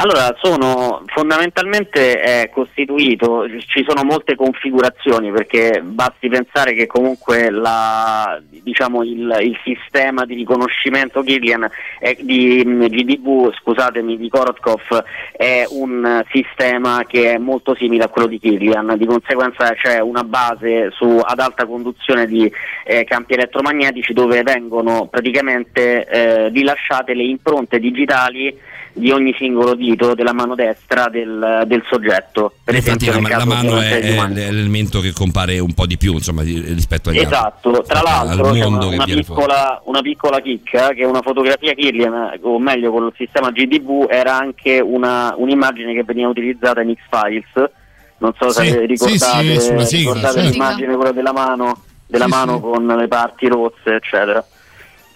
[0.01, 8.41] Allora, sono fondamentalmente è costituito, ci sono molte configurazioni perché basti pensare che comunque la,
[8.62, 11.69] diciamo, il, il sistema di riconoscimento Kirlian
[11.99, 15.03] è- di mm, GDV, scusatemi, di Korotkov
[15.33, 20.23] è un sistema che è molto simile a quello di Kirlian, di conseguenza c'è una
[20.23, 22.49] base su, ad alta conduzione di
[22.85, 30.15] eh, campi elettromagnetici dove vengono praticamente eh, rilasciate le impronte digitali di ogni singolo dito
[30.15, 32.53] della mano destra del, del soggetto.
[32.65, 36.12] Per Infatti esempio, la, la mano è, è l'elemento che compare un po' di più
[36.12, 37.35] insomma, di- rispetto agli altri.
[37.35, 42.39] Esatto, tra l'altro al c'è una, una piccola, una piccola chicca che una fotografia Kirlian,
[42.43, 47.70] o meglio con il sistema GDV, era anche una, un'immagine che veniva utilizzata in X-Files.
[48.20, 50.51] Non so se Sì, ricordate, sì, sì, sigla, ricordate certo.
[50.51, 54.45] l'immagine quella della mano, della mano con le parti rosse, eccetera.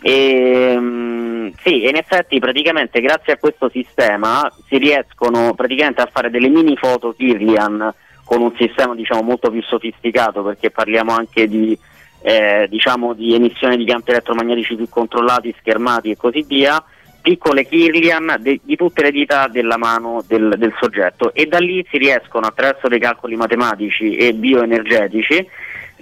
[0.03, 6.29] E, mm, sì, in effetti praticamente grazie a questo sistema si riescono praticamente a fare
[6.29, 11.79] delle mini foto Kirlian con un sistema diciamo molto più sofisticato perché parliamo anche di,
[12.23, 16.83] eh, diciamo, di emissione di campi elettromagnetici più controllati, schermati e così via,
[17.21, 21.33] piccole Kirlian de- di tutte le dita della mano del, del soggetto.
[21.33, 25.47] E da lì si riescono attraverso dei calcoli matematici e bioenergetici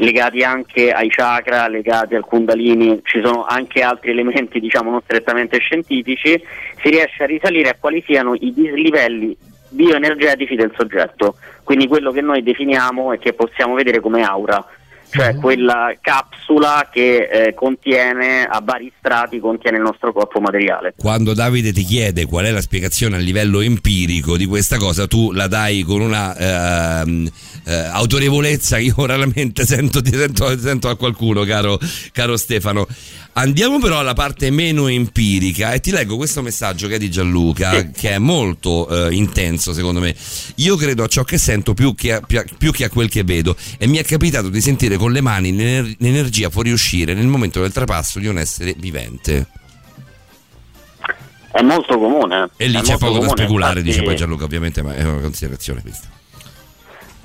[0.00, 5.58] legati anche ai chakra, legati al kundalini, ci sono anche altri elementi diciamo non strettamente
[5.58, 6.42] scientifici,
[6.82, 9.36] si riesce a risalire a quali siano i dislivelli
[9.70, 14.64] bioenergetici del soggetto, quindi quello che noi definiamo e che possiamo vedere come aura,
[15.10, 20.94] cioè quella capsula che eh, contiene a vari strati contiene il nostro corpo materiale.
[20.96, 25.32] Quando Davide ti chiede qual è la spiegazione a livello empirico di questa cosa, tu
[25.32, 27.28] la dai con una ehm,
[27.66, 31.78] eh, autorevolezza che io raramente sento, sento, sento a qualcuno, caro,
[32.12, 32.86] caro Stefano.
[33.32, 37.90] Andiamo però alla parte meno empirica e ti leggo questo messaggio che è di Gianluca,
[37.90, 40.14] che è molto eh, intenso secondo me.
[40.56, 43.56] Io credo a ciò che sento più che, a, più che a quel che vedo
[43.78, 47.72] e mi è capitato di sentire con le mani l'ener- l'energia fuoriuscire nel momento del
[47.72, 49.46] trapasso di un essere vivente.
[51.52, 52.50] È molto comune.
[52.56, 55.02] E lì è c'è poco da comune, speculare, infatti- dice poi Gianluca, ovviamente, ma è
[55.04, 56.08] una considerazione questa.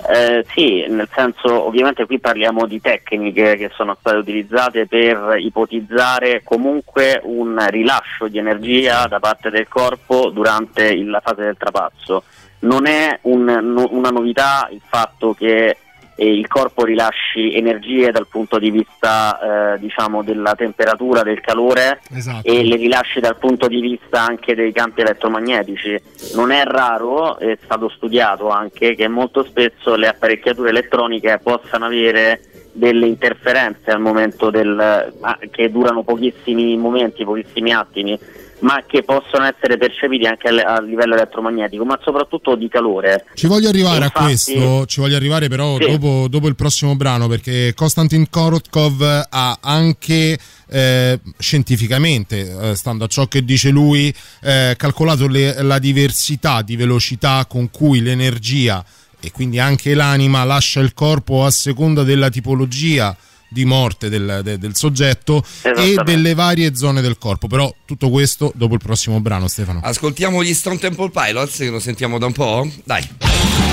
[0.08, 6.42] Eh, sì, nel senso ovviamente qui parliamo di tecniche che sono state utilizzate per ipotizzare
[6.44, 12.24] comunque un rilascio di energia da parte del corpo durante la fase del trapazzo.
[12.60, 15.78] Non è un- no- una novità il fatto che
[16.18, 22.48] il corpo rilasci energie dal punto di vista eh, diciamo della temperatura, del calore Esatto.
[22.48, 26.00] e le rilasci dal punto di vista anche dei campi elettromagnetici.
[26.36, 32.42] Non è raro, è stato studiato anche, che molto spesso le apparecchiature elettroniche possano avere
[32.72, 35.14] delle interferenze al momento del,
[35.50, 38.20] che durano pochissimi momenti, pochissimi attimi,
[38.60, 43.26] ma che possono essere percepiti anche a livello elettromagnetico, ma soprattutto di calore.
[43.34, 45.86] Ci voglio arrivare Infatti- a questo, ci voglio arrivare però Sì.
[45.92, 50.38] dopo, dopo il prossimo brano perché Konstantin Korotkov ha anche
[50.68, 54.12] eh, scientificamente, eh, stando a ciò che dice lui,
[54.42, 58.84] eh, calcolato le- la diversità di velocità con cui l'energia
[59.20, 63.16] e quindi anche l'anima lascia il corpo a seconda della tipologia
[63.56, 67.48] di morte del, de- del soggetto e delle varie zone del corpo.
[67.48, 69.80] Però tutto questo dopo il prossimo brano, Stefano.
[69.82, 72.70] Ascoltiamo gli Stone Temple Pilots che lo sentiamo da un po'?
[72.84, 73.65] Dai.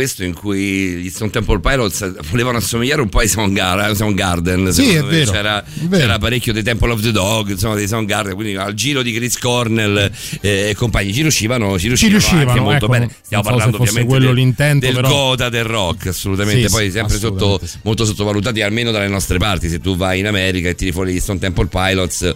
[0.00, 4.94] Questo in cui gli Stone Temple Pilots volevano assomigliare un po' ai Soundgarden, Soundgarden Sì,
[4.94, 6.02] è vero, C'era, è vero.
[6.02, 9.36] c'era parecchio dei Temple of the Dog, insomma dei Soundgarden, quindi al giro di Chris
[9.38, 10.10] Cornell
[10.40, 13.10] eh, e compagni ci riuscivano, ci riuscivano, riuscivano, anche molto ecco, bene.
[13.22, 15.08] Stiamo so parlando fosse ovviamente quello del, l'intento, del però.
[15.08, 19.36] Gotha del rock, assolutamente, Sì, poi sì, sempre sotto, assolutamente molto sottovalutati almeno dalle nostre
[19.36, 22.34] parti, se tu vai in America e tiri fuori gli Stone Temple Pilots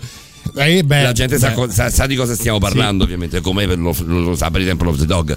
[0.56, 3.94] Eh, beh, la gente sa, sa- sa di cosa stiamo parlando, ovviamente, come per lo,
[4.04, 5.34] lo sa per i Temple of the Dog.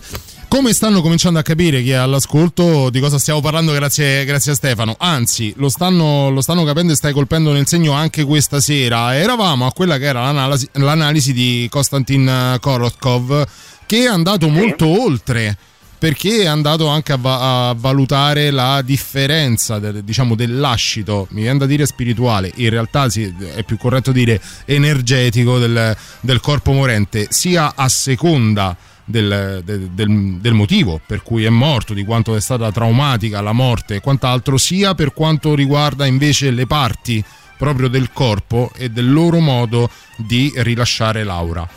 [0.57, 4.55] Come stanno cominciando a capire chi è all'ascolto di cosa stiamo parlando grazie, grazie a
[4.55, 4.95] Stefano?
[4.97, 9.15] Anzi, lo stanno, lo stanno capendo e stai colpendo nel segno anche questa sera.
[9.15, 13.47] Eravamo a quella che era l'analisi, l'analisi di Konstantin Korotkov
[13.85, 15.55] che è andato molto oltre
[15.95, 21.41] perché è andato anche a, va- a valutare la differenza del, diciamo, del lascito, mi
[21.41, 26.71] viene da dire spirituale, in realtà sì, è più corretto dire energetico del, del corpo
[26.71, 28.75] morente, sia a seconda
[29.09, 33.53] del, del- del- del motivo per cui è morto, di quanto è stata traumatica la
[33.53, 37.23] morte e quant'altro, sia per quanto riguarda invece le parti
[37.57, 41.67] proprio del corpo e del loro modo di rilasciare l'aura.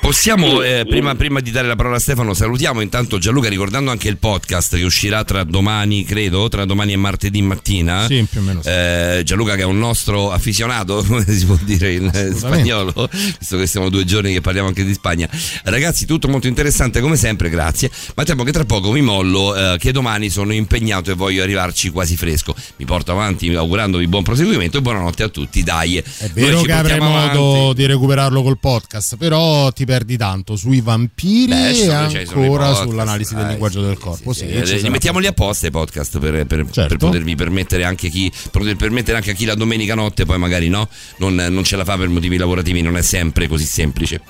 [0.00, 4.08] Possiamo, eh, prima, prima di dare la parola a Stefano, salutiamo intanto Gianluca ricordando anche
[4.08, 8.06] il podcast che uscirà tra domani, credo, tra domani e martedì mattina.
[8.06, 8.62] Sì, più o meno.
[8.62, 8.68] sì.
[8.68, 13.08] Eh, Gianluca che è un nostro afficionato, come si può dire in spagnolo,
[13.38, 15.28] visto che siamo due giorni che parliamo anche di Spagna.
[15.64, 17.90] Ragazzi, tutto molto interessante come sempre, grazie.
[18.14, 21.90] Ma temo che tra poco mi mollo, eh, che domani sono impegnato e voglio arrivarci
[21.90, 22.54] quasi fresco.
[22.76, 25.96] Mi porto avanti augurandovi buon proseguimento e buonanotte a tutti, dai.
[25.96, 31.46] È vero che avrai modo di recuperarlo col podcast, però ti perdi tanto sui vampiri
[31.46, 34.34] Beh, e ancora podcast, sull'analisi del linguaggio del corpo.
[34.34, 34.90] Sì, ci li sarà.
[34.90, 39.34] mettiamoli apposta i podcast per, per- per potervi permettere anche chi poter permettere anche a
[39.34, 40.86] chi la domenica notte poi magari no
[41.18, 44.20] non, non ce la fa per motivi lavorativi non è sempre così semplice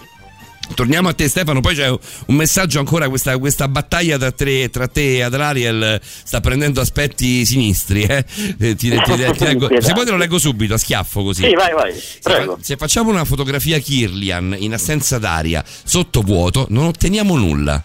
[0.75, 4.87] Torniamo a te Stefano, poi c'è un messaggio ancora, questa, questa battaglia tra, te- tra
[4.89, 8.03] te e Adriel sta prendendo aspetti sinistri.
[8.03, 8.25] Eh?
[8.59, 11.45] Eh, ti- ti- ti- leggo- se poi te lo leggo subito, a schiaffo così.
[11.45, 12.57] Sì, vai, vai, Se, prego.
[12.57, 17.83] fa- se facciamo una fotografia Kirlian in assenza d'aria, sotto vuoto, non otteniamo nulla.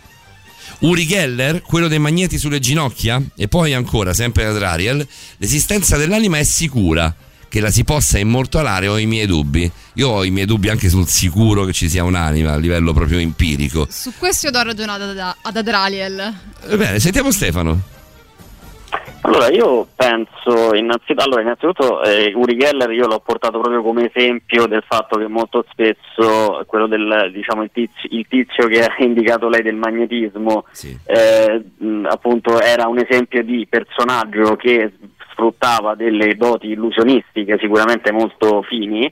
[0.80, 3.22] Uri Geller, quello dei magneti sulle ginocchia?
[3.38, 7.16] E poi ancora, sempre ad Ariel, l'esistenza dell'anima è sicura.
[7.52, 9.70] Che la si possa immortalare ho i miei dubbi.
[9.96, 13.20] Io ho i miei dubbi anche sul sicuro che ci sia un'anima a livello proprio
[13.20, 13.86] empirico.
[13.90, 16.34] Su questo io do ragione ad, ad, ad Adraliel.
[16.78, 17.82] Bene, sentiamo Stefano.
[19.24, 24.66] Allora, io penso innanzitutto, allora, innanzitutto eh, Uri Geller io l'ho portato proprio come esempio
[24.66, 29.48] del fatto che molto spesso quello del diciamo il tizio, il tizio che ha indicato
[29.50, 30.66] lei del magnetismo
[31.06, 34.92] eh, mh, appunto era un esempio di personaggio che
[35.42, 39.12] sfruttava delle doti illusionistiche sicuramente molto fini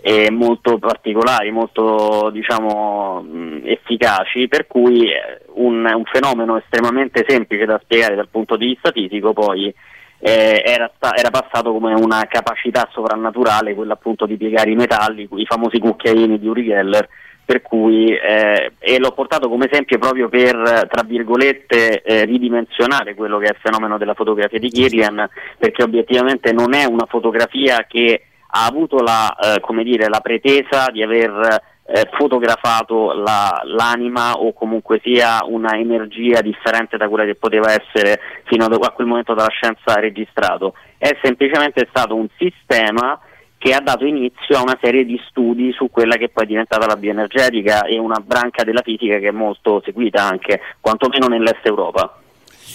[0.00, 3.24] e molto particolari, molto diciamo
[3.64, 8.92] efficaci, per cui eh, un, un fenomeno estremamente semplice da spiegare dal punto di vista
[8.92, 9.74] fisico poi
[10.18, 15.26] eh, era, sta- era passato come una capacità sovrannaturale, quella appunto di piegare i metalli,
[15.36, 17.08] i famosi cucchiaini di Uri Geller,
[17.44, 23.38] per cui eh, e l'ho portato come esempio proprio per tra virgolette eh, ridimensionare quello
[23.38, 28.22] che è il fenomeno della fotografia di Kirian perché obiettivamente non è una fotografia che
[28.56, 35.00] ha avuto la, eh, dire, la pretesa di aver eh, fotografato la- l'anima o comunque
[35.02, 40.00] sia una energia differente da quella che poteva essere fino a quel momento dalla scienza
[40.00, 40.74] registrato.
[40.96, 43.20] È semplicemente stato un sistema
[43.64, 46.84] che ha dato inizio a una serie di studi su quella che poi è diventata
[46.84, 52.23] la bioenergetica e una branca della fisica che è molto seguita anche, quantomeno nell'est Europa.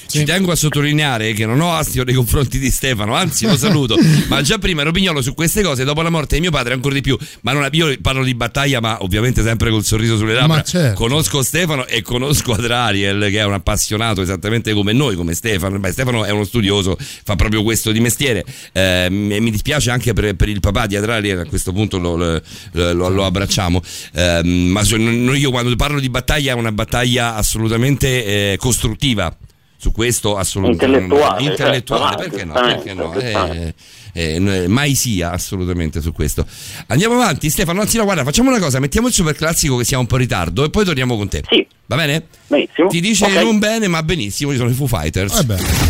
[0.09, 3.95] Ci tengo a sottolineare che non ho astio nei confronti di Stefano, anzi lo saluto,
[4.27, 6.95] ma già prima ero pignolo su queste cose, dopo la morte di mio padre ancora
[6.95, 10.63] di più, ma non, io parlo di battaglia, ma ovviamente sempre col sorriso sulle labbra.
[10.63, 10.95] Certo.
[10.95, 15.77] Conosco Stefano e conosco Adrariel che è un appassionato esattamente come noi, come Stefano.
[15.77, 18.43] Beh, Stefano è uno studioso, fa proprio questo di mestiere.
[18.71, 22.41] Eh, mi dispiace anche per, per il papà di Adrariel, a questo punto lo, lo-
[22.71, 23.79] lo- lo abbracciamo.
[24.13, 29.35] Eh, ma io quando parlo di battaglia è una battaglia assolutamente eh, costruttiva.
[29.81, 32.53] Su questo assolutamente Intellettuale, intellettuale, certo, perché no?
[32.53, 33.13] Perché no?
[33.13, 33.73] Eh,
[34.11, 36.45] eh, mai sia assolutamente su questo.
[36.87, 37.79] Andiamo avanti, Stefano.
[37.79, 40.21] Anzi, no, guarda, facciamo una cosa: mettiamo il super classico che siamo un po' in
[40.23, 41.43] ritardo e poi torniamo con te.
[41.47, 41.65] Sì.
[41.85, 42.25] Va bene?
[42.47, 42.89] Benissimo.
[42.89, 43.33] Ti dice Ok.
[43.41, 44.51] non bene, ma benissimo.
[44.51, 45.45] Ci sono i Foo Fighters.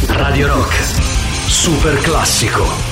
[0.09, 0.75] Radio Rock,
[1.47, 2.88] super classico.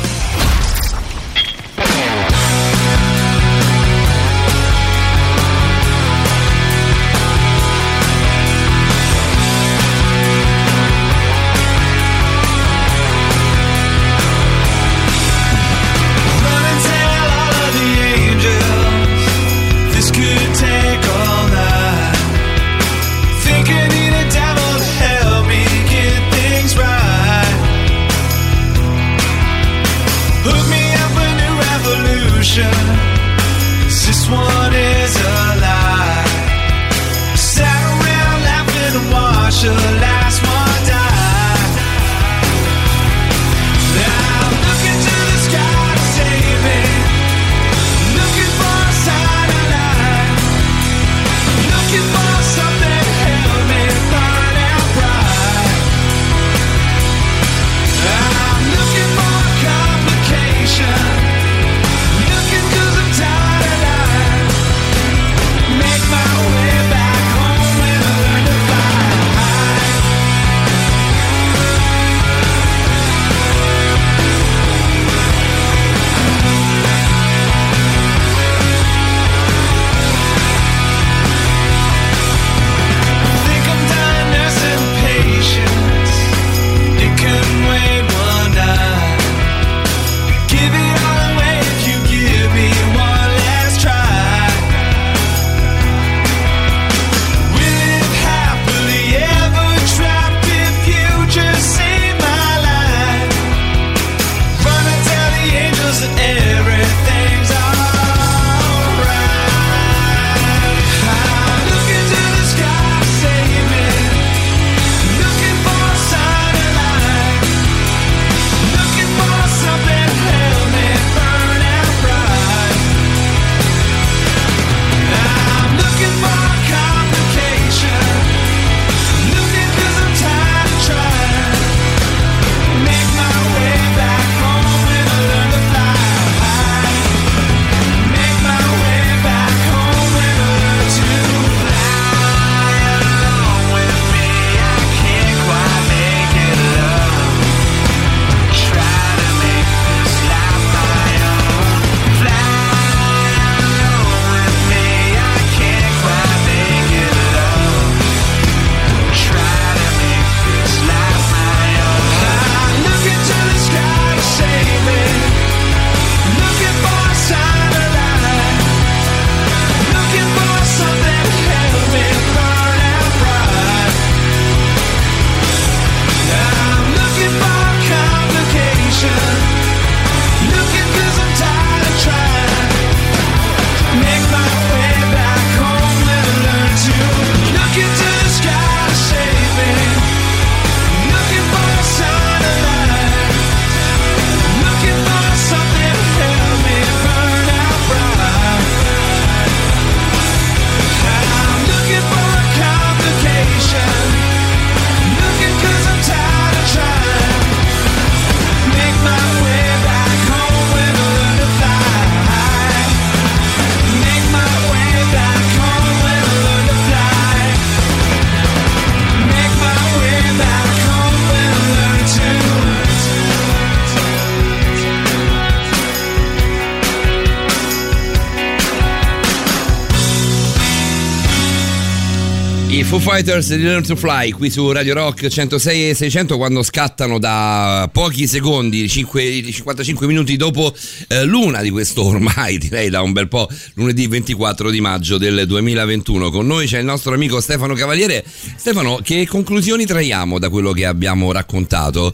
[233.10, 237.90] Fighters di Learn to Fly qui su Radio Rock 106 e 600 quando scattano da
[237.90, 240.74] pochi secondi, 5, 55 minuti dopo
[241.08, 245.46] eh, l'una di questo ormai direi da un bel po' lunedì 24 di maggio del
[245.48, 246.30] 2021.
[246.32, 248.26] Con noi c'è il nostro amico Stefano Cavaliere.
[248.58, 252.14] Stefano, che conclusioni traiamo da quello che abbiamo raccontato?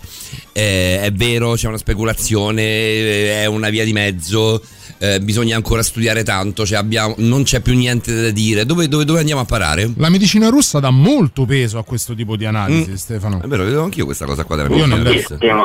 [0.52, 4.61] Eh, è vero, c'è una speculazione, eh, è una via di mezzo.
[4.99, 8.65] eh, bisogna ancora studiare tanto, cioè abbiamo- non c'è più niente da dire.
[8.65, 9.91] Dove, dove- dove andiamo a parare?
[9.98, 12.95] La medicina russa dà molto peso a questo tipo di analisi, Mm.
[12.95, 13.41] Stefano.
[13.41, 14.84] È vero, vedo anch'io questa cosa qua della russa.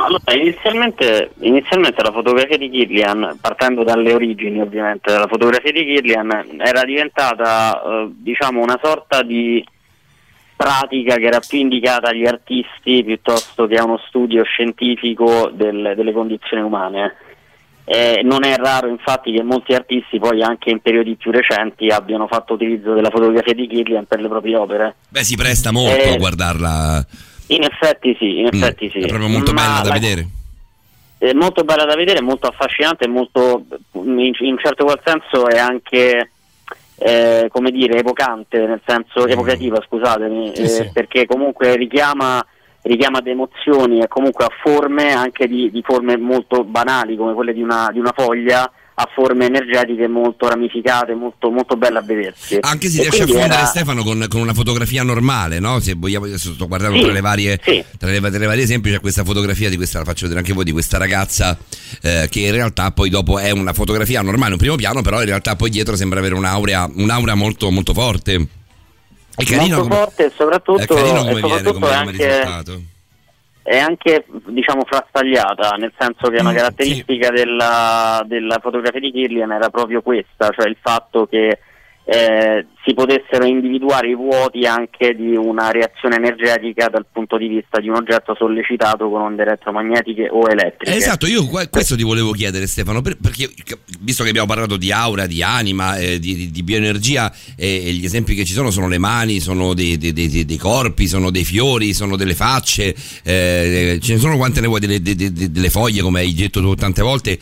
[0.05, 6.59] Allora, inizialmente, inizialmente la fotografia di Kirlian, partendo dalle origini ovviamente, la fotografia di Kirlian
[6.65, 9.65] era diventata eh, diciamo una sorta di
[10.57, 16.13] pratica che era più indicata agli artisti piuttosto che a uno studio scientifico del- delle
[16.13, 17.15] condizioni umane.
[17.91, 22.27] Eh, non è raro infatti che molti artisti poi anche in periodi più recenti abbiano
[22.27, 24.97] fatto utilizzo della fotografia di Kirlian per le proprie opere.
[25.09, 27.07] Beh, si presta molto Eh, a guardarla.
[27.47, 28.99] In effetti sì, in Mm, effetti sì.
[28.99, 30.29] È proprio molto Ma bella da la- vedere.
[31.17, 35.57] è molto bella da vedere, molto affascinante molto, in, in un certo qual senso è
[35.59, 36.31] anche
[36.99, 40.91] eh, come dire evocante, nel senso evocativa, scusatemi, Sì, eh, sì.
[40.93, 42.45] perché comunque richiama,
[42.89, 47.53] richiama ad emozioni e comunque a forme anche di, di forme molto banali come quelle
[47.53, 48.71] di una, di una foglia
[49.01, 52.59] ha forme energetiche molto ramificate, molto, molto belle a vedersi.
[52.61, 55.79] Anche si E riesce a fondere era- Stefano con, con una fotografia normale, no?
[55.79, 57.85] Se vogliamo, adesso sto guardando Sì, tra le varie sì.
[57.97, 60.53] tra le, tra le varie esempi, c'è questa fotografia di questa, la faccio vedere anche
[60.53, 61.57] voi, di questa ragazza
[62.03, 65.27] eh, che in realtà poi dopo è una fotografia normale, un primo piano, però in
[65.27, 68.49] realtà poi dietro sembra avere un'aurea, un'aura molto, molto forte.
[69.39, 72.87] È carino molto come, forte e soprattutto, è e viene soprattutto come, è anche
[73.69, 79.53] è anche diciamo frastagliata, nel senso che una Mm, caratteristica della, della fotografia di Kirlian
[79.53, 81.59] era proprio questa, cioè il fatto che
[82.11, 87.81] eh, si potessero individuare i vuoti anche di una reazione energetica dal punto di vista
[87.81, 90.91] di un oggetto sollecitato con onde elettromagnetiche o elettriche.
[90.95, 93.51] Eh, Esatto, io que- questo ti volevo chiedere Stefano, per- perché
[94.01, 98.35] visto che abbiamo parlato di aura, di anima, eh, di, di- bioenergia eh, gli esempi
[98.35, 101.93] che ci sono sono le mani, sono dei, dei- dei- dei corpi, sono dei fiori,
[101.93, 105.69] sono delle facce, eh, ce ne sono quante ne vuoi, delle, de- de- de- delle
[105.69, 107.39] foglie come hai detto tu tante volte.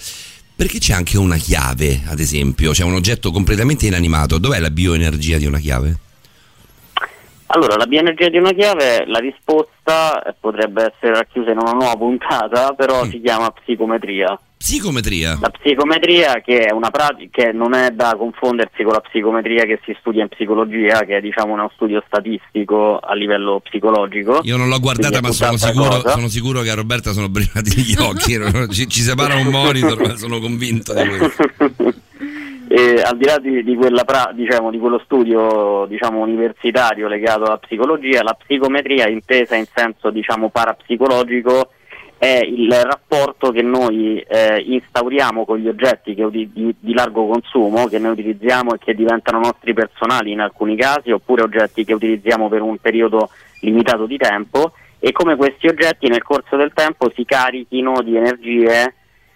[0.57, 4.39] Perché c'è anche una chiave, ad esempio, c'è un oggetto completamente inanimato.
[4.39, 5.99] Dov'è la bioenergia di una chiave?
[7.49, 12.73] Allora, la bioenergia di una chiave, la risposta potrebbe essere racchiusa in una nuova puntata,
[12.73, 14.39] però si chiama psicometria.
[14.57, 15.39] Psicometria.
[15.41, 19.81] La psicometria che è una pratica che non è da confondersi con la psicometria che
[19.85, 24.41] si studia in psicologia, che è diciamo uno studio statistico a livello psicologico.
[24.43, 27.97] Io non l'ho guardata, ma sono sicuro, sono sicuro che a Roberta sono brillati gli
[28.01, 28.39] occhi.
[28.75, 31.45] ci, ci separa un monitor, ma sono convinto di questo.
[32.69, 37.59] E al di là di, di pra- diciamo, di quello studio diciamo, universitario legato alla
[37.59, 41.71] psicologia, la psicometria intesa in senso diciamo, parapsicologico
[42.19, 47.87] è il rapporto che noi eh, instauriamo con gli oggetti che di, di largo consumo,
[47.87, 52.49] che noi utilizziamo e che diventano nostri personali in alcuni casi, oppure oggetti che utilizziamo
[52.49, 53.29] per un periodo
[53.61, 58.95] limitato di tempo e come questi oggetti nel corso del tempo si carichino di energie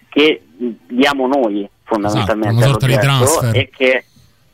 [0.08, 3.56] che diamo noi fondamentalmente Esatto, una sorta di all'oggetto transfer.
[3.56, 4.04] e che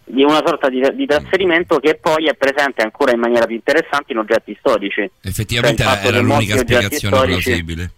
[0.08, 4.12] di una sorta di, di trasferimento che poi è presente ancora in maniera più interessante
[4.12, 5.10] in oggetti storici.
[5.22, 7.90] Effettivamente Cioè, era l'unica spiegazione storici- plausibile.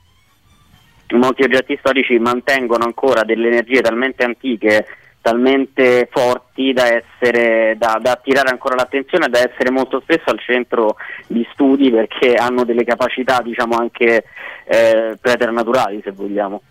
[1.10, 4.86] molti oggetti storici mantengono ancora delle energie talmente antiche,
[5.20, 10.40] talmente forti da, essere, da, da attirare ancora l'attenzione e da essere molto spesso al
[10.40, 10.96] centro
[11.26, 14.24] di studi perché hanno delle capacità diciamo anche
[14.64, 16.62] eh, preternaturali se vogliamo.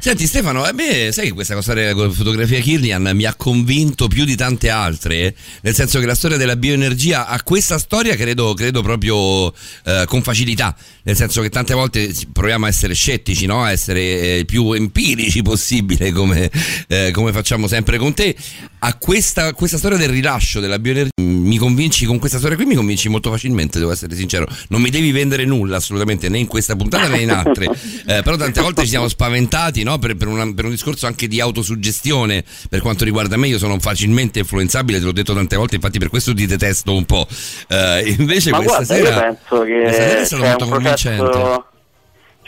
[0.00, 4.24] Senti Stefano, a me sai che questa cosa della fotografia Kirlian mi ha convinto più
[4.24, 8.80] di tante altre, nel senso che la storia della bioenergia ha questa storia credo, credo
[8.80, 9.52] proprio
[9.84, 13.64] eh, con facilità, nel senso che tante volte proviamo a essere scettici, no?
[13.64, 14.00] a essere
[14.38, 16.48] eh, più empirici possibile come,
[16.86, 18.36] eh, come facciamo sempre con te.
[18.80, 22.74] A questa, questa storia del rilascio della bioenergia mi convinci con questa storia qui, mi
[22.76, 24.46] convinci molto facilmente, devo essere sincero.
[24.68, 27.66] Non mi devi vendere nulla assolutamente, né in questa puntata né in altre.
[28.08, 29.98] Eh, però tante volte ci siamo spaventati no?
[29.98, 32.42] per, per una- per un discorso anche di autosuggestione.
[32.70, 36.08] Per quanto riguarda me, io sono facilmente influenzabile, te l'ho detto tante volte, infatti per
[36.08, 37.26] questo ti detesto un po'.
[37.68, 41.64] Eh, invece Ma questa guarda, sera, io penso che questa sera c'è molto un, convincente.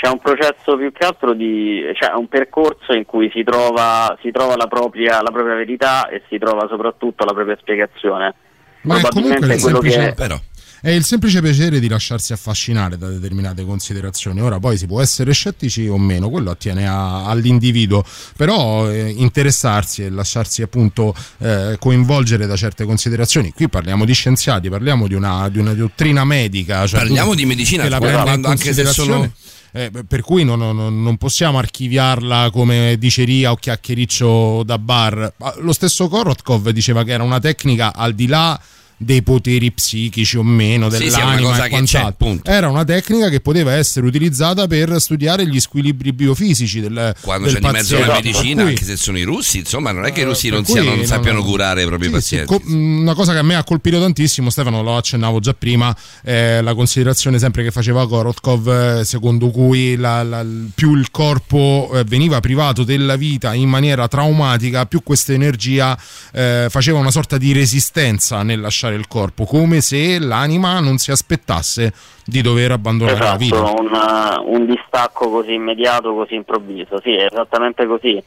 [0.00, 4.30] C'è un processo più che altro di cioè un percorso in cui si trova, si
[4.30, 8.34] trova la, propria, la propria verità e si trova soprattutto la propria spiegazione.
[8.82, 10.40] Ma è comunque Probabilmente il quello semplice, che
[10.80, 14.40] è il semplice piacere di lasciarsi affascinare da determinate considerazioni.
[14.40, 18.02] Ora poi si può essere scettici o meno, quello attiene a- all'individuo,
[18.38, 23.52] però eh, interessarsi e lasciarsi appunto eh, coinvolgere da certe considerazioni.
[23.52, 26.86] Qui parliamo di scienziati, parliamo di una, di una dottrina medica.
[26.86, 29.32] Cioè Parliamo tu- di medicina, che la prende anche se considerazione.
[29.72, 35.32] Eh, per cui non, non- non possiamo archiviarla come diceria o chiacchiericcio da bar.
[35.58, 38.60] Lo stesso Korotkov diceva che era una tecnica al di là
[39.02, 42.38] dei poteri psichici o meno Sì, sì, dell'anima cosa e quant'altro.
[42.44, 47.54] Era una tecnica che poteva essere utilizzata per studiare gli squilibri biofisici del, Quando del
[47.54, 48.28] c'è di mezzo la paziente.
[48.28, 50.64] medicina, cui- anche se sono i russi, insomma, non è che i russi per non,
[50.66, 52.46] siano, non non- sappiano curare i propri Sì, sì, pazienti.
[52.46, 55.96] co- mh, una cosa che a me ha colpito tantissimo, Stefano, lo accennavo già prima,
[56.22, 60.44] è la considerazione sempre che faceva Korotkov, eh, secondo cui la- la-
[60.74, 65.98] più il corpo eh, veniva privato della vita in maniera traumatica, più questa energia
[66.32, 71.10] eh, faceva una sorta di resistenza nel lasciare il corpo, come se l'anima non si
[71.10, 71.92] aspettasse
[72.24, 73.56] di dover abbandonare la vita.
[73.56, 78.22] Esatto, un, uh, un distacco così immediato, così improvviso, sì, è esattamente così.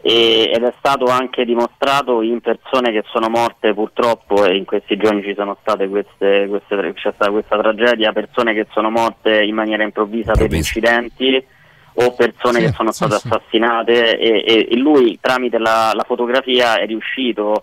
[0.00, 4.96] E- ed è stato anche dimostrato in persone che sono morte purtroppo e in questi
[4.96, 9.56] giorni ci sono state queste, queste c'è stata questa tragedia, persone che sono morte in
[9.56, 11.44] maniera improvvisa per incidenti
[11.94, 13.26] o persone Sì, che sono sì, state sì.
[13.26, 17.62] assassinate e, e- e lui tramite la, la fotografia è riuscito a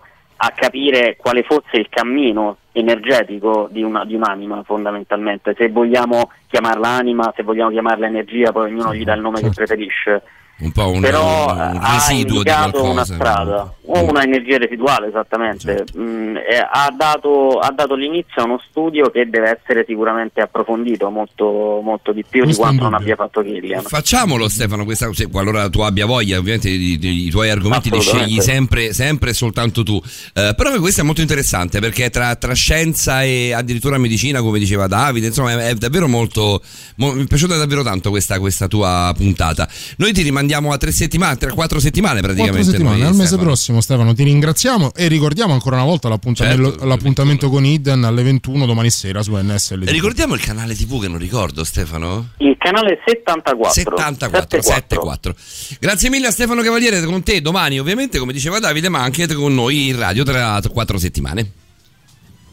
[0.54, 7.32] capire quale fosse il cammino energetico di, una- di un'anima fondamentalmente, se vogliamo chiamarla anima,
[7.34, 9.50] se vogliamo chiamarla energia, poi ognuno gli dà il nome certo.
[9.50, 10.22] che preferisce.
[10.58, 13.14] Un po' un, però un ha residuo di indicato una qualcosa.
[13.14, 13.74] strada.
[13.88, 15.84] o una energia residuale esattamente.
[15.98, 21.10] Mm, e ha, dato, ha dato l'inizio a uno studio che deve essere sicuramente approfondito
[21.10, 23.82] molto, molto di più Questo di quanto non abbia fatto Killian.
[23.82, 28.00] Facciamolo Stefano, questa, se, qualora tu abbia voglia, ovviamente i, i- i tuoi argomenti li
[28.00, 30.00] scegli sempre, sempre e soltanto tu.
[30.32, 34.86] Eh, però questo è molto interessante perché tra, tra scienza e addirittura medicina, come diceva
[34.86, 36.62] Davide, insomma è, è davvero molto...
[36.96, 39.68] mo- mi è piaciuta davvero tanto questa, questa tua puntata.
[39.98, 42.58] Noi ti rimandiamo a tre settimane, tra quattro settimane praticamente.
[42.58, 43.46] Quattro settimane, noi, al mese Stefano.
[43.48, 48.22] prossimo Stefano ti ringraziamo e ricordiamo ancora una volta l'appuntamento, Certo, l'appuntamento con Iden alle
[48.22, 49.84] 21 domani sera su NSL.
[49.84, 52.30] Ricordiamo il canale TV che non ricordo, Stefano?
[52.38, 55.34] il canale 74 74, 74.
[55.80, 59.54] Grazie mille a Stefano Cavaliere con te domani, ovviamente, come diceva Davide, ma anche con
[59.54, 61.50] noi in radio tra quattro settimane.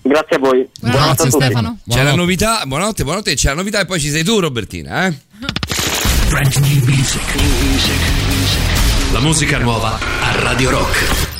[0.01, 1.43] grazie a voi Buonanotte, a tutti.
[1.43, 1.77] Stefano.
[1.87, 5.13] C'è la novità, buonanotte, buonanotte, c'è la novità e poi ci sei tu Robertina, eh?
[9.11, 11.32] La musica nuova a Radio Rock.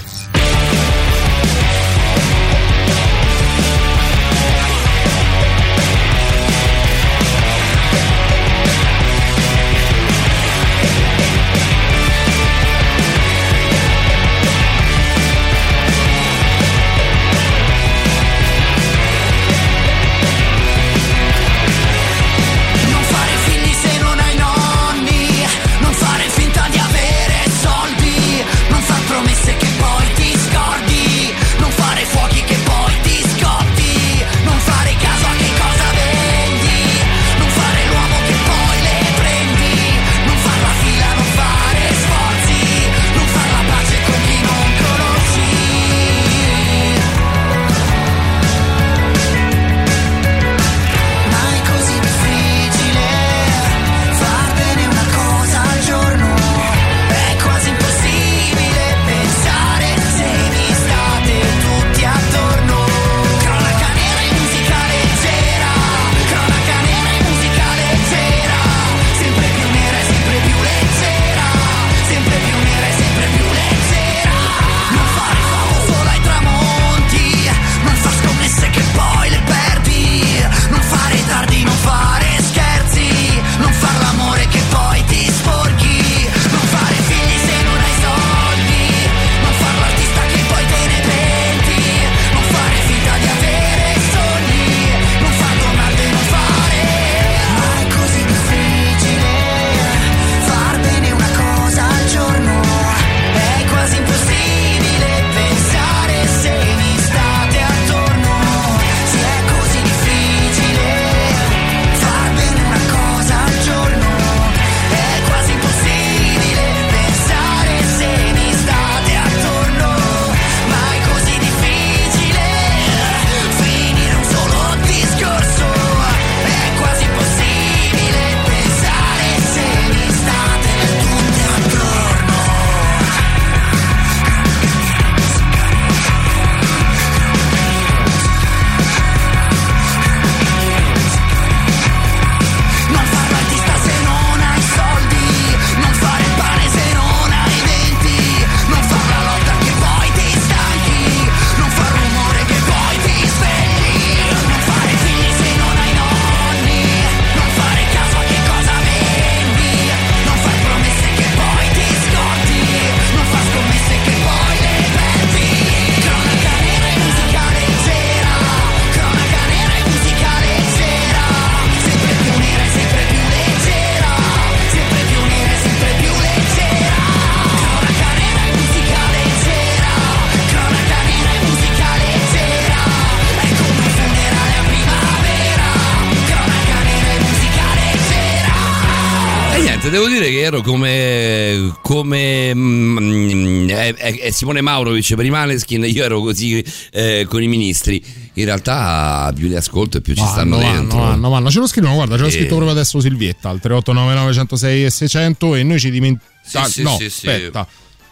[190.44, 196.04] Devo dire che ero come, come mm, è, è- Simone Maurovic per i Maneskin, io
[196.04, 198.04] ero così eh, con i ministri.
[198.36, 200.98] In realtà più li ascolto e più ci stanno Vanno, dentro.
[200.98, 201.52] vanno, vanno, vanno.
[201.52, 202.32] Ce lo scrivono, guarda, ce l'ha Eh.
[202.32, 206.66] scritto proprio adesso Silvietta al 3899 106 e 600 e noi ci dimentichiamo.
[206.68, 207.28] Sì, sì, no, sì, sì.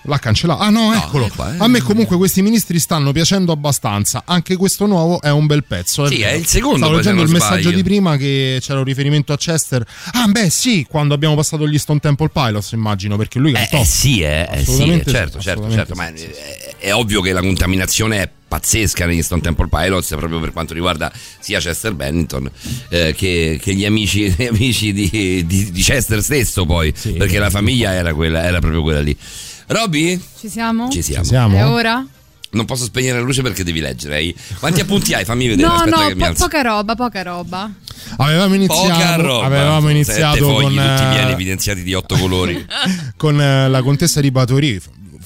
[0.04, 0.62] L'ha cancellato.
[0.62, 1.28] Ah no, eccolo.
[1.28, 1.58] qua, eh.
[1.60, 4.24] A me comunque questi ministri stanno piacendo abbastanza.
[4.26, 6.08] Anche questo nuovo è un bel pezzo.
[6.08, 6.30] Sì, vero.
[6.32, 7.76] è il secondo, Stavo leggendo il non messaggio sbaglio.
[7.76, 9.86] di prima che c'era un riferimento a Chester.
[10.14, 13.80] Ah, beh, sì, quando abbiamo passato gli Stone Temple Pilots, immagino, perché lui cantò.
[13.80, 17.32] Eh sì, eh, eh sì, certo, sì, certo, assolutamente certo, ma è, è ovvio che
[17.32, 21.10] la contaminazione è pazzesca negli Stone Temple Pilots proprio per quanto riguarda
[21.40, 22.52] sia Chester Bennington
[22.90, 27.50] eh, che, che gli amici, gli amici di, di- di Chester stesso poi perché la
[27.50, 29.16] famiglia era, quella, era proprio quella lì
[29.72, 30.22] Robby?
[30.40, 30.90] Ci siamo?
[30.90, 31.56] Ci siamo.
[31.56, 32.06] E ora?
[32.54, 34.34] Non posso spegnere la luce perché devi leggere.
[34.60, 35.24] Quanti appunti hai?
[35.24, 35.68] Fammi vedere.
[35.70, 36.44] No, Aspetta no, che mi po- alzo.
[36.44, 37.72] poca roba, poca roba.
[38.18, 39.46] Avevamo iniziato, Poca roba.
[39.46, 42.66] avevamo iniziato fogli con, tutti eh, evidenziati di otto colori.
[43.16, 44.82] con eh, la contessa di Batory,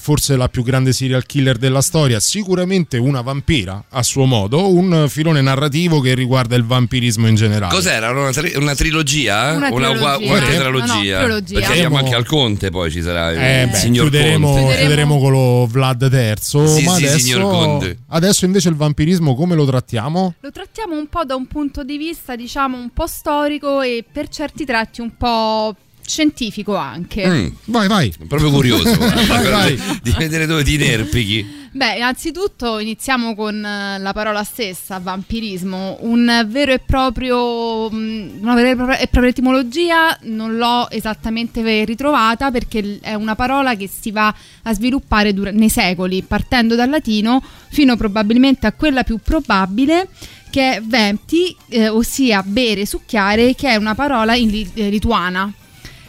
[0.06, 5.06] forse la più grande serial killer della storia, sicuramente una vampira a suo modo, un
[5.08, 7.74] filone narrativo che riguarda il vampirismo in generale.
[7.74, 8.10] Cos'era?
[8.10, 9.54] Una, tri- una trilogia?
[9.56, 10.16] Una una, trilogia.
[10.28, 11.18] una No, tetralogia?
[11.18, 11.58] no, trilogia.
[11.58, 14.76] Perché siamo anche al Conte, poi ci sarà il, Eh, il beh, signor chiuderemo, Conte.
[14.78, 16.34] chiuderemo con lo Vlad III.
[16.40, 17.98] Sì, ma sì, adesso, signor Conte.
[18.10, 20.34] adesso invece il vampirismo come lo trattiamo?
[20.38, 24.28] Lo trattiamo un po' da un punto di vista, diciamo, un po' storico e per
[24.28, 25.74] certi tratti un po'
[26.06, 27.26] scientifico anche.
[27.26, 27.46] Mm.
[27.64, 28.12] Vai, vai.
[28.28, 29.80] Proprio curioso Vai, vai.
[30.02, 31.64] di vedere dove ti inerpichi.
[31.76, 38.54] Beh, innanzitutto iniziamo con eh, la parola stessa, vampirismo, un vero e proprio, mh, una
[38.54, 44.34] vera e propria, etimologia non l'ho esattamente ritrovata perché è una parola che si va
[44.62, 50.08] a sviluppare nei secoli, partendo dal latino fino probabilmente a quella più probabile
[50.48, 55.52] che è venti, eh, ossia bere, succhiare, che è una parola in eh, lituana.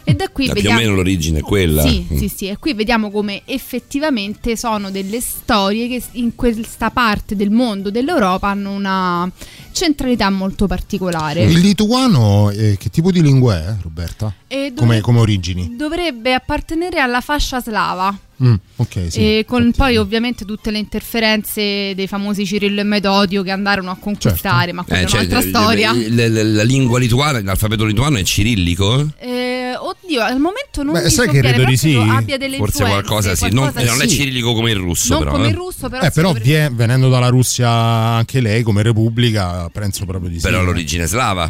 [0.09, 0.79] E da qui Ma più o vediamo...
[0.79, 1.81] meno l'origine è quella.
[1.85, 2.17] Sì, Mm.
[2.17, 7.49] sì, sì, e qui vediamo come effettivamente sono delle storie che in questa parte del
[7.51, 9.29] mondo dell'Europa hanno una
[9.77, 11.43] centralità molto particolare.
[11.43, 14.33] Il lituano, eh, che tipo di lingua è, Roberta?
[14.47, 15.75] E dove- Come, come origini?
[15.77, 18.17] Dovrebbe appartenere alla fascia slava.
[18.43, 19.19] Mm, ok, sì.
[19.39, 23.97] e con poi ovviamente tutte le interferenze dei famosi Cirillo e Metodio che andarono a
[23.99, 25.91] conquistare, ma quella Eh, è cioè, un'altra l- storia.
[25.93, 29.07] l- l- la lingua lituana, l'alfabeto lituano è cirillico?
[29.17, 31.95] Eh, oddio, al momento non Beh, mi sai so che credo di sì.
[31.95, 33.45] abbia delle Forse qualcosa sì.
[33.51, 34.15] Non, qualcosa non è sì.
[34.17, 35.31] cirillico come il russo, Non però.
[35.31, 35.49] come eh.
[35.49, 40.30] il russo, però Eh, però dovrebbe- venendo dalla Russia anche lei come repubblica, penso proprio
[40.30, 40.44] di sì.
[40.44, 41.49] Però l'origine slava.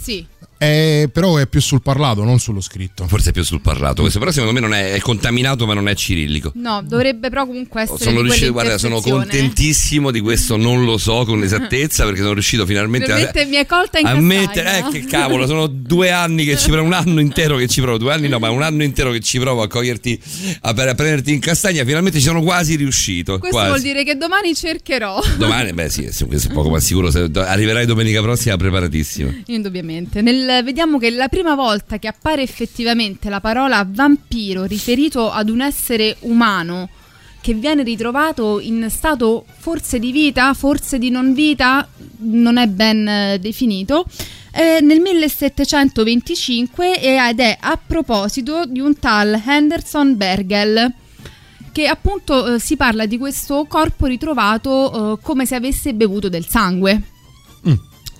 [0.00, 0.26] Sì.
[0.64, 3.06] Eh, però è più sul parlato, non sullo scritto.
[3.06, 4.00] Forse è più sul parlato.
[4.00, 6.52] Questo, però, secondo me non è, è contaminato, ma non è cirillico.
[6.54, 9.48] No, dovrebbe però comunque essere Sono di riuscito, guarda, sono quell'intersezione.
[9.48, 13.66] contentissimo di questo, non lo so con esattezza perché sono riuscito finalmente a, mi è
[13.66, 17.20] colta in a mettere, eh, che cavolo, sono due anni che ci provo, un anno
[17.20, 19.68] intero che ci provo, due anni no, ma un anno intero che ci provo a
[19.68, 20.20] coglierti,
[20.62, 23.38] a, a prenderti in castagna, finalmente ci sono quasi riuscito.
[23.38, 23.70] Questo quasi.
[23.70, 25.20] vuol dire che domani cercherò.
[25.36, 29.42] Domani, beh sì, sì, questo è poco ma sicuro, se arriverai domenica prossima preparatissimo.
[29.46, 30.22] Indubbiamente.
[30.22, 35.60] Nel- vediamo che la prima volta che appare effettivamente la parola vampiro riferito ad un
[35.60, 36.88] essere umano
[37.40, 41.86] che viene ritrovato in stato forse di vita, forse di non vita,
[42.20, 44.06] non è ben eh, definito,
[44.50, 50.92] è nel 1725 ed è a proposito di un tal Henderson Bergel
[51.70, 56.46] che appunto eh, si parla di questo corpo ritrovato eh, come se avesse bevuto del
[56.46, 57.12] sangue.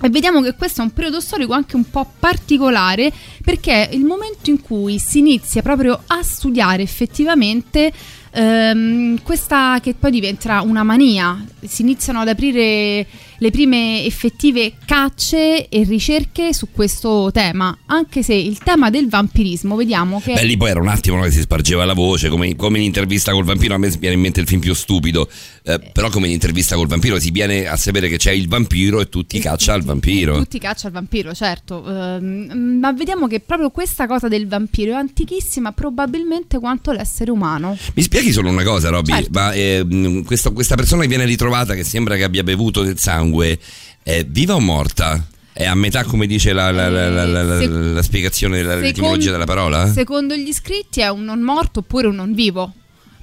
[0.05, 3.11] E vediamo che questo è un periodo storico anche un po' particolare
[3.43, 7.91] perché è il momento in cui si inizia proprio a studiare effettivamente
[8.31, 11.43] ehm, questa che poi diventerà una mania.
[11.63, 13.07] Si iniziano ad aprire
[13.39, 19.77] le prime effettive cacce e ricerche su questo tema, anche se il tema del vampirismo
[19.77, 20.35] vediamo che...
[20.35, 22.85] Beh, lì poi era un attimo no, che si spargeva la voce, come, come in
[22.85, 25.29] intervista col vampiro, a me viene in mente il film più stupido,
[25.65, 29.01] eh, però come in intervista col vampiro si viene a sapere che c'è il vampiro
[29.01, 30.37] e tutti caccia al vampiro.
[30.37, 31.85] Tutti caccia al vampiro, certo.
[31.87, 37.77] Ehm, ma vediamo che proprio questa cosa del vampiro è antichissima, probabilmente quanto l'essere umano.
[37.95, 39.13] Mi spieghi solo una cosa, Robby?
[39.13, 39.31] Certo.
[39.33, 42.99] Ma eh, mh, questo- questa persona che viene ritrovata, che sembra che abbia bevuto del
[42.99, 43.23] sangue,
[44.03, 45.27] è viva o morta?
[45.53, 49.31] È a metà, come dice la, la- la- la- Se- la spiegazione, la- Secondo- l'etimologia
[49.31, 49.87] della parola?
[49.93, 52.73] Secondo gli iscritti è un non morto oppure un non vivo.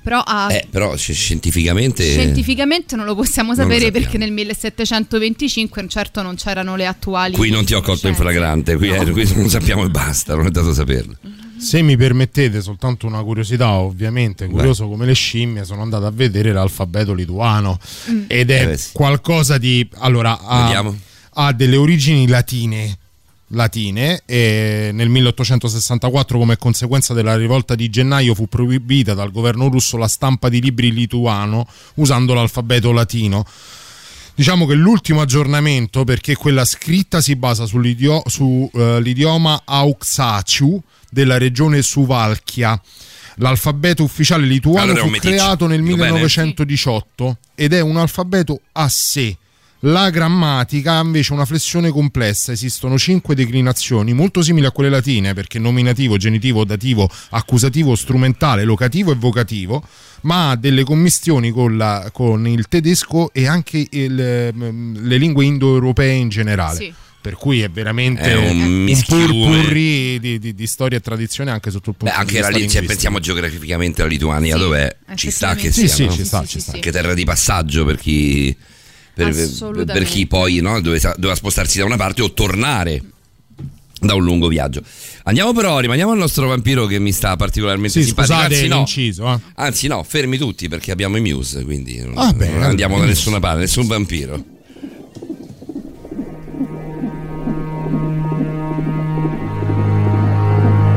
[0.04, 2.04] Però ah, Eh, però sci- scientificamente.
[2.10, 4.00] scientificamente non lo possiamo lo sapere sappiamo.
[4.00, 7.36] perché nel 1725 certo non c'erano le attuali.
[7.36, 10.48] Qui non ti ho colto in flagrante, qui, eh, qui non sappiamo e basta, non
[10.48, 11.16] è dato saperlo.
[11.62, 16.52] Se mi permettete, soltanto una curiosità, ovviamente, curioso come le scimmie, sono andato a vedere
[16.52, 17.78] l'alfabeto lituano
[18.10, 18.24] Mm.
[18.28, 18.90] ed è Eh, beh, sì.
[18.94, 19.88] qualcosa di...
[20.00, 20.98] Allora, ha, Vediamo.
[21.34, 22.98] ha delle origini latine,
[23.54, 29.98] latine e nel 1864 come conseguenza della rivolta di gennaio fu proibita dal governo russo
[29.98, 33.46] la stampa di libri lituano usando l'alfabeto latino.
[34.34, 42.80] Diciamo che l'ultimo aggiornamento, perché quella scritta si basa sull'idio- sull'idioma Auksaciu della regione Suvalchia.
[43.36, 46.12] L'alfabeto ufficiale lituano Allora fu creato nel Dico bene?
[46.12, 49.38] 1918 ed è un alfabeto a sé.
[49.86, 55.34] La grammatica ha invece una flessione complessa, esistono cinque declinazioni molto simili a quelle latine
[55.34, 59.84] perché nominativo, genitivo, dativo, accusativo, strumentale, locativo e vocativo,
[60.22, 65.46] ma ha delle commistioni con, la- con il tedesco e anche il, ehm, le lingue
[65.46, 66.76] indoeuropee in generale.
[66.78, 66.94] Sì.
[67.22, 71.70] Per cui è veramente È un un purpurri di, di- di storia e tradizione anche
[71.72, 74.96] sotto il punto Beh, anche di la vista lì, cioè, pensiamo geograficamente alla Lituania, dov'è?
[75.16, 75.96] Ci sta che Sì, sia.
[75.96, 76.12] sì, no?
[76.12, 76.74] ci sta, ci sta.
[76.74, 78.56] Anche terra di passaggio per chi.
[79.14, 83.02] Per, per chi poi no, doveva, doveva spostarsi da una parte o tornare
[84.00, 84.82] da un lungo viaggio.
[85.24, 88.34] Andiamo però, rimaniamo al nostro vampiro che mi sta particolarmente Sì, simpatico.
[88.36, 89.40] scusate Anzi no, l'inciso, eh.
[89.56, 93.02] anzi no, fermi tutti perché abbiamo i Muse, quindi non, Ah, beh, non andiamo da
[93.02, 93.14] bene.
[93.14, 94.44] nessuna parte, nessun vampiro.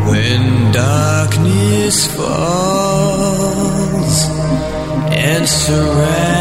[0.09, 4.27] When darkness falls
[5.11, 6.34] and surrounds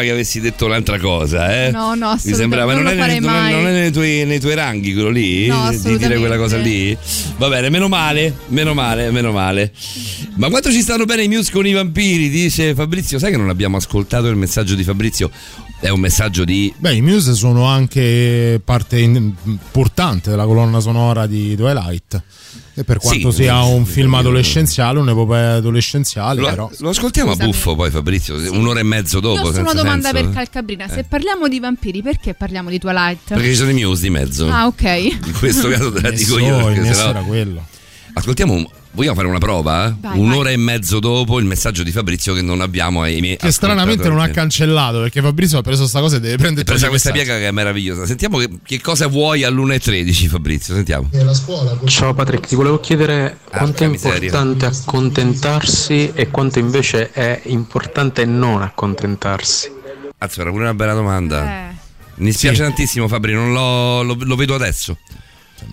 [0.00, 1.70] sembrava che avessi detto un'altra cosa, eh?
[1.70, 4.40] No, no, Mi sembrava, non non, lo è, farei non non è nei, tuoi, nei
[4.40, 5.46] tuoi ranghi quello lì?
[5.46, 6.96] No, di dire quella cosa lì?
[7.36, 9.72] Va bene, meno male, meno male, meno male.
[10.36, 12.28] Ma quanto ci stanno bene i Muse con i vampiri?
[12.28, 13.18] Dice Fabrizio.
[13.18, 15.30] Sai che non abbiamo ascoltato il messaggio di Fabrizio?
[15.78, 16.72] È un messaggio di.
[16.76, 22.22] Beh, i Muse sono anche parte importante della colonna sonora di Twilight.
[22.72, 26.68] E per quanto Sì, sia un film adolescenziale, un'epopea adolescenziale, però.
[26.70, 27.50] Lo, lo ascoltiamo a Scusami.
[27.52, 28.36] buffo poi, Fabrizio.
[28.52, 29.46] Un'ora e mezzo dopo.
[29.46, 30.24] Senza una domanda senso.
[30.24, 30.88] per Calcabrina.
[30.88, 31.04] Se Eh.
[31.04, 33.28] parliamo di vampiri, perché parliamo di Twilight?
[33.28, 34.48] Perché ci sono i Muse di mezzo.
[34.48, 34.82] Ah, ok.
[34.82, 36.64] In questo caso te la dico io.
[36.64, 37.10] Perché sennò...
[37.10, 37.66] era quello.
[38.14, 39.94] Ascoltiamo, un- vogliamo fare una prova?
[39.98, 43.50] Vai, Un'ora e mezzo dopo il messaggio di Fabrizio che non abbiamo ai miei Che
[43.50, 47.12] stranamente non ha cancellato perché Fabrizio ha preso sta cosa e deve prendere presa questa
[47.12, 48.06] piega che è meravigliosa.
[48.06, 51.08] Sentiamo che, che cosa vuoi all'1.13 Fabrizio, sentiamo.
[51.84, 54.16] Ciao Patrick, ti volevo chiedere quanto è miseria.
[54.16, 59.78] importante accontentarsi e quanto invece è importante non accontentarsi.
[60.18, 61.44] Cazzo, era pure una bella domanda.
[61.44, 61.74] Eh.
[62.16, 64.98] Mi dispiace tantissimo Fabri, non l'ho, lo, lo vedo adesso.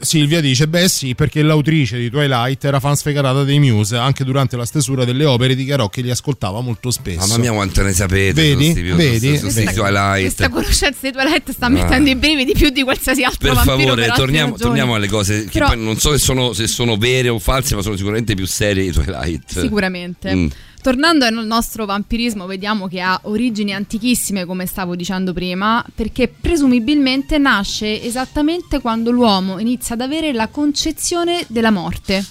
[0.00, 3.96] Silvia dice: Beh, sì, perché l'autrice di Twilight era fan sfegatata dei Muse.
[3.96, 7.26] Anche durante la stesura delle opere dichiarò che li ascoltava molto spesso.
[7.26, 8.32] Mamma mia, quanto ne sapete?
[8.32, 8.72] Vedi?
[8.72, 9.36] Vedi?
[9.36, 9.74] sti- Vedi?
[9.74, 10.20] Twilight.
[10.20, 11.68] Questa conoscenza di toilette sta Ah.
[11.68, 15.50] mettendo i brividi più di qualsiasi altro Per favore, per torniamo, torniamo alle cose che
[15.52, 18.46] Però- poi non so se sono, se sono vere o false, ma sono sicuramente più
[18.46, 19.60] serie di Twilight.
[19.60, 20.34] Sicuramente.
[20.34, 20.46] Mm.
[20.86, 27.38] Tornando al nostro vampirismo, vediamo che ha origini antichissime, come stavo dicendo prima, perché presumibilmente
[27.38, 32.24] nasce esattamente quando l'uomo inizia ad avere la concezione della morte.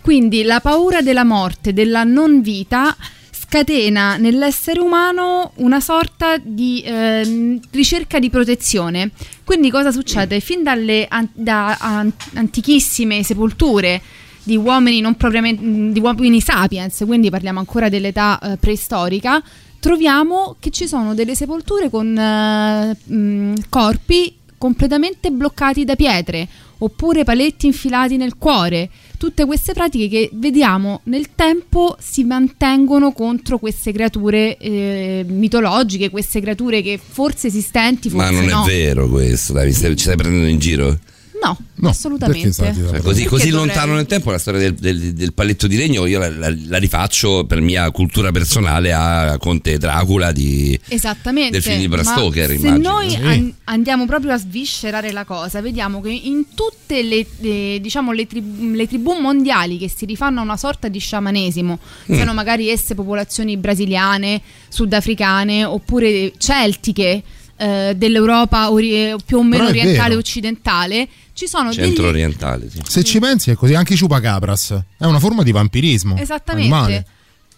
[0.00, 2.96] Quindi la paura della morte, della non vita,
[3.30, 9.12] scatena nell'essere umano una sorta di ehm, ricerca di protezione.
[9.44, 10.40] Quindi cosa succede?
[10.40, 14.02] Fin dalle an- da an- antichissime sepolture
[14.46, 19.42] di uomini non propriamente di uomini sapiens, quindi parliamo ancora dell'età eh, preistorica,
[19.80, 26.48] troviamo che ci sono delle sepolture con eh, mh, corpi completamente bloccati da pietre
[26.78, 28.88] oppure paletti infilati nel cuore.
[29.18, 36.40] Tutte queste pratiche che vediamo nel tempo si mantengono contro queste creature eh, mitologiche, queste
[36.40, 38.62] creature che forse esistenti, forse Ma non no.
[38.62, 40.98] è vero questo, dai, ci stai prendendo in giro?
[41.40, 42.50] No, assolutamente.
[42.52, 46.18] Cioè, così così lontano nel tempo la storia del, del- del paletto di legno io
[46.18, 50.78] la, la- la rifaccio per mia cultura personale a Conte Dracula di...
[50.88, 51.50] Esattamente.
[51.52, 52.90] del film di Bram ma Stoker, Se immagino.
[52.90, 53.16] noi Sì.
[53.16, 58.26] an- andiamo proprio a sviscerare la cosa, vediamo che in tutte le, le- diciamo, le,
[58.26, 61.78] trib- le tribù mondiali che si rifanno a una sorta di sciamanesimo,
[62.10, 62.14] Mm.
[62.14, 67.22] siano magari esse popolazioni brasiliane, sudafricane oppure celtiche.
[67.58, 70.20] eh, dell'Europa ori- più o meno orientale vero.
[70.20, 72.80] occidentale ci sono degli Centro orientale, sì.
[72.88, 76.16] Se ci pensi è così, anche i chupacabras è una forma di vampirismo.
[76.16, 76.72] Esattamente.
[76.74, 77.06] animale.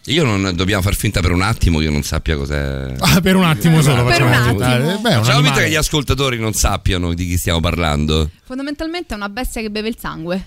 [0.07, 2.95] Io non dobbiamo far finta per un attimo che io non sappia cos'è.
[2.99, 4.67] Ah, per un attimo solo Per facciamo un finta.
[4.67, 4.91] attimo.
[4.91, 8.31] Eh, Beh, Facciamo finta che gli ascoltatori non sappiano di chi stiamo parlando.
[8.43, 10.45] fondamentalmente è una bestia che beve il sangue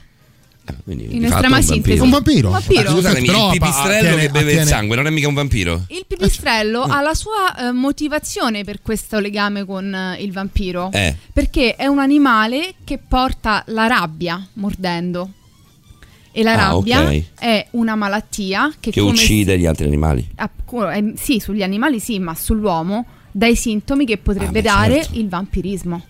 [0.84, 1.98] Quindi, In estrema un sintesi.
[1.98, 2.04] vampiro.
[2.06, 2.48] Un vampiro.
[2.48, 2.90] Un vampiro.
[2.90, 5.34] Ah, Scusatemi, Però, il pipistrello attiene- che beve il attiene- sangue non è mica un
[5.34, 5.84] vampiro?
[5.90, 10.90] Il pipistrello ha la sua eh, motivazione per questo legame con eh, il vampiro.
[10.94, 11.16] Eh.
[11.34, 15.32] Perché è un animale che porta la rabbia mordendo.
[16.32, 17.24] E la Ah, rabbia ok.
[17.40, 20.26] è una malattia che, Che come uccide gli altri animali.
[20.36, 24.94] app- eh, sì, sugli animali sì, ma sull'uomo dai sintomi che potrebbe Ah, beh, dare
[25.04, 25.20] certo.
[25.20, 26.06] il vampirismo.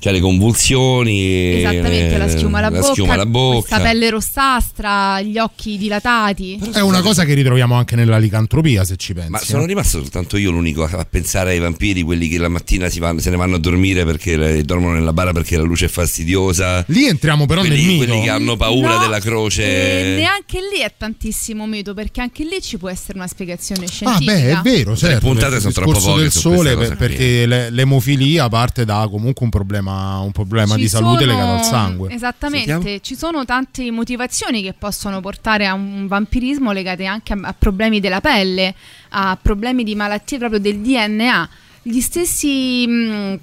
[0.00, 1.58] Cioè le convulsioni.
[1.58, 3.58] Esattamente, la schiuma alla la bocca, schiuma alla bocca.
[3.58, 6.58] questa pelle rossastra, gli occhi dilatati.
[6.72, 9.30] È una cosa che ritroviamo anche nella licantropia, se ci pensi.
[9.30, 9.66] Ma sono eh.
[9.66, 13.30] rimasto soltanto io l'unico a pensare ai vampiri, quelli che la mattina si vanno- se
[13.30, 16.84] ne vanno a dormire perché le- dormono nella bara perché la luce è fastidiosa.
[16.88, 18.04] Lì entriamo però quelli, nel mito.
[18.06, 19.62] quelli che hanno paura No, della croce.
[19.62, 23.88] E neanche lì è tantissimo mito, perché anche lì ci può essere una spiegazione Ah,
[23.88, 24.32] scientifica.
[24.32, 25.26] beh, è vero, certo.
[25.26, 26.96] puntate perché sono il troppo poche del questa sole, per- qui.
[26.96, 29.88] perché le- l'emofilia parte da comunque un problema,
[30.22, 32.12] un problema Ci di salute sono- legato al sangue.
[32.12, 32.98] Esattamente, Sentiamo?
[33.00, 38.00] ci sono tante motivazioni che possono portare a un vampirismo legate anche a, a problemi
[38.00, 38.74] della pelle,
[39.10, 41.48] a problemi di malattie proprio del DNA.
[41.82, 43.38] Gli stessi mh,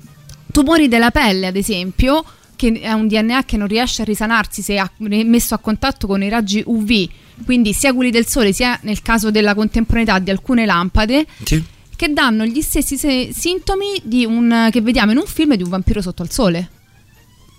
[0.51, 2.23] tumori della pelle, ad esempio,
[2.55, 6.23] che è un DNA che non riesce a risanarsi se ha messo a contatto con
[6.23, 7.07] i raggi UV,
[7.45, 11.25] quindi sia quelli del sole sia nel caso della contemporaneità di alcune lampade,
[11.97, 15.69] che danno gli stessi se- sintomi di un, che vediamo in un film di un
[15.69, 16.69] vampiro sotto al sole.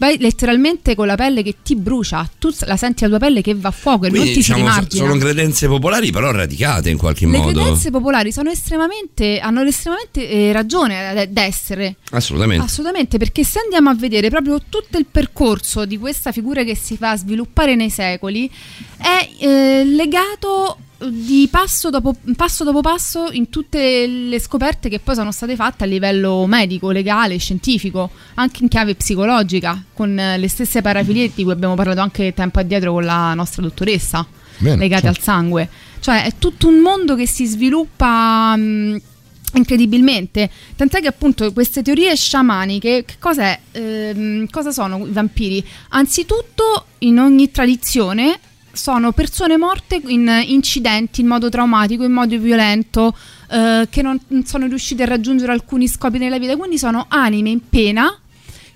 [0.01, 3.53] Vai letteralmente con la pelle che ti brucia, tu la senti la tua pelle che
[3.57, 5.07] va a fuoco e Quindi, non ti si diciamo, rimargina.
[5.09, 7.51] sono credenze popolari, però radicate in qualche Le modo.
[7.61, 11.97] credenze popolari sono estremamente, hanno estremamente eh, ragione ad- ad essere.
[12.13, 12.65] Assolutamente.
[12.65, 16.97] Assolutamente, perché se andiamo a vedere proprio tutto il percorso di questa figura che si
[16.97, 18.49] fa sviluppare nei secoli,
[18.99, 20.77] è eh, legato
[21.07, 25.85] di passo dopo, passo dopo passo in tutte le scoperte che poi sono state fatte
[25.85, 31.45] a livello medico, legale, scientifico, anche in chiave psicologica, con eh, le stesse parafilie di
[31.45, 34.27] cui abbiamo parlato anche tempo addietro con la nostra dottoressa,
[34.59, 35.19] Bene, legate certo.
[35.19, 35.69] al sangue.
[36.01, 39.01] Cioè è tutto un mondo che si sviluppa mh,
[39.55, 40.51] incredibilmente.
[40.75, 43.61] Tant'è che appunto queste teorie sciamaniche, che cosa, è?
[43.73, 45.65] Ehm, cosa sono i vampiri?
[45.91, 48.41] Anzitutto in ogni tradizione
[48.79, 53.15] sono persone morte in incidenti in modo traumatico, in modo violento,
[53.51, 57.61] eh, che non sono riuscite a raggiungere alcuni scopi nella vita, quindi sono anime in
[57.69, 58.17] pena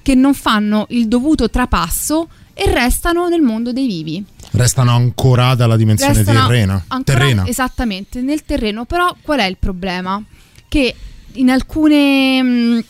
[0.03, 4.24] che non fanno il dovuto trapasso e restano nel mondo dei vivi.
[4.51, 6.85] Restano ancorate alla dimensione Restano terrena.
[6.89, 7.47] ancora- terrena.
[7.47, 8.85] Esattamente, nel terreno.
[8.85, 10.20] Però qual è il problema?
[10.69, 10.95] Che
[11.35, 12.85] in alcune mh,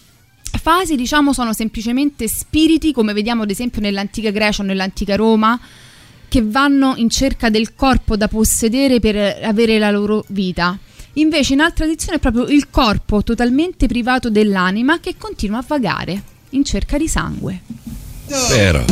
[0.61, 5.61] fasi, diciamo, sono semplicemente spiriti, come vediamo ad esempio nell'antica Grecia o nell'antica Roma,
[6.33, 10.79] che vanno in cerca del corpo da possedere per avere la loro vita.
[11.17, 16.23] Invece in altra tradizione è proprio il corpo totalmente privato dell'anima che continua a vagare
[16.53, 17.61] in cerca di sangue.
[18.49, 18.83] Vero.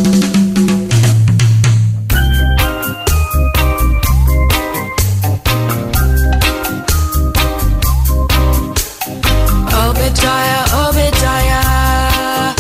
[9.87, 12.55] Obadiah, Obadiah,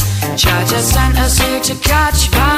[0.73, 2.50] has sent us here to catch vampire.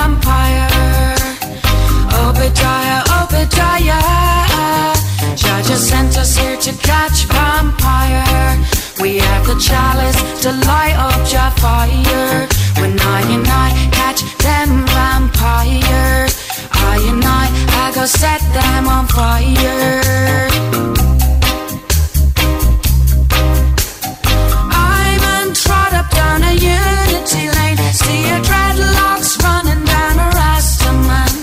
[6.82, 8.58] Catch vampire.
[9.00, 12.46] We have the chalice to light up your fire.
[12.80, 16.28] When I and I catch them vampire,
[16.72, 17.44] I and I,
[17.82, 20.00] I go set them on fire.
[26.10, 27.78] Down a unity lane.
[27.94, 31.34] See a dreadlocks running down a rasta man.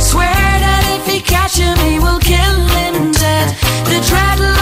[0.00, 3.48] Swear that if he catches me, we'll kill him dead.
[3.84, 4.55] The dreadlocks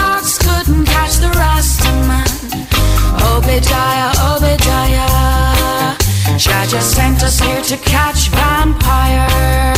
[3.35, 5.97] Obadiah, Obadiah.
[6.37, 9.75] Jah just sent us here to catch vampire.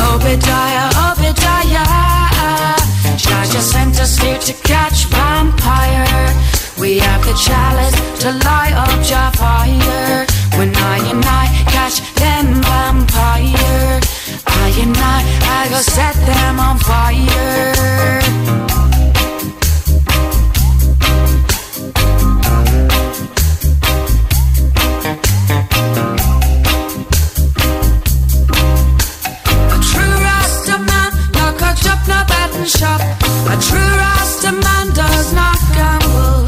[0.00, 1.84] Obadiah, Obadiah.
[3.20, 6.32] Jah just sent us here to catch vampire.
[6.80, 10.24] We have the chalice to light up your fire.
[10.56, 14.00] When I and I catch them vampire,
[14.46, 15.20] I and I,
[15.60, 17.74] I go set them on fire.
[32.66, 33.00] Shop.
[33.00, 36.44] A true Rasta man does not gamble.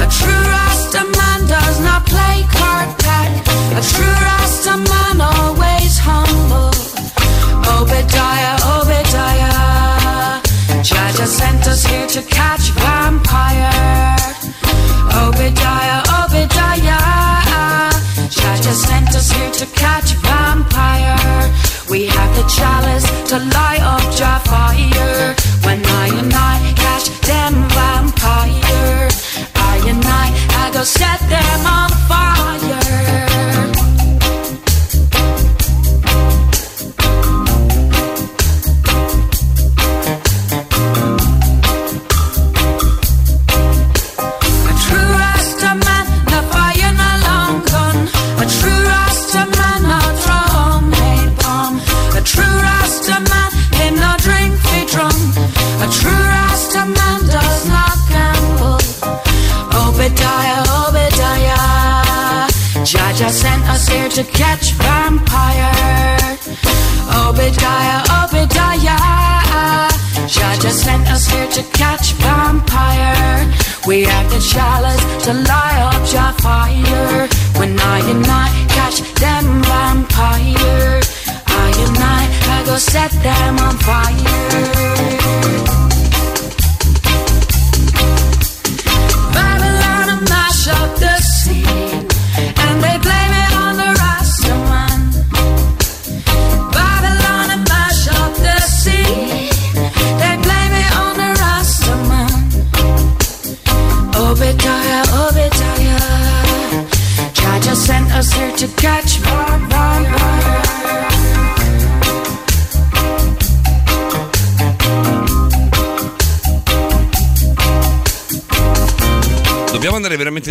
[0.00, 3.30] A true Rasta man does not play card pack.
[3.76, 6.72] A true Rasta man always humble.
[7.76, 10.40] Obadiah, Obadiah.
[10.82, 13.03] Jah sent us here to catch vampire.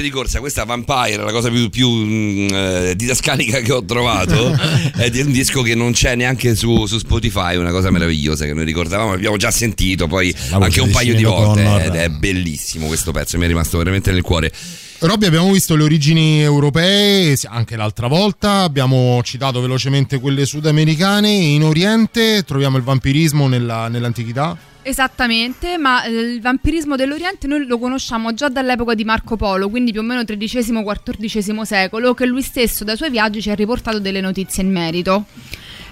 [0.04, 0.40] Di corsa.
[0.40, 4.56] Questa Vampire, la cosa più, più, mm, eh, didascalica che ho trovato,
[4.96, 7.56] è di un disco che non c'è neanche su, su Spotify.
[7.56, 11.62] Una cosa meravigliosa che noi ricordavamo, abbiamo già sentito poi anche un paio di volte.
[11.62, 11.82] O'Connor.
[11.82, 14.52] Ed è bellissimo questo pezzo, mi è rimasto veramente nel cuore.
[15.00, 21.30] Robby, abbiamo visto le origini europee anche l'altra volta, abbiamo citato velocemente quelle sudamericane.
[21.30, 24.58] In Oriente troviamo il vampirismo nella- nell'antichità.
[24.86, 29.92] Esattamente, ma eh, il vampirismo dell'Oriente noi lo conosciamo già dall'epoca di Marco Polo, quindi
[29.92, 34.20] più o meno XIII-XIV secolo, che lui stesso dai suoi viaggi ci ha riportato delle
[34.20, 35.26] notizie in merito.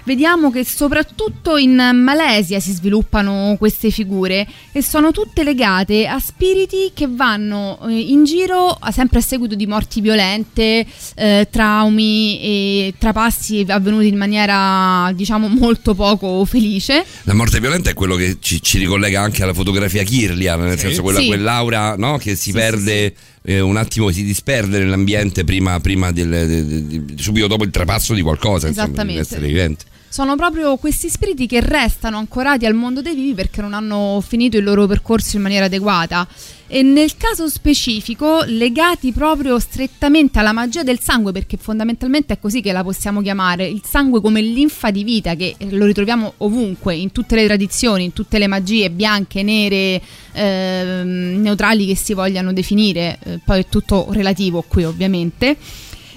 [0.04, 6.90] Vediamo che soprattutto in Malesia si sviluppano queste figure e sono tutte legate a spiriti
[6.92, 12.94] che vanno eh, in giro a- sempre a seguito di morti violente, eh, traumi e
[12.98, 17.04] trapassi avvenuti in maniera diciamo molto poco felice.
[17.22, 20.86] La morte violenta è quello che ci, ci ricollega anche alla fotografia Kirlian, nel Sì.
[20.86, 21.26] senso quella, Sì.
[21.28, 23.14] quell'aura no, che si perde
[23.44, 27.70] eh, un attimo, si disperde nell'ambiente prima, prima del, de- de- de- subito dopo il
[27.70, 29.20] trapasso di qualcosa, insomma, di Esattamente.
[29.20, 29.84] essere vivente.
[30.12, 34.58] Sono proprio questi spiriti che restano ancorati al mondo dei vivi perché non hanno finito
[34.58, 36.28] il loro percorso in maniera adeguata.
[36.66, 42.60] E nel caso specifico, legati proprio strettamente alla magia del sangue, perché fondamentalmente è così
[42.60, 47.10] che la possiamo chiamare, il sangue come linfa di vita, che lo ritroviamo ovunque, in
[47.10, 49.98] tutte le tradizioni, in tutte le magie bianche, nere,
[50.32, 55.56] ehm, neutrali che si vogliano definire, eh, poi è tutto relativo qui ovviamente.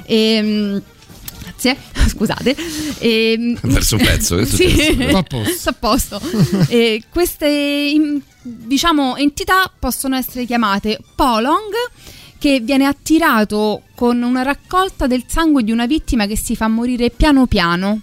[0.05, 0.81] Ehm,
[1.65, 1.77] Grazie,
[2.09, 2.55] scusate.
[2.99, 5.17] Ehm, Ha perso un pezzo, sì, successo?
[5.17, 5.69] A posto.
[5.69, 6.21] a posto.
[6.67, 11.73] E queste diciamo entità possono essere chiamate Polong
[12.37, 17.09] che viene attirato con una raccolta del sangue di una vittima che si fa morire
[17.09, 18.01] piano piano.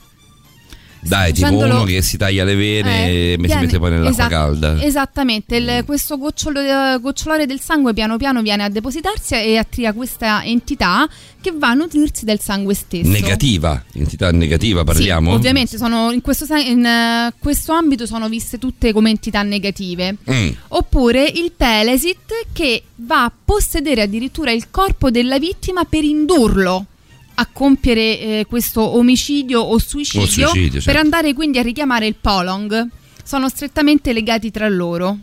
[1.05, 3.91] Dai, tipo facendolo- uno che si taglia le vene Eh, e si viene- mette poi
[3.91, 4.83] nell'acqua esat- calda.
[4.83, 9.93] Esattamente, il- questo gocciolo- eh, gocciolare del sangue piano piano viene a depositarsi e attira
[9.93, 11.09] questa entità
[11.41, 13.11] che va a nutrirsi del sangue stesso.
[13.11, 15.31] Negativa, entità negativa parliamo?
[15.31, 20.17] Sì, ovviamente sono in, questo, in eh, questo ambito sono viste tutte come entità negative.
[20.31, 20.49] Mm.
[20.69, 26.87] Oppure il Pelesit che va a possedere addirittura il corpo della vittima per indurlo
[27.35, 31.01] a compiere eh, questo omicidio o suicidio, O suicidio, per certo.
[31.01, 32.87] andare quindi a richiamare il Polong.
[33.25, 35.19] Sono strettamente legati tra loro.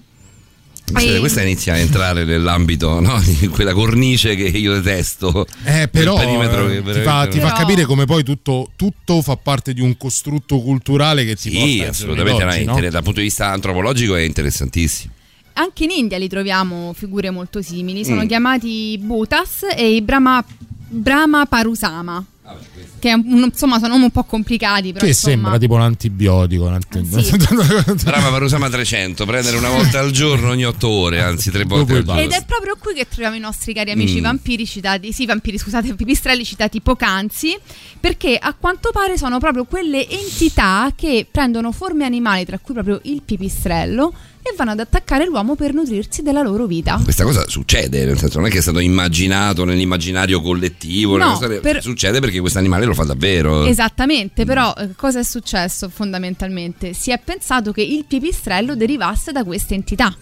[0.92, 3.22] Questa, E- questa inizia a entrare nell'ambito no?
[3.22, 5.46] di quella cornice che io detesto.
[5.64, 9.36] Eh, però perimetro che eh, ti, fa, ti fa capire come poi tutto, tutto fa
[9.38, 12.44] parte di un costrutto culturale che ti porta Sì, ai assolutamente.
[12.44, 15.14] d'oggi, no, Dal punto di vista antropologico è interessantissimo.
[15.54, 18.04] Anche in India li troviamo figure molto simili.
[18.06, 18.28] Sono Mm.
[18.28, 20.44] chiamati Bhutas e i Brahma,
[20.90, 22.24] Brahma Parusama.
[22.44, 22.56] Ah,
[22.98, 24.92] Che un- insomma sono nomi un po' complicati.
[24.92, 26.66] Però, Che insomma, sembra tipo un antibiotico.
[26.66, 27.00] un anti-
[28.04, 32.04] Brava Parusama 300, prendere una volta al giorno ogni otto ore, anzi tre volte al
[32.04, 32.20] giorno.
[32.22, 34.24] Ed è proprio qui che troviamo i nostri cari amici Mm.
[34.24, 37.56] vampiri citati, sì, vampiri, scusate, pipistrelli citati poc'anzi,
[38.00, 43.00] perché a quanto pare sono proprio quelle entità che prendono forme animali, tra cui proprio
[43.04, 44.12] il pipistrello,
[44.52, 47.00] e vanno ad attaccare l'uomo per nutrirsi della loro vita.
[47.04, 51.60] Questa cosa succede, nel senso non è che è stato immaginato nell'immaginario collettivo, No, storia-
[51.60, 53.66] per- succede perché questo animale lo fa davvero.
[53.66, 56.94] Esattamente, però eh, cosa è successo fondamentalmente?
[56.94, 60.16] Si è pensato che il pipistrello derivasse da queste entità.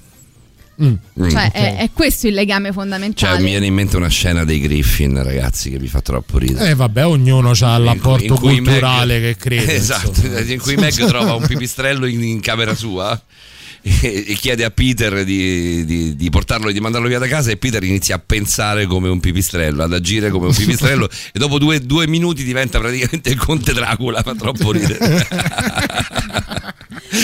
[0.80, 0.94] Mm,
[1.30, 1.52] Cioè ok.
[1.54, 3.40] è, è questo il legame Cioè, fondamentale.
[3.42, 6.70] mi viene in mente una scena dei Griffin, ragazzi, che mi fa troppo ridere.
[6.70, 9.74] Eh vabbè, ognuno ha l'apporto in cui culturale Meg- che crede.
[9.76, 10.40] Esatto, insomma.
[10.42, 13.20] in cui Meg trova un pipistrello in, in camera sua
[14.02, 17.58] e, chiede a Peter di, di- di portarlo e di mandarlo via da casa e
[17.58, 21.80] Peter inizia a pensare come un pipistrello, ad agire come un pipistrello e dopo due,
[21.82, 25.26] due minuti diventa praticamente il conte Dracula, fa troppo ridere.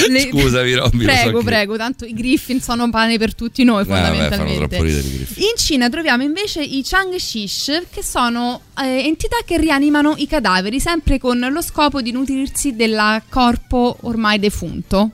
[0.10, 3.64] Le- Scusami Robby, lo so Prego, che- prego, tanto i Griffin sono pane per tutti
[3.64, 4.76] noi fanno fondamentalmente.
[4.78, 5.44] i Griffin.
[5.44, 10.80] In Cina troviamo invece i Chang Shish, che sono eh, entità che rianimano i cadaveri,
[10.80, 15.12] sempre con lo scopo di nutrirsi del corpo ormai defunto.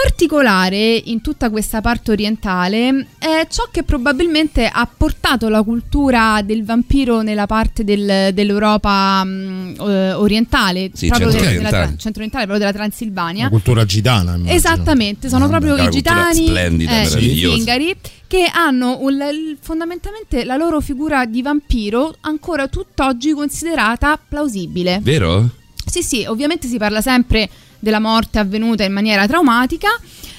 [0.00, 6.64] Particolare in tutta questa parte orientale è ciò che probabilmente ha portato la cultura del
[6.64, 11.86] vampiro nella parte del- dell'Europa mh, eh, orientale, Sì, proprio de- della centro-orientale.
[11.88, 13.42] tra- centro-orientale, proprio della Transilvania.
[13.44, 14.34] La cultura gitana.
[14.36, 14.50] immagino.
[14.56, 17.96] Esattamente, sono Ah, proprio i gitani, splendida, eh, i zingari,
[18.28, 25.00] che hanno un- fondamentalmente la loro figura di vampiro ancora tutt'oggi considerata plausibile.
[25.02, 25.48] Vero?
[25.84, 29.88] Sì, sì, ovviamente si parla sempre della morte avvenuta in maniera traumatica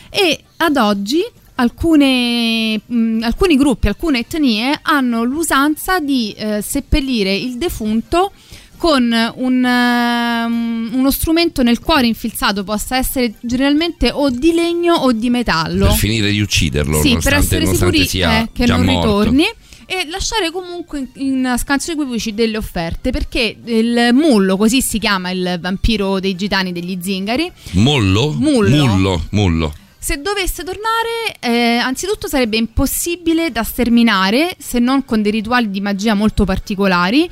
[0.09, 1.23] e ad oggi
[1.55, 8.31] alcune, mh, alcuni gruppi, alcune etnie hanno l'usanza di eh, seppellire il defunto
[8.77, 9.03] con
[9.35, 15.29] un, ehm, uno strumento nel cuore infilzato, possa essere generalmente o di legno o di
[15.29, 15.87] metallo.
[15.87, 19.21] Per finire di ucciderlo, Sì, per essere sicuri eh, che non morto.
[19.21, 19.45] ritorni.
[19.91, 25.57] E lasciare comunque in, scanso equivoci delle offerte perché il mullo, così si chiama il
[25.59, 28.31] vampiro dei gitani degli zingari, Mollo?
[28.33, 28.85] Mullo.
[28.85, 29.73] Mullo, mullo.
[29.97, 35.81] se dovesse tornare, eh, anzitutto sarebbe impossibile da sterminare se non con dei rituali di
[35.81, 37.27] magia molto particolari,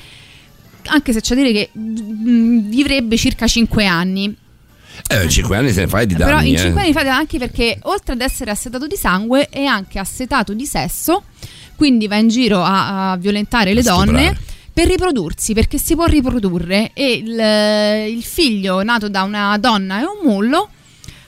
[0.85, 4.35] anche se c'è da dire che mm, vivrebbe circa 5 anni.
[5.09, 6.25] Eh, 5 anni se ne fai di danni.
[6.33, 6.57] Però in eh.
[6.57, 10.65] 5 anni fate anche perché oltre ad essere assetato di sangue è anche assetato di
[10.65, 11.25] sesso,
[11.77, 14.11] quindi va in giro a, a violentare le A stuprare.
[14.11, 14.37] donne
[14.73, 20.03] per riprodursi, perché si può riprodurre e il, il figlio nato da una donna e
[20.03, 20.69] un mullo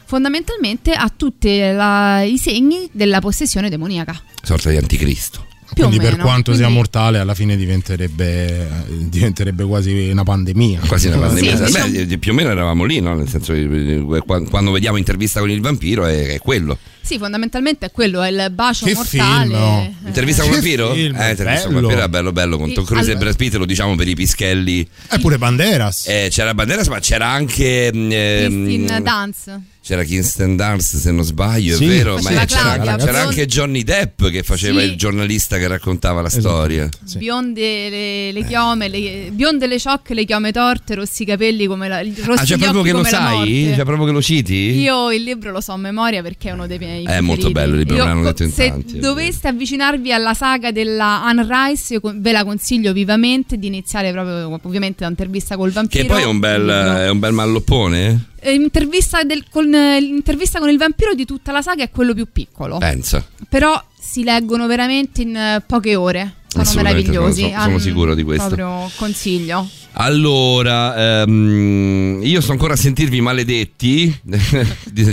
[0.05, 4.19] fondamentalmente ha tutti i segni della possessione demoniaca.
[4.43, 5.45] Sorta di anticristo.
[5.73, 10.81] Più Quindi per quanto sia quindi- mortale, alla fine diventerebbe, diventerebbe quasi una pandemia.
[10.87, 11.55] Quasi una pandemia.
[11.55, 13.15] Sì, Beh, diciamo- più o meno eravamo lì, no?
[13.15, 16.77] Nel senso che eh, qua- quando vediamo intervista con il vampiro è, è quello.
[17.01, 19.43] Sì, fondamentalmente è quello, è il bacio Che mortale.
[19.45, 19.95] film, no?
[20.05, 20.93] Intervista con il vampiro?
[20.93, 23.53] film, eh, intervista con vampiro era bello bello con Tom Cruise e allora- Brad Pitt,
[23.55, 24.87] lo diciamo per i pischelli.
[25.11, 26.07] E pure Banderas.
[26.07, 29.61] Eh, c'era Banderas, ma c'era anche mm, ehm, Christine Dance.
[29.89, 31.85] C'era Kirsten Dunst se non sbaglio, Sì.
[31.85, 34.85] è vero, ma c'era, Claudia, c'era Bion- anche Johnny Depp che faceva Sì.
[34.85, 36.47] il giornalista che raccontava la Esatto.
[36.47, 36.87] storia.
[37.03, 37.17] Sì.
[37.17, 41.87] Bionde le, le chiome, le, bionde le ciocche, le chiome torte, rossi i capelli come
[41.87, 43.71] la, rossi Ah, c'è proprio che lo sai?
[43.75, 44.53] C'è proprio che lo citi?
[44.79, 47.71] Io il libro lo so a memoria perché è uno dei miei È molto bello
[47.73, 51.47] il libro, Io me l'hanno detto in Se tanti, doveste avvicinarvi alla saga della Anne
[51.49, 56.03] Rice, io ve la consiglio vivamente di iniziare proprio ovviamente da intervista col vampiro.
[56.03, 58.27] Che poi è un bel, è un bel malloppone?
[58.41, 62.13] Eh, intervista, del- con, eh, l'intervista con il vampiro di tutta la saga è quello
[62.13, 62.77] più piccolo.
[62.77, 63.25] Pensa.
[63.47, 66.35] Però si leggono veramente in eh, poche ore.
[66.47, 67.41] Sono meravigliosi.
[67.41, 68.47] sono- sono Han- sicuro di questo.
[68.55, 69.67] Proprio consiglio.
[70.01, 74.17] Allora, ehm, io sto ancora a sentirvi maledetti,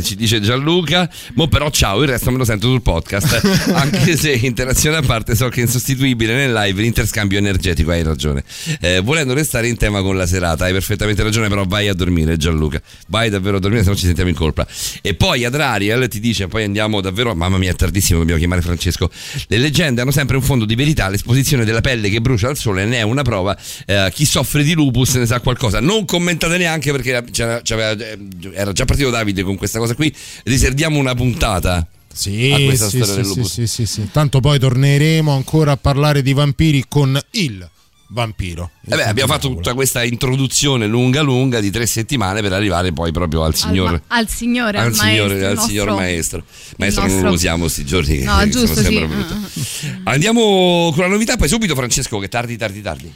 [0.00, 4.30] ci dice Gianluca, mo però ciao, il resto me lo sento sul podcast, anche se
[4.30, 8.44] interazione a parte so che è insostituibile nel live l'interscambio energetico, hai ragione.
[8.80, 12.36] Eh, volendo restare in tema con la serata, hai perfettamente ragione, però vai a dormire
[12.36, 14.64] Gianluca, vai davvero a dormire, se no ci sentiamo in colpa.
[15.02, 19.10] E poi Adrariel ti dice, poi andiamo davvero, mamma mia è tardissimo, dobbiamo chiamare Francesco,
[19.48, 22.84] le leggende hanno sempre un fondo di verità, l'esposizione della pelle che brucia al sole
[22.84, 26.92] ne è una prova, Eh, chi soffre di lupus ne sa qualcosa, non commentate neanche
[26.92, 28.18] perché c'era- c'aveva- eh,
[28.52, 30.14] era già partito Davide con questa cosa qui,
[30.44, 31.84] riserviamo una puntata.
[32.12, 33.52] Sì, a questa sì, storia sì, del sì, lupus.
[33.52, 34.08] sì, sì, sì.
[34.12, 37.68] Tanto poi torneremo ancora a parlare di vampiri con il
[38.10, 38.70] vampiro.
[38.86, 42.92] Il Eh beh, abbiamo fatto tutta questa introduzione lunga lunga di tre settimane per arrivare
[42.92, 43.88] poi proprio al signor...
[43.88, 46.44] Al, ma- al signore, al, al signore, maestro, al il signor nostro- maestro.
[46.78, 48.18] Maestro non nostro- lo usiamo sti giorni.
[48.22, 49.08] No, giusto, sì.
[50.04, 53.12] Andiamo con la novità, poi subito Francesco che tardi, tardi, tardi.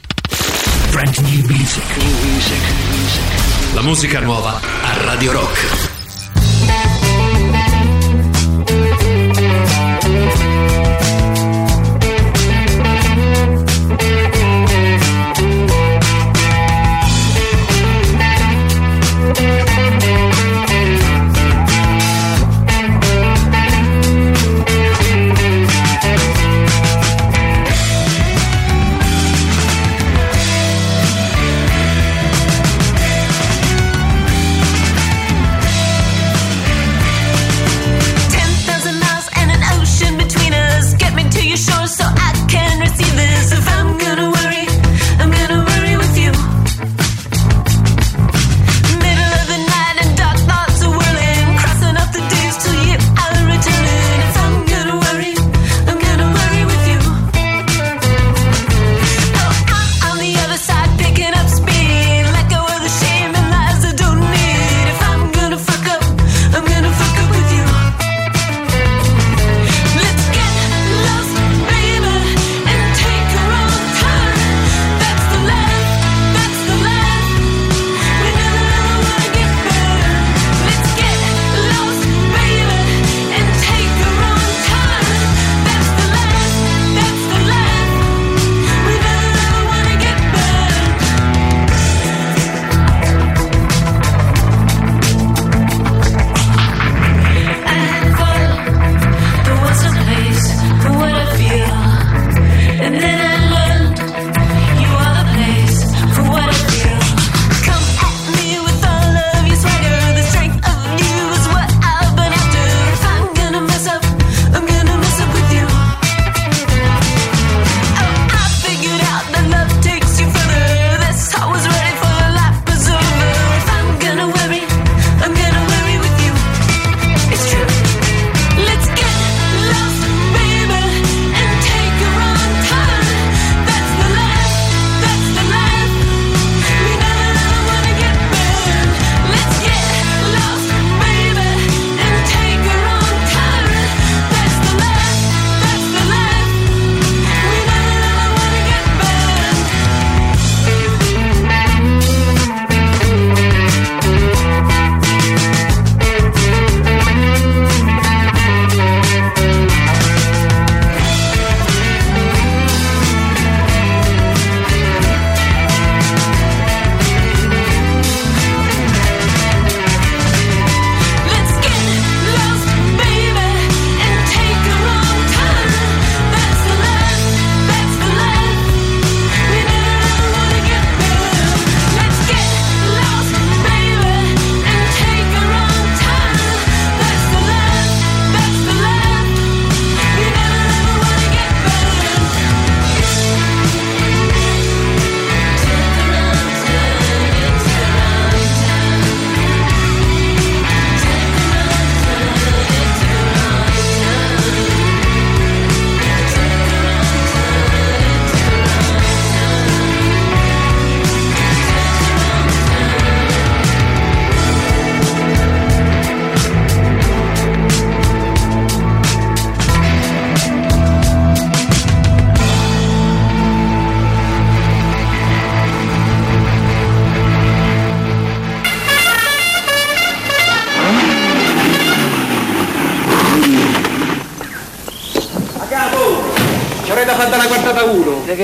[3.73, 6.00] La musica nuova a Radio Rock.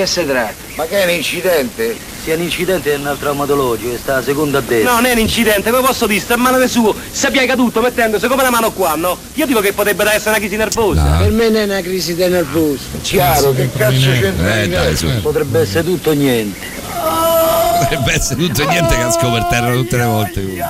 [0.08, 0.54] Si tratta?
[0.76, 1.96] Ma che è un incidente?
[2.24, 4.90] Sia un incidente è un traumatologico, sta a seconda a destra.
[4.90, 6.20] No, non è un incidente, come posso dire?
[6.20, 9.16] Sta a mano del suo, si piega tutto mettendosi come la mano qua, no?
[9.34, 11.02] Io dico che potrebbe essere una crisi nervosa.
[11.18, 12.82] Per me non è una crisi di nervoso.
[13.02, 15.08] Chiaro, che cazzo c'entra Eh, dai, su.
[15.20, 16.66] Potrebbe essere tutto o niente.
[17.80, 20.64] Potrebbe essere tutto e niente casco per terra tutte le volte.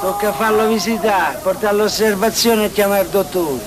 [0.00, 3.60] Tocca farlo visitare, portarlo all'osservazione e chiamare il dottore.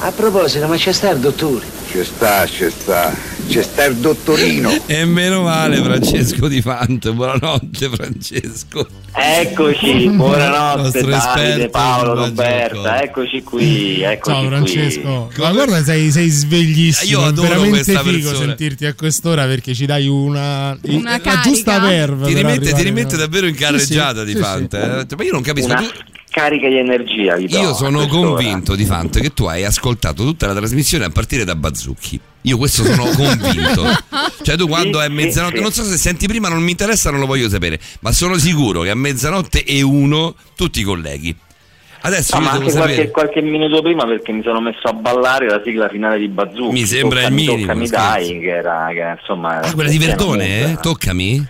[0.00, 1.64] A proposito, ma c'è sta il dottore?
[1.90, 3.12] Ci sta, ci sta,
[3.48, 4.76] ci sta il dottorino.
[4.86, 8.86] E meno male Francesco Di Fanto, buonanotte Francesco.
[9.14, 14.48] Eccoci, buonanotte nostro Davide, esperto Paolo, Roberta, eccoci qui, eccoci Ciao qui.
[14.48, 15.30] Francesco.
[15.38, 17.10] Ma guarda, sei, sei sveglissimo.
[17.20, 18.46] Io è adoro veramente questa figo persona.
[18.46, 21.42] sentirti a quest'ora perché ci dai una, Una la carica.
[21.42, 22.26] giusta verve.
[22.26, 25.06] Ti rimette, ti rimette davvero in carreggiata Sì, di sì, Fante.
[25.10, 25.16] eh?
[25.16, 25.66] Ma io non capisco.
[25.72, 25.88] Una Tu,
[26.30, 31.04] carica di energia io sono convinto di Fante che tu hai ascoltato tutta la trasmissione
[31.04, 32.20] a partire da Bazzucchi.
[32.42, 33.84] Io questo sono convinto.
[34.42, 37.26] Cioè tu quando è mezzanotte, non so se senti prima, non mi interessa, non lo
[37.26, 41.36] voglio sapere, ma sono sicuro che a mezzanotte e uno tutti i colleghi.
[42.00, 45.60] Adesso No, ma anche qualche, qualche minuto prima perché mi sono messo a ballare la
[45.64, 46.72] sigla finale di Bazooka.
[46.72, 49.60] Mi sembra il Toccami, minimo, Toccami dai, che era, che, insomma...
[49.60, 50.76] Ah, quella di Verdone, eh?
[50.80, 51.46] Toccami?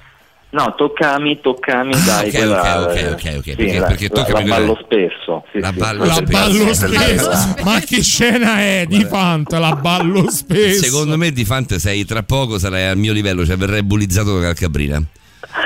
[0.50, 2.28] No, toccami, toccami, dai.
[2.28, 4.56] ok, quella, ok, ok, eh, ok, ok, sì, perché- la, perché la- toccami la quella-
[4.72, 5.44] ballo spesso.
[5.52, 7.54] Sì, La ballo sì, La sì, ballo spesso.
[7.64, 9.58] Ma che scena è di Fanta?
[9.58, 10.82] La ballo spesso.
[10.84, 14.46] Secondo me di Fante sei tra poco sarai al mio livello, cioè verrai bullizzato da
[14.46, 15.02] Calcabrina.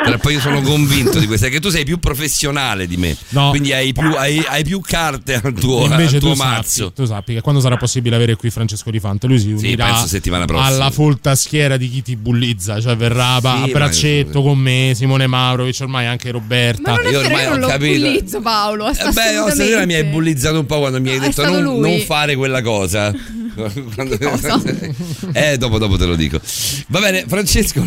[0.05, 3.17] Tra poi io sono convinto di questo, è che tu sei più professionale di me,
[3.31, 3.51] No.
[3.51, 6.83] quindi hai più, hai- hai più carte al tuo, Invece al tuo tu mazzo.
[6.85, 10.05] sappi, tu sappi che quando sarà possibile avere qui Francesco Di Fante, lui si unirà
[10.45, 10.65] prossima.
[10.65, 15.27] alla folta schiera di chi ti bullizza, cioè verrà Sì, a braccetto con me, Simone
[15.29, 16.91] Maurovic, ormai anche Roberta.
[16.93, 18.01] Ma non è Io vero, ormai non ho lo capito.
[18.01, 21.45] bullizzo Paolo, Eh beh, oh, stasera mi hai bullizzato un po' quando mi hai detto
[21.49, 23.15] non, non fare quella cosa.
[23.95, 24.17] Quando-
[25.35, 26.41] eh, dopo, dopo te lo dico.
[26.89, 27.87] Va bene, Francesco,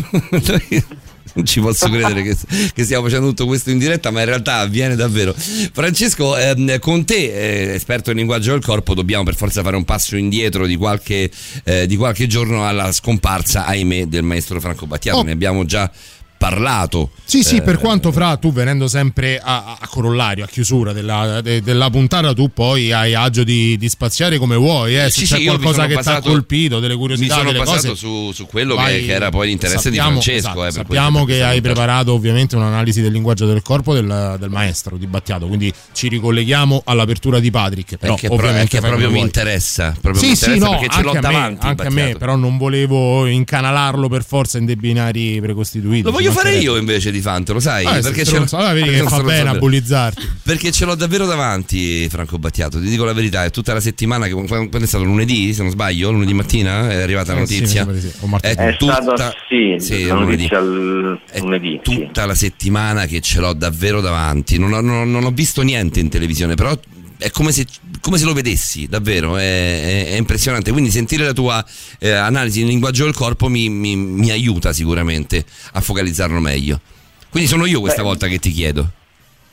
[1.34, 2.36] non ci posso credere che,
[2.74, 5.34] che stiamo facendo tutto questo in diretta, ma in realtà avviene davvero.
[5.34, 9.84] Francesco, ehm, con te, eh, esperto in linguaggio del corpo, dobbiamo per forza fare un
[9.84, 11.30] passo indietro di qualche,
[11.64, 15.18] eh, di qualche giorno alla scomparsa, ahimè, del maestro Franco Battiato.
[15.18, 15.22] Oh.
[15.22, 15.90] Ne abbiamo già
[16.50, 17.10] parlato.
[17.24, 21.40] Sì, sì, Eh, per quanto fra tu venendo sempre a, a corollario, a chiusura della,
[21.40, 25.20] de- della puntata, tu poi hai agio di, di spaziare come vuoi, eh, se Sì,
[25.26, 27.88] c'è sì, mi qualcosa sono che ti ha colpito, delle Mi curiosità, sono delle basato
[27.88, 27.94] cose.
[27.96, 30.38] su, su quello vai- che, era poi l'interesse di sappiamo- Francesco.
[30.38, 34.50] esatto, eh, per sappiamo che hai preparato ovviamente un'analisi del linguaggio del corpo del, del
[34.50, 37.96] maestro di Battiato, quindi ci ricolleghiamo all'apertura di Patrick.
[37.96, 39.94] Però Perché, ovviamente perché proprio mi interessa.
[40.00, 41.66] Proprio Sì, mi sì, interessa no, perché ce l'ho anche a me, davanti.
[41.66, 46.02] anche a me, però non volevo incanalarlo per forza in dei binari precostituiti.
[46.02, 46.62] Lo voglio fare mancherebbe.
[46.72, 47.84] io invece di Fanto, lo sai?
[47.84, 50.28] Ah, perché ce l'ho- allora vedi che fa bene a bullizzarti.
[50.42, 52.78] Perché ce l'ho davvero davanti, Franco Battiato.
[52.80, 55.70] Ti dico la verità, è tutta la settimana che quando è stato lunedì, se non
[55.70, 57.86] sbaglio, lunedì mattina è arrivata la Eh, notizia.
[57.98, 58.10] sì.
[58.40, 59.14] È stato,
[59.78, 60.48] sì, lunedì.
[60.52, 61.20] al
[61.82, 64.58] tutta la settimana che ce l'ho davvero davanti.
[64.58, 66.78] Non ho, non- non ho visto niente in televisione, però
[67.18, 67.66] è come se,
[68.00, 70.70] come se lo vedessi, davvero, è, è- è impressionante.
[70.72, 71.64] Quindi sentire la tua
[71.98, 76.80] eh, analisi in linguaggio del corpo mi, mi- mi aiuta sicuramente a focalizzarlo meglio.
[77.30, 78.08] Quindi sono io questa Beh.
[78.08, 78.90] volta che ti chiedo.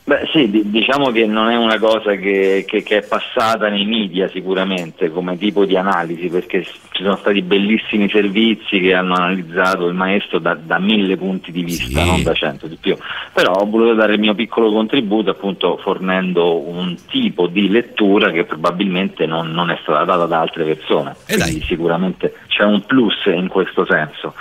[0.05, 3.85] Beh sì, di- diciamo che non è una cosa che, che- che è passata nei
[3.85, 9.87] media sicuramente come tipo di analisi, perché ci sono stati bellissimi servizi che hanno analizzato
[9.87, 12.05] il maestro da, da mille punti di vista, Sì.
[12.05, 12.97] non da cento di più.
[13.31, 18.43] Però ho voluto dare il mio piccolo contributo appunto fornendo un tipo di lettura che
[18.43, 21.15] probabilmente non, non è stata data da altre persone.
[21.25, 24.33] Quindi sicuramente c'è un plus in questo senso.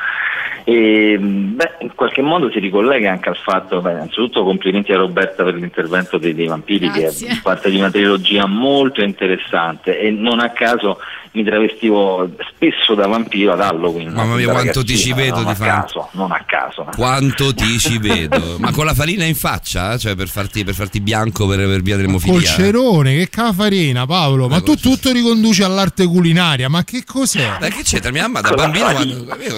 [0.65, 5.43] E, beh, in qualche modo si ricollega anche al fatto, beh, innanzitutto complimenti a Roberta
[5.43, 7.27] per l'intervento dei, dei vampiri Grazie.
[7.27, 10.99] che è parte di una trilogia molto interessante e non a caso
[11.35, 14.13] mi travestivo spesso da vampiro ad Halloween.
[14.13, 16.87] Mamma mia, quanto ti ci vedo non di caso, non a caso.
[16.95, 18.57] Quanto ti ci vedo?
[18.59, 19.97] Ma con la farina in faccia?
[19.97, 22.35] Cioè per farti, per farti bianco per, per via dell'emofilia?
[22.35, 24.47] Col cerone, che cafarina, Paolo.
[24.49, 27.57] Ma tu tutto riconduci all'arte culinaria, ma che cos'è?
[27.59, 28.11] Ma che c'entra?
[28.11, 28.85] Mia mamma da bambino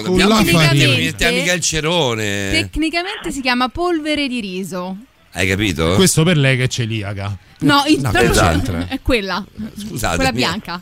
[0.03, 0.95] Con la farina.
[0.95, 2.51] mica il cerone.
[2.51, 4.95] Tecnicamente si chiama polvere di riso.
[5.33, 5.95] Hai capito?
[5.95, 7.37] Questo per lei che è celiaca.
[7.59, 8.73] No, il- No, esatto.
[8.87, 9.43] è quella.
[9.77, 10.81] Scusate, Quella mia- bianca.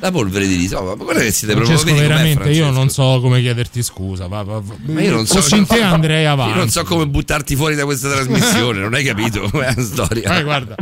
[0.00, 3.40] La polvere di riso, ma guarda che siete proprio Francesco, veramente, io non so come
[3.40, 4.26] chiederti scusa.
[4.26, 4.62] Va, va.
[4.86, 6.58] Ma io non so, in te andrei Io avanti.
[6.58, 10.38] non so come buttarti fuori da questa trasmissione, non hai capito com'è la storia.
[10.38, 10.74] Eh, guarda,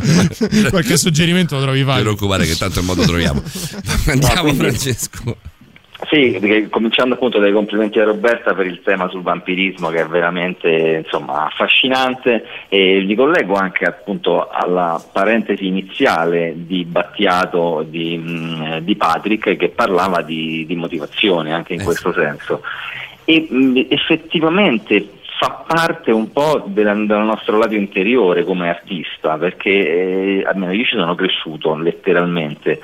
[0.71, 2.03] qualche suggerimento lo trovi Non ti facile.
[2.15, 3.43] preoccupare che tanto il modo troviamo.
[4.07, 5.37] Andiamo quindi- Francesco.
[6.09, 11.03] Sì, cominciando appunto dai complimenti a Roberta per il tema sul vampirismo che è veramente
[11.05, 19.57] insomma, affascinante e mi collego anche appunto alla parentesi iniziale di Battiato di, di Patrick
[19.57, 22.63] che parlava di, di motivazione anche in questo senso.
[23.25, 29.71] E mh, effettivamente fa parte un po' della- del nostro lato interiore come artista perché
[29.71, 32.81] eh, almeno io ci sono cresciuto letteralmente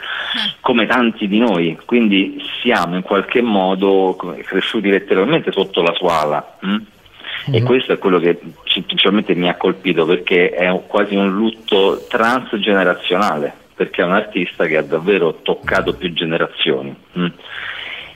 [0.61, 6.59] come tanti di noi quindi siamo in qualche modo cresciuti letteralmente sotto la sua ala
[6.67, 6.77] mm?
[7.53, 11.31] e questo è quello che ci- principalmente mi ha colpito perché è un- quasi un
[11.31, 17.27] lutto transgenerazionale perché è un artista che ha davvero toccato più generazioni mm?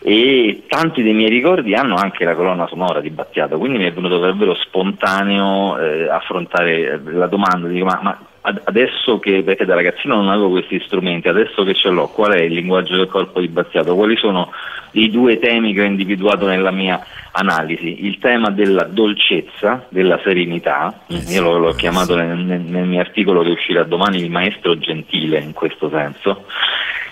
[0.05, 3.93] E tanti dei miei ricordi hanno anche la colonna sonora di Battiato, quindi mi è
[3.93, 9.75] venuto davvero spontaneo eh, affrontare la domanda, dico, ma, ma ad- adesso che, perché da
[9.75, 13.41] ragazzino non avevo questi strumenti, adesso che ce l'ho, qual è il linguaggio del corpo
[13.41, 13.95] di Battiato?
[13.95, 14.51] Quali sono
[14.93, 17.01] i due temi che ho individuato nella mia
[17.33, 18.05] analisi?
[18.07, 23.51] Il tema della dolcezza, della serenità, io l'ho, l'ho chiamato nel, nel- mio articolo che
[23.51, 26.44] uscirà domani il maestro gentile in questo senso,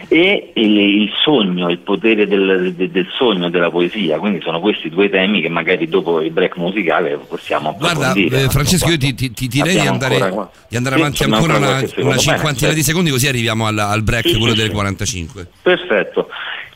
[0.08, 4.88] e il, il sogno, il potere del, de- del sogno, della poesia, quindi sono questi
[4.88, 8.44] due temi che magari dopo il break musicale possiamo Guarda, approfondire.
[8.44, 11.56] eh, Francesco, io ti, ti- ti direi di andare, ancora di andare Sì, avanti ancora
[11.58, 12.82] una, una Bene, cinquantina di certo.
[12.82, 14.74] secondi, così arriviamo alla- al break, Sì, quello sì, delle sì.
[14.74, 15.46] 45.
[15.62, 16.28] Perfetto.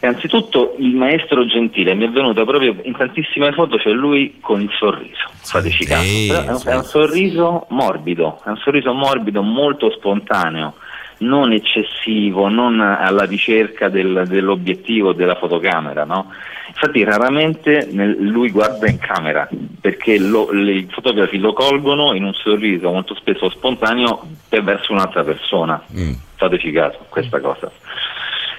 [0.04, 4.70] Innanzitutto il maestro Gentile mi è venuto proprio in tantissime foto, c'è lui con il
[4.78, 6.02] sorriso, fateci caso.
[6.30, 10.74] È, un, è un sorriso morbido, è un sorriso morbido, molto spontaneo,
[11.18, 16.30] non eccessivo, non alla ricerca del- dell'obiettivo della fotocamera, no?
[16.68, 19.48] Infatti raramente nel- lui guarda in camera
[19.80, 25.22] perché lo- le- i fotografi lo colgono in un sorriso molto spesso spontaneo verso un'altra
[25.24, 25.82] persona.
[26.36, 27.70] Fateci caso questa cosa.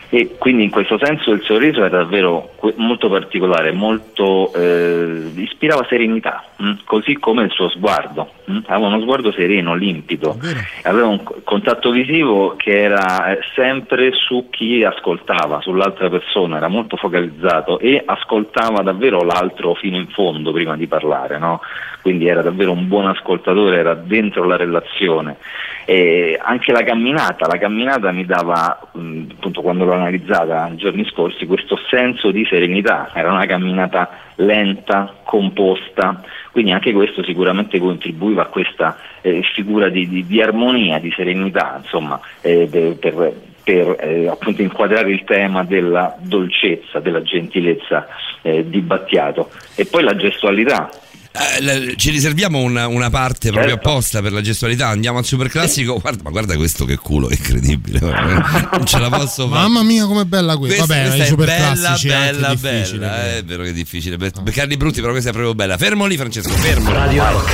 [0.09, 6.43] E quindi in questo senso il sorriso era davvero molto particolare, molto, eh, ispirava serenità,
[6.57, 6.73] mh?
[6.85, 8.31] così come il suo sguardo.
[8.45, 8.57] Mh?
[8.67, 10.37] Aveva uno sguardo sereno, limpido,
[10.83, 16.67] aveva un co- contatto visivo che era eh, sempre su chi ascoltava, sull'altra persona, era
[16.67, 21.61] molto focalizzato e ascoltava davvero l'altro fino in fondo prima di parlare, no?
[22.05, 25.37] quindi era davvero un buon ascoltatore, era dentro la relazione.
[25.85, 31.03] E anche la camminata, la camminata mi dava, mh, appunto quando l'ho analizzata nei giorni
[31.05, 36.21] scorsi, questo senso di serenità, era una camminata lenta, composta,
[36.55, 41.81] quindi anche questo sicuramente contribuiva a questa eh, figura di, di- di armonia, di serenità,
[41.83, 42.65] insomma, eh,
[42.97, 48.07] per, per- eh, appunto inquadrare il tema della dolcezza, della gentilezza
[48.41, 49.49] eh, di Battiato.
[49.75, 50.89] E poi la gestualità,
[51.37, 53.89] Eh, ci riserviamo una, una parte proprio Certo.
[53.89, 54.87] apposta per la gestualità.
[54.87, 55.97] Andiamo al super classico.
[55.99, 57.99] Guarda, ma guarda questo che culo, è incredibile.
[57.99, 59.61] guarda, Non ce la posso fare.
[59.61, 60.85] Mamma mia, com'è bella questa.
[60.85, 62.97] Vabbè, questa è super bella, anche bella, difficile.
[62.99, 63.25] bella.
[63.25, 64.17] eh, È vero che è difficile.
[64.17, 65.77] Per, per Carli Brutti, però questa è proprio bella.
[65.77, 66.91] Fermo lì, Francesco, fermo.
[66.93, 67.51] Radio Rock.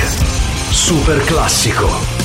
[0.70, 2.21] Super classico.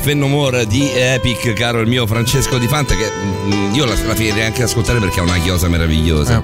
[0.00, 3.10] Fennomore di Epic, caro il mio Francesco Di Fanta, che
[3.44, 6.42] mm, io la, la finirei anche ad ascoltare perché ha una chiosa meravigliosa.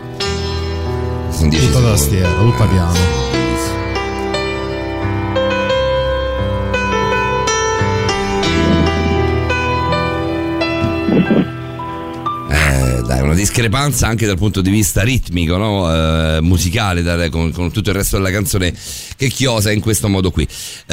[1.31, 1.99] Sono dieci Tutta secondi.
[1.99, 3.25] tastiera, tutta piano.
[12.49, 15.93] Eh, dai, una discrepanza anche dal punto di vista ritmico, no?
[16.37, 18.73] Eh, musicale, dai, con, con tutto il resto della canzone
[19.17, 20.47] che chiosa in questo modo qui.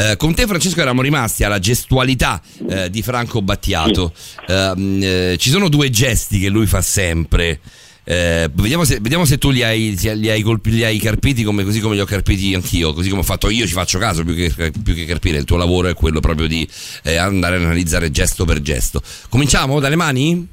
[0.03, 4.13] Eh, con te, Francesco, eravamo rimasti alla gestualità eh, di Franco Battiato.
[4.49, 7.61] Ehm, eh, ci sono due gesti che lui fa sempre.
[8.03, 11.63] Eh, vediamo, se, vediamo se tu li hai, li hai, colpi- li hai carpiti come,
[11.63, 14.35] così come li ho carpiti anch'io, così come ho fatto io, ci faccio caso più
[14.35, 15.37] che, più che carpire.
[15.37, 16.67] Il tuo lavoro è quello proprio di
[17.03, 19.01] eh, andare a analizzare gesto per gesto.
[19.29, 20.47] Cominciamo dalle mani?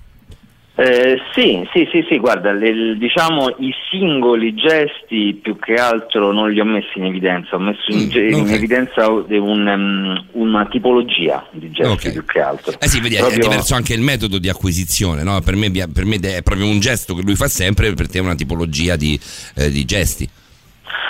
[0.81, 6.51] Eh, sì, sì, sì, sì, guarda, le- diciamo i singoli gesti più che altro non
[6.51, 8.51] li ho messi in evidenza, ho messo in, ge- in ok.
[8.53, 9.27] evidenza un,
[9.67, 12.81] um, una tipologia di gesti più che altro.
[12.81, 15.39] Eh sì, vedi, è- è Proprio- diverso anche il metodo di acquisizione, no?
[15.43, 18.23] Per me, per me è proprio un gesto che lui fa sempre, per te è
[18.23, 19.21] una tipologia di,
[19.57, 20.27] eh, di gesti.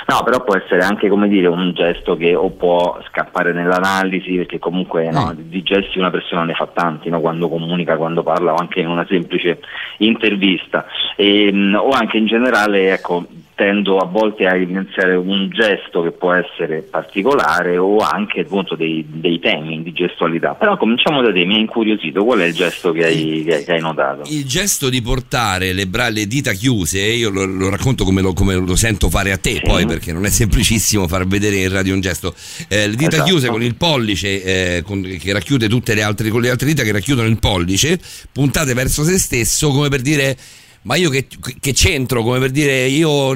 [0.07, 4.59] No, però può essere anche come dire un gesto che o può scappare nell'analisi, perché
[4.59, 7.21] comunque no, di di gesti una persona ne fa tanti, no?
[7.21, 9.61] quando comunica, quando parla o anche in una semplice
[9.99, 10.87] intervista.
[11.17, 13.27] Ehm, o anche in generale, ecco,
[13.61, 19.05] tendo a volte a evidenziare un gesto che può essere particolare o anche appunto dei,
[19.07, 20.55] dei temi di gestualità.
[20.55, 23.65] Però cominciamo da te, mi ha incuriosito, qual è il gesto che hai, che hai-
[23.65, 24.23] che hai notato?
[24.31, 28.33] Il gesto di portare le, bra- le dita chiuse, io lo, lo racconto come lo,
[28.33, 31.93] come lo sento fare a te, poi perché non è semplicissimo far vedere in radio
[31.93, 32.35] un gesto.
[32.67, 33.29] Eh, le dita Esatto.
[33.29, 36.83] chiuse con il pollice eh, con- che racchiude tutte le altre, con le altre dita
[36.83, 38.01] che racchiudono il pollice,
[38.33, 40.35] puntate verso se stesso come per dire.
[40.83, 41.27] Ma io che,
[41.61, 42.23] che c'entro?
[42.23, 43.35] Come per dire io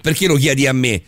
[0.00, 1.02] perché lo chiedi a me?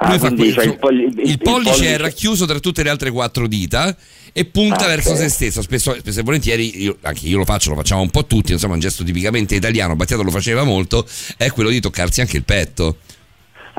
[0.00, 2.88] Ah, quindi fai il polli- il- il il pollice pollice- è racchiuso tra tutte le
[2.90, 3.96] altre quattro dita
[4.32, 5.16] e punta Ah, verso ok.
[5.16, 5.60] se stesso.
[5.62, 8.52] Spesso, spesso e volentieri, io- anche io lo faccio, lo facciamo un po' tutti.
[8.52, 9.96] Insomma, un gesto tipicamente italiano.
[9.96, 11.04] Battiato lo faceva molto.
[11.36, 12.98] È quello di toccarsi anche il petto.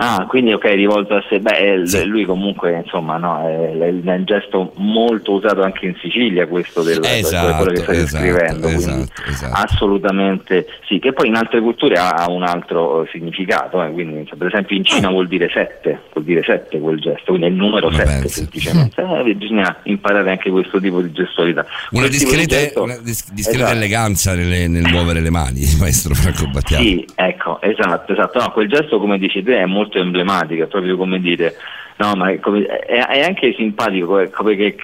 [0.01, 1.39] Ah, quindi ok, rivolto a sé.
[1.39, 6.47] Beh, eh, lui comunque, insomma, no, è, è un gesto molto usato anche in Sicilia
[6.47, 8.67] questo del Esatto, quello che stai esatto, descrivendo.
[8.67, 9.53] quindi esatto, esatto.
[9.67, 14.37] assolutamente sì, che poi in altre culture ha, un altro eh, significato, eh, quindi cioè,
[14.37, 17.55] per esempio in Cina vuol dire sette, vuol dire sette quel gesto, quindi è il
[17.55, 19.07] numero sette semplicemente.
[19.19, 21.65] Eh, bisogna imparare anche questo tipo di gestualità.
[21.91, 23.75] Una Quel discreta, gesto- una dis- discreta Esatto.
[23.77, 26.83] eleganza nelle- nel muovere le mani, maestro Franco Battiato.
[26.83, 28.39] Sì, ecco, esatto, esatto.
[28.39, 31.55] No, quel gesto, come dici te, è molto emblematico, è proprio come dire,
[31.97, 34.75] no, ma è, come- è- è anche simpatico, ecco, perché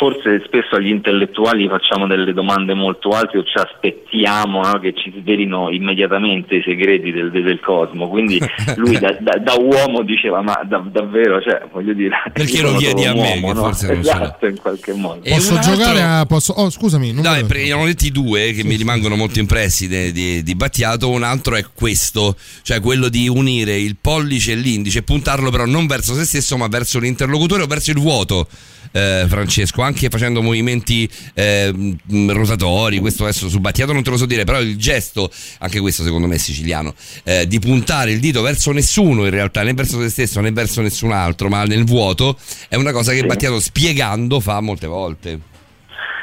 [0.00, 5.12] forse spesso agli intellettuali facciamo delle domande molto alte o ci aspettiamo no, che ci
[5.20, 8.08] svelino immediatamente i segreti del, del cosmo.
[8.08, 8.40] Quindi
[8.76, 12.16] lui da, da- da uomo diceva, ma da- davvero, cioè, voglio dire...
[12.32, 13.60] Perché lo chiedi a me, uomo, no?
[13.64, 15.20] forse non sono- Esatto, in qualche modo.
[15.22, 16.24] E Posso un altro- giocare a.
[16.24, 16.52] Posso...
[16.54, 17.12] Oh, scusami.
[17.12, 21.10] Non Dai, ne erano detti due che mi rimangono molto impressi de- di, di Battiato.
[21.10, 25.66] Un altro è questo, cioè quello di unire il pollice e l'indice e puntarlo però
[25.66, 28.48] non verso se stesso, ma verso l'interlocutore o verso il vuoto.
[28.92, 34.16] Eh, Francesco, anche facendo movimenti eh, mh, rotatori, questo adesso su Battiato non te lo
[34.16, 36.94] so dire, però il gesto, anche questo secondo me è siciliano,
[37.24, 40.80] eh, di puntare il dito verso nessuno in realtà, né verso se stesso né verso
[40.82, 42.36] nessun altro, ma nel vuoto,
[42.68, 43.26] è una cosa che Sì.
[43.26, 45.40] Battiato spiegando fa molte volte.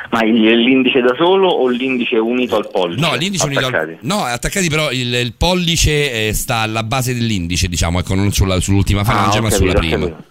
[0.09, 2.99] Ma l'indice da solo o l'indice unito al pollice?
[3.01, 3.97] No, l'indice unito al- Attaccati?
[4.01, 8.59] no, attaccati però il, il pollice eh, sta alla base dell'indice, diciamo, ecco, non sulla-
[8.61, 9.97] sull'ultima falange, Ah, ma capito, sulla prima.
[10.07, 10.23] capito.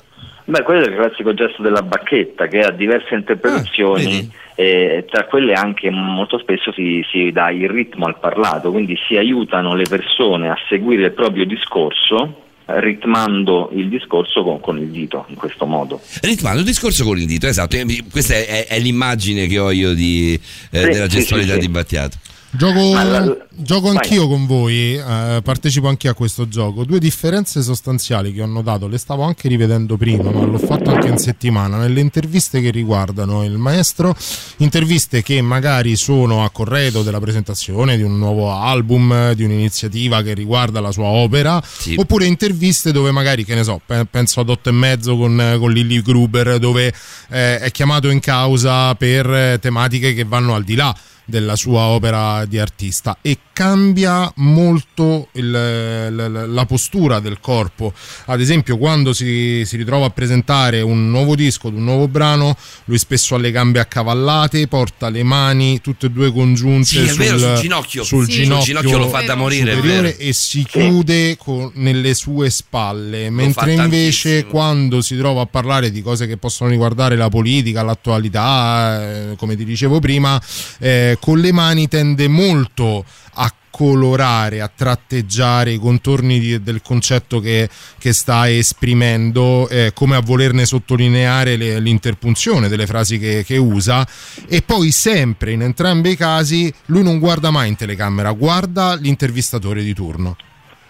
[0.49, 5.25] Beh, quello è il classico gesto della bacchetta che ha diverse Ah, interpretazioni e tra
[5.25, 9.85] quelle anche molto spesso si, si dà il ritmo al parlato, quindi si aiutano le
[9.89, 15.67] persone a seguire il proprio discorso ritmando il discorso con, con il dito in questo
[15.67, 16.01] modo.
[16.23, 17.77] Ritmando il discorso con il dito, esatto.
[17.77, 20.35] eh, Questa è, è- è l'immagine che ho io di,
[20.71, 21.67] eh, Sì, della gestualità sì, sì.
[21.67, 22.17] di Battiato.
[22.57, 26.85] Gioco, la- gioco anch'io con voi, eh, partecipo anche a questo gioco.
[26.85, 31.09] Due differenze sostanziali che ho notato, le stavo anche rivedendo prima, ma l'ho fatto anche
[31.09, 34.17] in settimana, nelle interviste che riguardano il maestro,
[34.59, 40.33] interviste che magari sono a corredo della presentazione di un nuovo album, di un'iniziativa che
[40.33, 41.63] riguarda la sua opera,
[41.97, 45.71] oppure interviste dove magari, che ne so, pe- penso ad otto e mezzo con, con
[45.73, 46.93] Lilly Gruber, dove
[47.29, 50.97] eh, è chiamato in causa per eh, tematiche che vanno al di là
[51.27, 57.93] della sua opera di artista e cambia molto il- la, postura del corpo.
[58.27, 62.99] Ad esempio, quando si, si ritrova a presentare un nuovo disco, un nuovo brano, lui
[62.99, 67.39] spesso ha le gambe accavallate, porta le mani tutte e due congiunte Sì, è vero,
[67.39, 68.05] sul ginocchio.
[68.05, 68.33] sul Sì.
[68.33, 73.73] Sul ginocchio ginocchio lo fa da morire, e si chiude con- nelle sue spalle, mentre
[73.75, 79.37] invece quando si trova a parlare di cose che possono riguardare la politica, l'attualità, eh,
[79.37, 80.41] come ti dicevo prima,
[80.79, 83.05] eh, con le mani tende molto
[83.35, 90.17] a colorare, a tratteggiare i contorni di- del concetto che, che sta esprimendo, eh, come
[90.17, 94.07] a volerne sottolineare le- l'interpunzione delle frasi che, che usa
[94.49, 99.83] e poi sempre in entrambi i casi lui non guarda mai in telecamera, guarda l'intervistatore
[99.83, 100.37] di turno.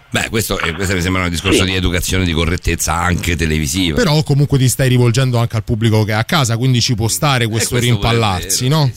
[0.09, 3.97] Beh, questo, eh, questo mi sembra un discorso di educazione, di correttezza anche televisiva.
[3.97, 7.09] Però comunque ti stai rivolgendo anche al pubblico che è a casa, quindi ci può
[7.09, 8.91] stare questo, questo pure è rimpallarsi, vero, no?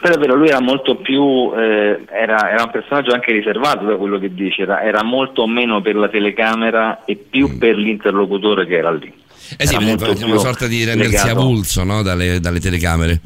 [0.00, 3.96] Però è vero, lui era molto più, eh, era, era un personaggio anche riservato da
[3.96, 8.76] quello che dice, era, era molto meno per la telecamera e più per l'interlocutore che
[8.76, 9.12] era lì.
[9.58, 9.84] Eh sì, Era
[10.24, 12.02] una sorta di rendersi legato- avulso no?
[12.02, 13.20] dalle, dalle telecamere.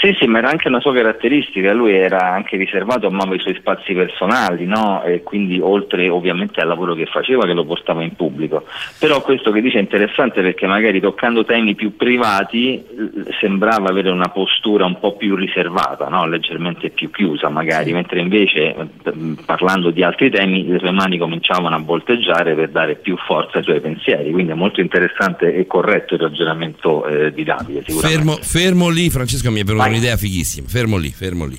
[0.00, 3.54] Sì, sì, ma era anche una sua caratteristica, lui era anche riservato, amava i suoi
[3.54, 5.02] spazi personali, no?
[5.02, 8.64] E quindi oltre ovviamente al lavoro che faceva che lo portava in pubblico.
[8.98, 12.82] Però questo che dice è interessante perché magari toccando temi più privati
[13.40, 16.26] sembrava avere una postura un po' più riservata, no?
[16.26, 18.74] leggermente più chiusa magari, mentre invece
[19.44, 23.64] parlando di altri temi le sue mani cominciavano a volteggiare per dare più forza ai
[23.64, 28.16] suoi pensieri, quindi è molto interessante e corretto il ragionamento eh, di Davide sicuramente.
[28.16, 30.68] Fermo, fermo lì, Francesco, mi è venuta un'idea fighissima.
[30.68, 31.58] Fermo lì, fermo lì.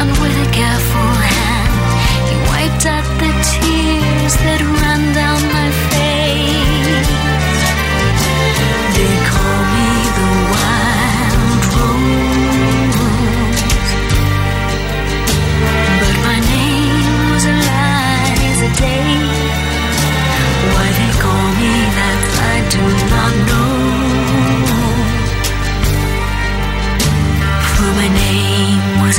[0.00, 1.74] and with a careful hand,
[2.28, 7.10] he wiped out the tears that ran down my face.
[8.96, 13.00] They call me the wild rose.
[16.00, 17.44] But my name was
[18.78, 19.16] Day.
[20.74, 23.72] Why they call me that I do not know.
[27.74, 29.18] For my name was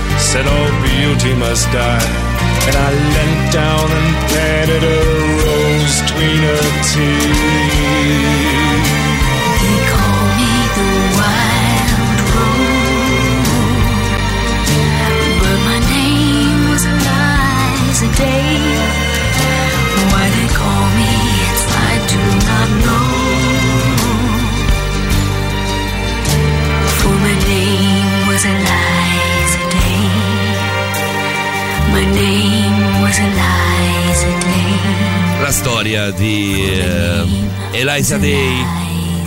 [0.17, 2.01] said all beauty must die.
[2.67, 4.85] And I leant down and planted a
[5.43, 9.00] rose between her teeth.
[35.91, 37.25] Storia di eh,
[37.73, 38.65] Eliza Day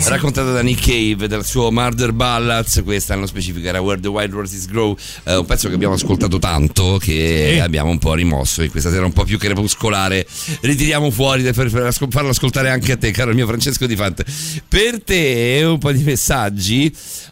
[0.07, 2.81] raccontata da Nick Cave dal suo Murder Ballads.
[2.83, 6.39] Questa nello specifico era Where the Wild Roses Grow eh, un pezzo che abbiamo ascoltato
[6.39, 10.27] tanto che abbiamo un po' rimosso e questa sera un po' più crepuscolare.
[10.61, 14.25] Ritiriamo fuori per farlo ascoltare anche a te caro mio Francesco Di Fante.
[14.67, 16.91] Per te un po' di messaggi.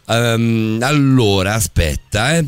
[0.09, 2.45] Ehm, allora aspetta eh.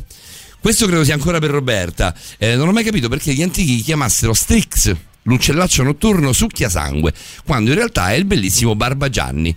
[0.59, 2.15] Questo credo sia ancora per Roberta.
[2.37, 7.13] Eh, non ho mai capito perché gli antichi chiamassero Strix, l'uccellaccio notturno succhiasangue,
[7.45, 9.55] quando in realtà è il bellissimo Barbagianni.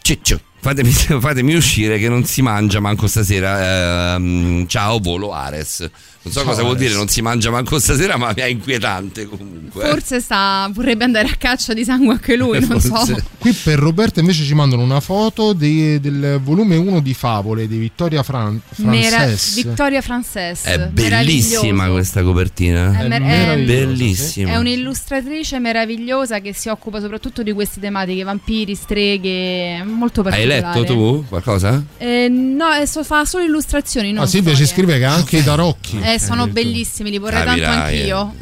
[0.00, 0.90] Ciccio, fatemi,
[1.20, 4.14] fatemi uscire che non si mangia manco stasera.
[4.14, 5.88] Ehm, ciao, volo Ares.
[6.28, 9.26] Non so Ciao, cosa vuol dire non si mangia manco stasera, ma mi è inquietante
[9.26, 9.86] comunque.
[9.88, 12.96] Forse sta, vorrebbe andare a caccia di sangue anche lui, non so.
[13.38, 17.78] Qui per Roberta invece ci mandano una foto di- del volume 1 di Favole di
[17.78, 19.54] Vittoria Fran- Mera- Frances.
[19.54, 20.64] Vittoria Frances.
[20.64, 22.98] È bellissima questa copertina.
[22.98, 24.52] È mer- è- bellissima.
[24.52, 30.60] È un'illustratrice meravigliosa che si occupa soprattutto di queste tematiche, vampiri, streghe, molto Hai particolare.
[30.78, 31.82] letto tu qualcosa?
[31.98, 35.44] Eh, no, eh, so- fa solo illustrazioni, non Ah, Silvia ci scrive che anche i
[35.44, 35.98] tarocchi.
[36.02, 38.34] Eh, sono bellissimi, li vorrei Capirai, tanto anch'io.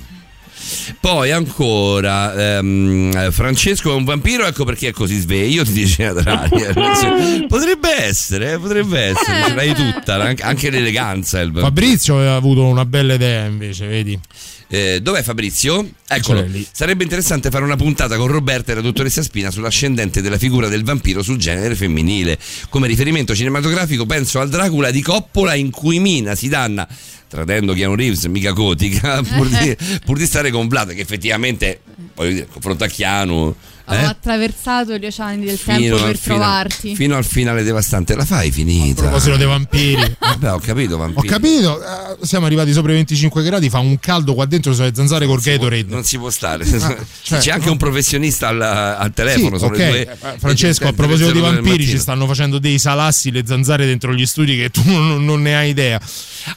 [0.98, 6.72] Poi ancora ehm, Francesco è un vampiro, ecco perché è così sveglio, ti dice Adraria.
[7.46, 11.48] potrebbe essere, eh, potrebbe essere, ce l'hai tutta, anche, anche l'eleganza.
[11.52, 14.18] Fabrizio aveva avuto una bella idea invece, vedi?
[14.68, 15.88] Eh, dov'è Fabrizio?
[16.08, 16.42] Eccolo.
[16.42, 16.66] Lì.
[16.68, 20.82] Sarebbe interessante fare una puntata con Roberta e la dottoressa Spina sull'ascendente della figura del
[20.82, 22.36] vampiro sul genere femminile.
[22.68, 26.86] Come riferimento cinematografico penso al Dracula di Coppola in cui Mina si danna,
[27.28, 31.80] tradendo Keanu Reeves, mica gotica, pur di, pur di stare con Vlad, che effettivamente,
[32.14, 33.54] dire, confronto a Keanu...
[33.88, 36.94] Ho eh, attraversato gli oceani del tempo al per fina- trovarti.
[36.96, 38.14] fino al finale devastante.
[38.16, 39.00] La fai finita?
[39.00, 40.16] A proposito dei vampiri.
[40.18, 41.28] Vabbè, ho capito, Ho vampiri.
[41.28, 45.26] capito, eh, siamo arrivati sopra i 25 gradi, fa un caldo qua dentro sulle zanzare
[45.26, 45.86] col Gatorade.
[45.88, 46.64] Non si può stare.
[47.22, 47.72] cioè, C'è anche no.
[47.72, 49.56] un professionista al, al telefono.
[49.56, 49.78] Sì, sono ok.
[49.78, 52.78] le due- Eh, Francesco, a le proposito di 02 del vampiri, ci stanno facendo dei
[52.80, 56.00] salassi, le zanzare dentro gli studi che tu non, non ne hai idea.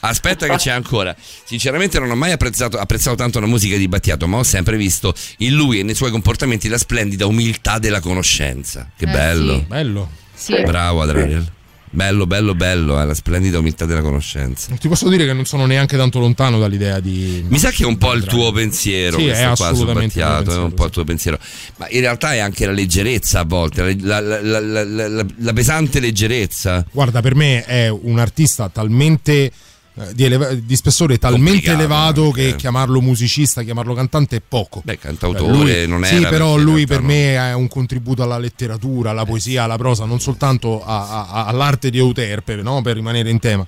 [0.01, 1.15] Aspetta che c'è ancora.
[1.45, 5.13] Sinceramente non ho mai apprezzato, apprezzato tanto la musica di Battiato, ma ho sempre visto
[5.37, 8.89] in lui e nei suoi comportamenti la splendida umiltà della conoscenza.
[8.97, 9.53] Che Eh, bello.
[9.59, 9.65] sì.
[9.67, 10.09] Bello.
[10.33, 10.61] Sì.
[10.63, 11.51] Bravo Adriel.
[11.91, 14.67] Bello, bello, bello, eh, la splendida umiltà della conoscenza.
[14.69, 17.43] Non ti posso dire che non sono neanche tanto lontano dall'idea di.
[17.47, 20.19] Mi sa che è un po' il tuo pensiero Sì, questo è qua su assolutamente
[20.19, 21.39] il mio Battiato, è un po' il tuo pensiero.
[21.77, 25.25] Ma in realtà è anche la leggerezza a volte, la, la- la- la- la- la-
[25.35, 26.85] la pesante leggerezza.
[26.91, 29.51] Guarda, per me è un artista talmente.
[29.99, 32.41] Eh, Di, eleva- di spessore talmente Complicato elevato anche.
[32.51, 34.81] che chiamarlo musicista, chiamarlo cantante è poco.
[34.83, 36.29] Beh, cantautore Lui- non Sì, era.
[36.29, 37.07] però lui per no.
[37.07, 41.89] me è un contributo alla letteratura, alla poesia, alla prosa, non soltanto a- a- all'arte
[41.89, 42.81] di Euterpe, no?
[42.81, 43.65] per rimanere in tema,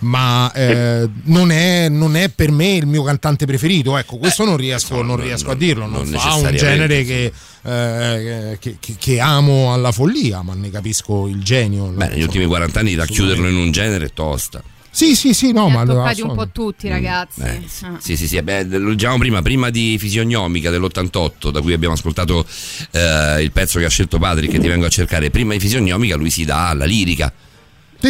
[0.00, 3.96] ma eh, non, è, non è per me il mio cantante preferito.
[3.98, 5.86] Ecco, questo non riesco, non riesco a dirlo.
[5.86, 7.04] Non, non fa un genere sì.
[7.06, 7.32] che,
[7.64, 11.86] eh, che- che- che amo alla follia, ma ne capisco il genio.
[11.86, 14.62] Beh, negli ultimi 40 anni racchiuderlo in un genere è tosta.
[14.96, 17.42] Sì, sì, sì, no, ma toccati un po' tutti, ragazzi.
[17.42, 17.98] Eh, Ah.
[18.00, 22.46] Sì, sì, sì, beh, lo diciamo prima, prima di Fisiognomica dell'88, da cui abbiamo ascoltato
[22.92, 25.28] eh, il pezzo che ha scelto Patrick, che ti vengo a cercare.
[25.28, 27.30] Prima di Fisiognomica lui si dà alla lirica.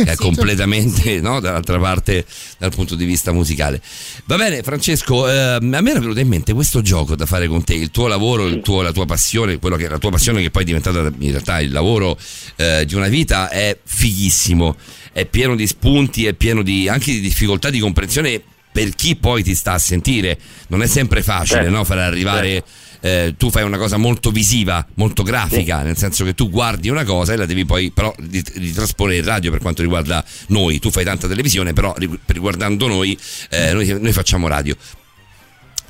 [0.05, 2.25] Che è completamente no, dall'altra parte
[2.59, 3.81] dal punto di vista musicale.
[4.25, 7.65] Va bene, Francesco, eh, a me era venuto in mente questo gioco da fare con
[7.65, 10.51] te, il tuo lavoro, il tuo- la tua passione, quello che la tua passione che
[10.51, 12.19] poi è diventata in realtà il lavoro
[12.57, 14.77] eh, di una vita è fighissimo,
[15.13, 18.43] è pieno di spunti, è pieno di, anche di difficoltà di comprensione
[18.77, 20.39] per chi poi ti sta a sentire.
[20.69, 22.63] Non è sempre facile Certo, no, far arrivare
[23.07, 27.05] eh, tu fai una cosa molto visiva, molto grafica, nel senso che tu guardi una
[27.05, 30.81] cosa e la devi poi però rit- ritrasporre in radio per quanto riguarda noi.
[30.81, 33.17] Tu fai tanta televisione, però ri- riguardando noi,
[33.51, 34.77] eh, noi, noi facciamo radio.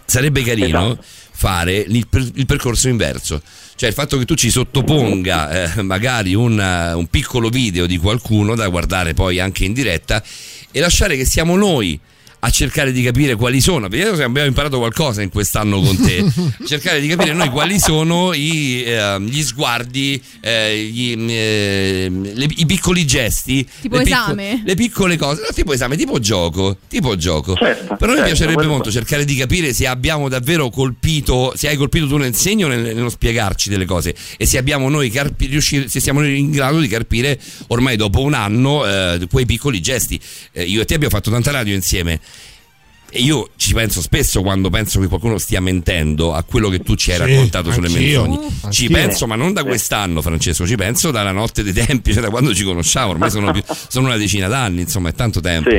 [0.05, 1.05] Sarebbe carino Esatto.
[1.33, 3.41] fare il, il percorso inverso.
[3.77, 7.97] Cioè il fatto che tu ci sottoponga eh, magari un, eh, un piccolo video di
[7.97, 10.23] qualcuno da guardare poi anche in diretta
[10.71, 11.99] e lasciare che siamo noi
[12.39, 16.25] a cercare di capire quali sono, vediamo se abbiamo imparato qualcosa in quest'anno con te,
[16.67, 22.67] cercare di capire noi quali sono i, eh, gli sguardi, eh, gli, eh, le- i
[22.67, 24.63] piccoli gesti, Tipo le picco- esame?
[24.65, 27.55] le piccole cose, no, tipo esame, tipo gioco, tipo gioco.
[27.57, 31.69] Certo, Però mi certo, piacerebbe quello- molto cercare di capire se abbiamo davvero colpito, se
[31.69, 35.47] hai colpito tu nel segno nel- nello spiegarci delle cose e se abbiamo noi carpi-
[35.47, 39.81] riusci- se siamo noi in grado di carpire ormai dopo un anno eh, quei piccoli
[39.81, 40.21] gesti.
[40.53, 42.21] Eh, io e te abbiamo fatto tanta radio insieme.
[43.11, 46.95] E io ci penso spesso quando penso che qualcuno stia mentendo a quello che tu
[46.97, 48.25] ci hai Sì, raccontato sulle anch'io.
[48.25, 48.91] Ci anch'io.
[48.91, 52.53] penso, ma non da quest'anno, Francesco, ci penso dalla notte dei tempi, cioè da quando
[52.55, 55.71] ci conosciamo, ormai sono, più- sono una decina d'anni, insomma, è tanto tempo.
[55.71, 55.77] Sì.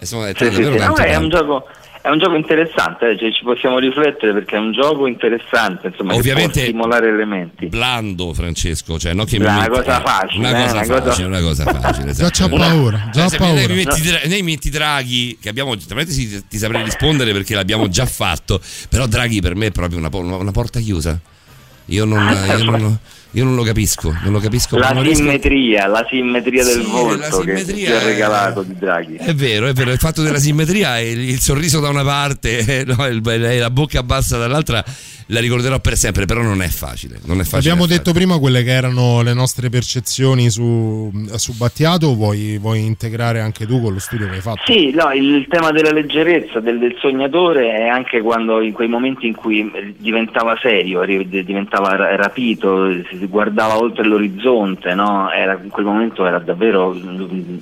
[0.00, 0.62] E sono- è Sì, sì, sì.
[0.76, 1.64] tanto No, è, un gioco,
[2.08, 6.14] è un gioco interessante, eh, cioè ci possiamo riflettere perché è un gioco interessante, insomma,
[6.14, 7.66] Ovviamente- che può stimolare elementi.
[7.66, 11.02] Blando, Francesco, cioè non che mi Una metti- cosa facile, una eh, cosa una cosa-
[11.10, 12.12] facile, una cosa facile.
[12.12, 12.56] Già esatto.
[12.56, 13.74] c'ha paura, già Eh, paura.
[13.74, 19.06] mi metti, Draghi, che abbiamo, giustamente sì, ti saprei rispondere perché l'abbiamo già fatto, però
[19.06, 21.18] Draghi per me è proprio una, una porta chiusa.
[21.86, 22.20] Io non,
[22.58, 22.98] io non-
[23.32, 24.78] io non lo capisco, non lo capisco.
[24.78, 28.04] La non riesco- simmetria, la simmetria del Sì, volto la che simmetria ti ha è-
[28.04, 29.16] regalato di Draghi.
[29.16, 32.58] È vero, è vero, il fatto della simmetria e il, il sorriso da una parte
[32.86, 34.82] e la bocca bassa dall'altra
[35.30, 37.18] la ricorderò per sempre, però non è facile.
[37.24, 42.14] Non è facile Abbiamo detto prima quelle che erano le nostre percezioni su, su Battiato,
[42.14, 44.62] vuoi, vuoi integrare anche tu con lo studio che hai fatto?
[44.64, 49.26] Sì, no, il tema della leggerezza, del, del sognatore è anche quando in quei momenti
[49.26, 55.30] in cui eh, diventava serio, ri- diventava ra- rapito, si guardava oltre l'orizzonte, no?
[55.30, 56.96] Era- in quel momento era davvero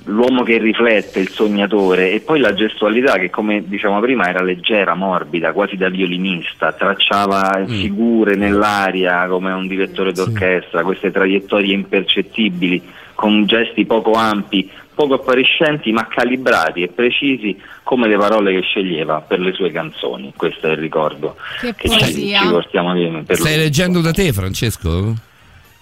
[0.05, 4.95] l'uomo che riflette, il sognatore e poi la gestualità che come diciamo prima era leggera,
[4.95, 12.81] morbida, quasi da violinista, tracciava figure nell'aria come un direttore d'orchestra, queste traiettorie impercettibili
[13.15, 19.21] con gesti poco ampi, poco appariscenti ma calibrati e precisi come le parole che sceglieva
[19.21, 20.33] per le sue canzoni.
[20.35, 23.63] Questo è il ricordo Che che ci, ci portiamo via per Stai lui.
[23.63, 25.15] leggendo da te, Francesco?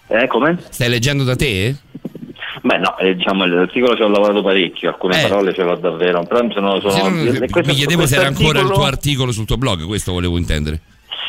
[0.07, 0.57] Eh, come?
[0.69, 1.75] Stai leggendo da te?
[2.61, 6.47] Beh no, eh, diciamo l'articolo ci ho lavorato parecchio, alcune parole ce l'ho davvero, però
[6.51, 9.57] sono, sono Se non- questo- mi chiedevo se era ancora il tuo articolo sul tuo
[9.57, 10.79] blog, questo volevo intendere.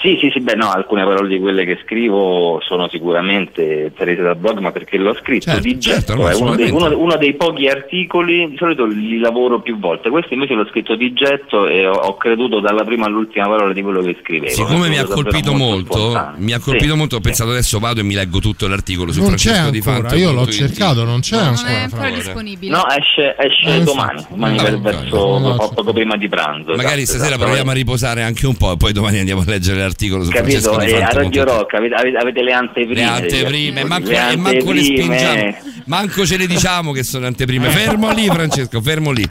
[0.07, 4.37] Sì, sì, sì, beh no, alcune parole di quelle che scrivo sono sicuramente prese dal
[4.37, 7.17] blog, ma perché l'ho scritto Certo, di certo, getto, no, è uno dei, uno- uno
[7.17, 11.67] dei pochi articoli, di solito li lavoro più volte, questo invece l'ho scritto di getto
[11.67, 14.53] e ho, ho creduto dalla prima all'ultima parola di quello che scrivevo.
[14.53, 16.35] Siccome mi ha colpito molto, spontaneo.
[16.39, 16.63] mi ha Sì.
[16.63, 19.71] colpito molto, ho pensato adesso vado e mi leggo tutto l'articolo su Non c'è Francesco
[19.71, 20.15] di Fanta.
[20.15, 21.69] io l'ho cercato, non c'è Non ancora.
[21.69, 22.15] è ancora Fra.
[22.15, 22.71] disponibile.
[22.77, 26.75] No, esce, esce Eh, domani, domani Ah, verso No, po- poco prima di pranzo.
[26.77, 27.45] Magari esatto, stasera esatto.
[27.45, 29.95] proviamo a riposare anche un po' e poi domani andiamo a leggere l'articolo
[30.25, 30.61] su Capito?
[30.61, 31.23] Francesco di E a Fanta.
[31.23, 31.45] Radio.
[31.45, 32.95] Rock avete, le anteprime.
[32.95, 34.33] Le anteprime, manco, articoli.
[34.33, 35.19] e manco le anteprime.
[35.19, 37.69] spingiamo, manco ce le diciamo che sono anteprime.
[37.71, 39.27] Fermo lì, Francesco, fermo lì.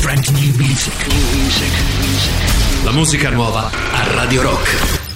[0.00, 1.06] Brand new music.
[2.84, 5.09] La musica nuova a Radio Rock.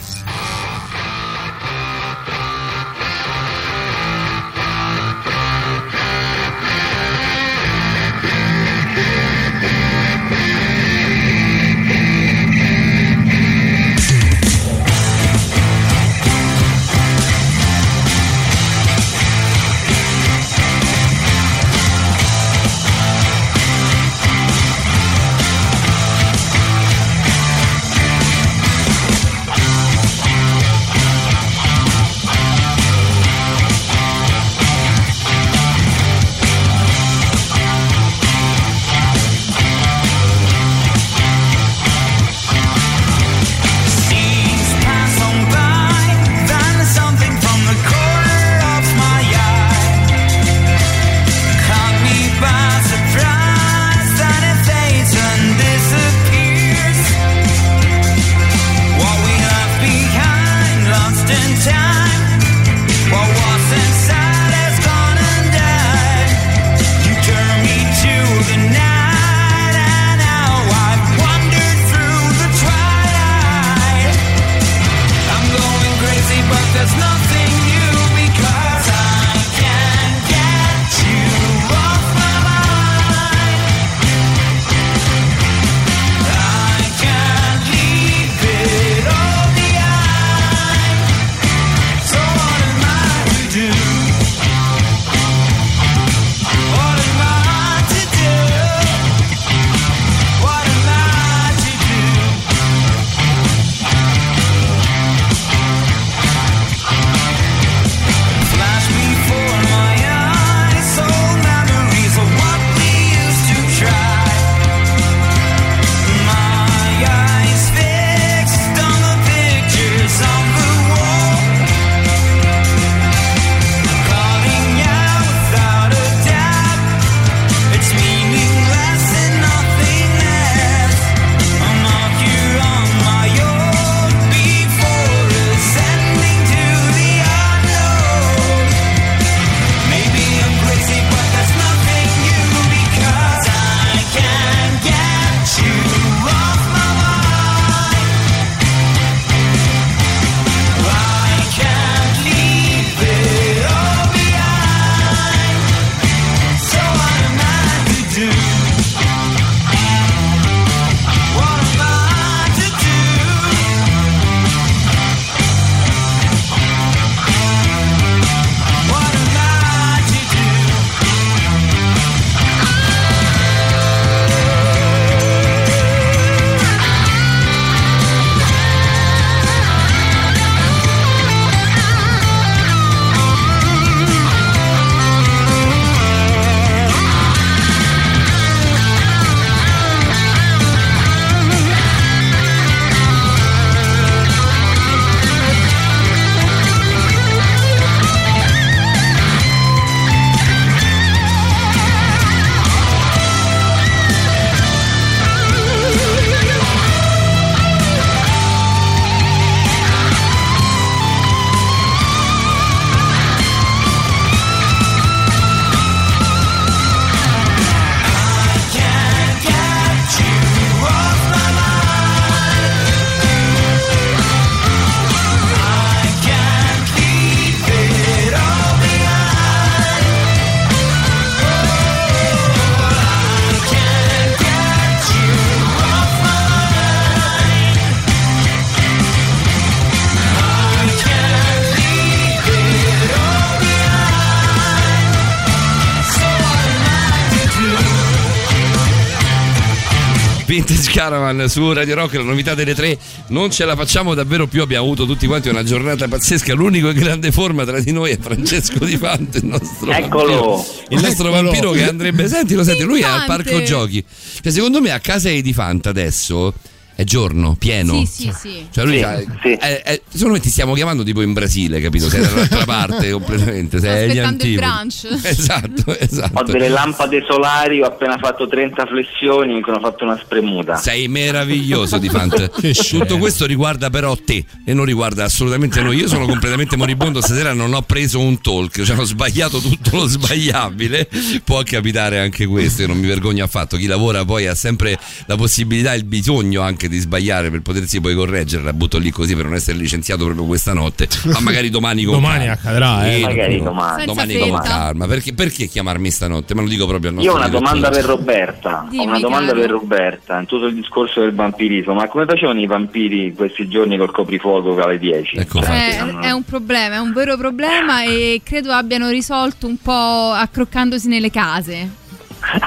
[251.24, 252.98] Caravan su Radio Rock, la novità delle tre.
[253.28, 254.60] Non ce la facciamo davvero più.
[254.60, 256.52] Abbiamo avuto tutti quanti una giornata pazzesca.
[256.52, 260.34] L'unico in grande forma tra di noi è Francesco Di Fante, il nostro Eccolo.
[260.34, 260.64] vampiro.
[260.90, 261.42] Il nostro Eccolo.
[261.42, 262.28] vampiro che andrebbe.
[262.28, 263.44] Senti, lo senti, lui è al Fante.
[263.44, 264.04] parco giochi.
[264.42, 266.52] Che secondo me a casa di Fanta adesso.
[266.96, 268.04] È giorno, pieno.
[268.04, 268.66] Sì, sì, sì.
[268.70, 269.52] Cioè lui Sì, sì.
[269.52, 272.08] eh, eh, secondo me ti stiamo chiamando tipo in Brasile, capito?
[272.08, 273.80] Sei dall'altra parte completamente.
[273.80, 275.02] Sei aspettando il brunch.
[275.24, 276.38] Esatto, esatto.
[276.40, 280.76] Ho delle lampade solari, ho appena fatto 30 flessioni, mi sono fatto una spremuta.
[280.76, 282.50] Sei meraviglioso di Fant.
[282.88, 285.96] Tutto questo riguarda però te e non riguarda assolutamente noi.
[285.96, 290.06] Io sono completamente moribondo, stasera non ho preso un talk, cioè ho sbagliato tutto lo
[290.06, 291.08] sbagliabile.
[291.42, 293.76] Può capitare anche questo, io non mi vergogno affatto.
[293.76, 298.00] Chi lavora poi ha sempre la possibilità e il bisogno anche di sbagliare per potersi
[298.00, 298.62] poi correggere.
[298.62, 301.08] La butto lì così per non essere licenziato proprio questa notte.
[301.24, 302.52] Ma magari domani con Domani calma.
[302.52, 303.20] accadrà, eh.
[303.20, 304.04] Magari no, domani.
[304.04, 305.06] domani con calma.
[305.06, 306.54] Perché, perché chiamarmi stanotte?
[306.54, 308.04] Ma lo dico proprio al Io nostro ho una domanda per.
[308.04, 309.60] Roberta, Dimmi, ho una domanda caro.
[309.60, 313.96] per Roberta, in tutto il discorso del vampirismo, ma come facevano i vampiri questi giorni
[313.96, 315.36] col coprifuoco alle 10?
[315.36, 319.66] Ecco, Cioè, Eh, non- è un problema, è un vero problema e credo abbiano risolto
[319.66, 322.02] un po' accroccandosi nelle case.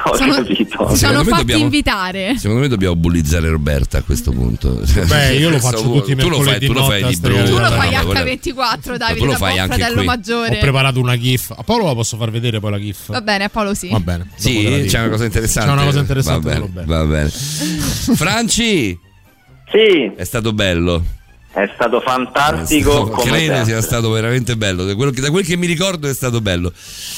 [0.06, 0.95] Ho sono- capito.
[0.95, 2.35] Sono fatti dobbiamo- invitare.
[2.38, 4.82] Secondo me dobbiamo bullizzare Roberta a questo punto.
[5.07, 7.16] Beh, io lo faccio Questo- tutti i tu lo fai, mercoledì tu lo fai di
[7.17, 7.43] brutto.
[7.43, 10.06] Tu lo fai no, quella- H24, Davide, tu lo fai anche fratello qui.
[10.06, 10.56] maggiore.
[10.56, 11.51] Ho preparato una GIF.
[11.57, 13.11] A Paolo la posso far vedere poi la GIF.
[13.11, 13.90] Va bene, a Paolo sì.
[13.90, 14.30] Va bene.
[14.35, 15.69] Sì, c'è una cosa interessante.
[15.69, 16.49] C'è una cosa interessante.
[16.59, 16.85] Va bene.
[16.85, 17.30] va bene.
[17.30, 18.98] Franci,
[19.72, 21.03] Sì, è stato bello.
[21.64, 23.66] È stato fantastico come Credo sempre.
[23.66, 24.86] sia stato veramente bello.
[24.86, 26.72] Da, quello che- da quel che mi ricordo è stato bello.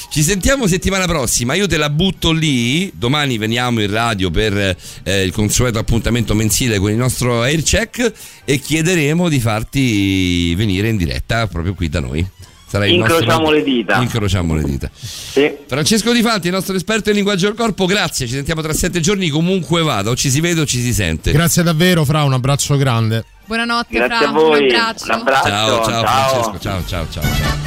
[0.09, 1.55] Ci sentiamo settimana prossima.
[1.55, 2.89] Io te la butto lì.
[2.95, 8.13] Domani veniamo in radio per eh, il consueto appuntamento mensile con il nostro air check
[8.45, 12.25] e chiederemo di farti venire in diretta proprio qui da noi.
[12.69, 14.01] Sarai il nostro- Incrociamo le dita.
[14.01, 14.89] Incrociamo le dita.
[14.93, 15.51] Sì.
[15.65, 18.27] Francesco Di Fanti, il nostro esperto in linguaggio del corpo, grazie.
[18.27, 19.29] Ci sentiamo tra sette giorni.
[19.29, 21.31] Comunque vada, o ci si vede o ci si sente.
[21.31, 22.23] Grazie davvero, Fra.
[22.23, 23.25] Un abbraccio grande.
[23.45, 24.27] Buonanotte, Grazie Fra.
[24.27, 25.05] a voi, Un abbraccio.
[25.05, 25.47] un abbraccio.
[25.47, 26.03] Ciao, ciao, ciao.
[26.05, 26.59] Francesco.
[26.59, 27.57] Ciao, ciao, ciao, ciao.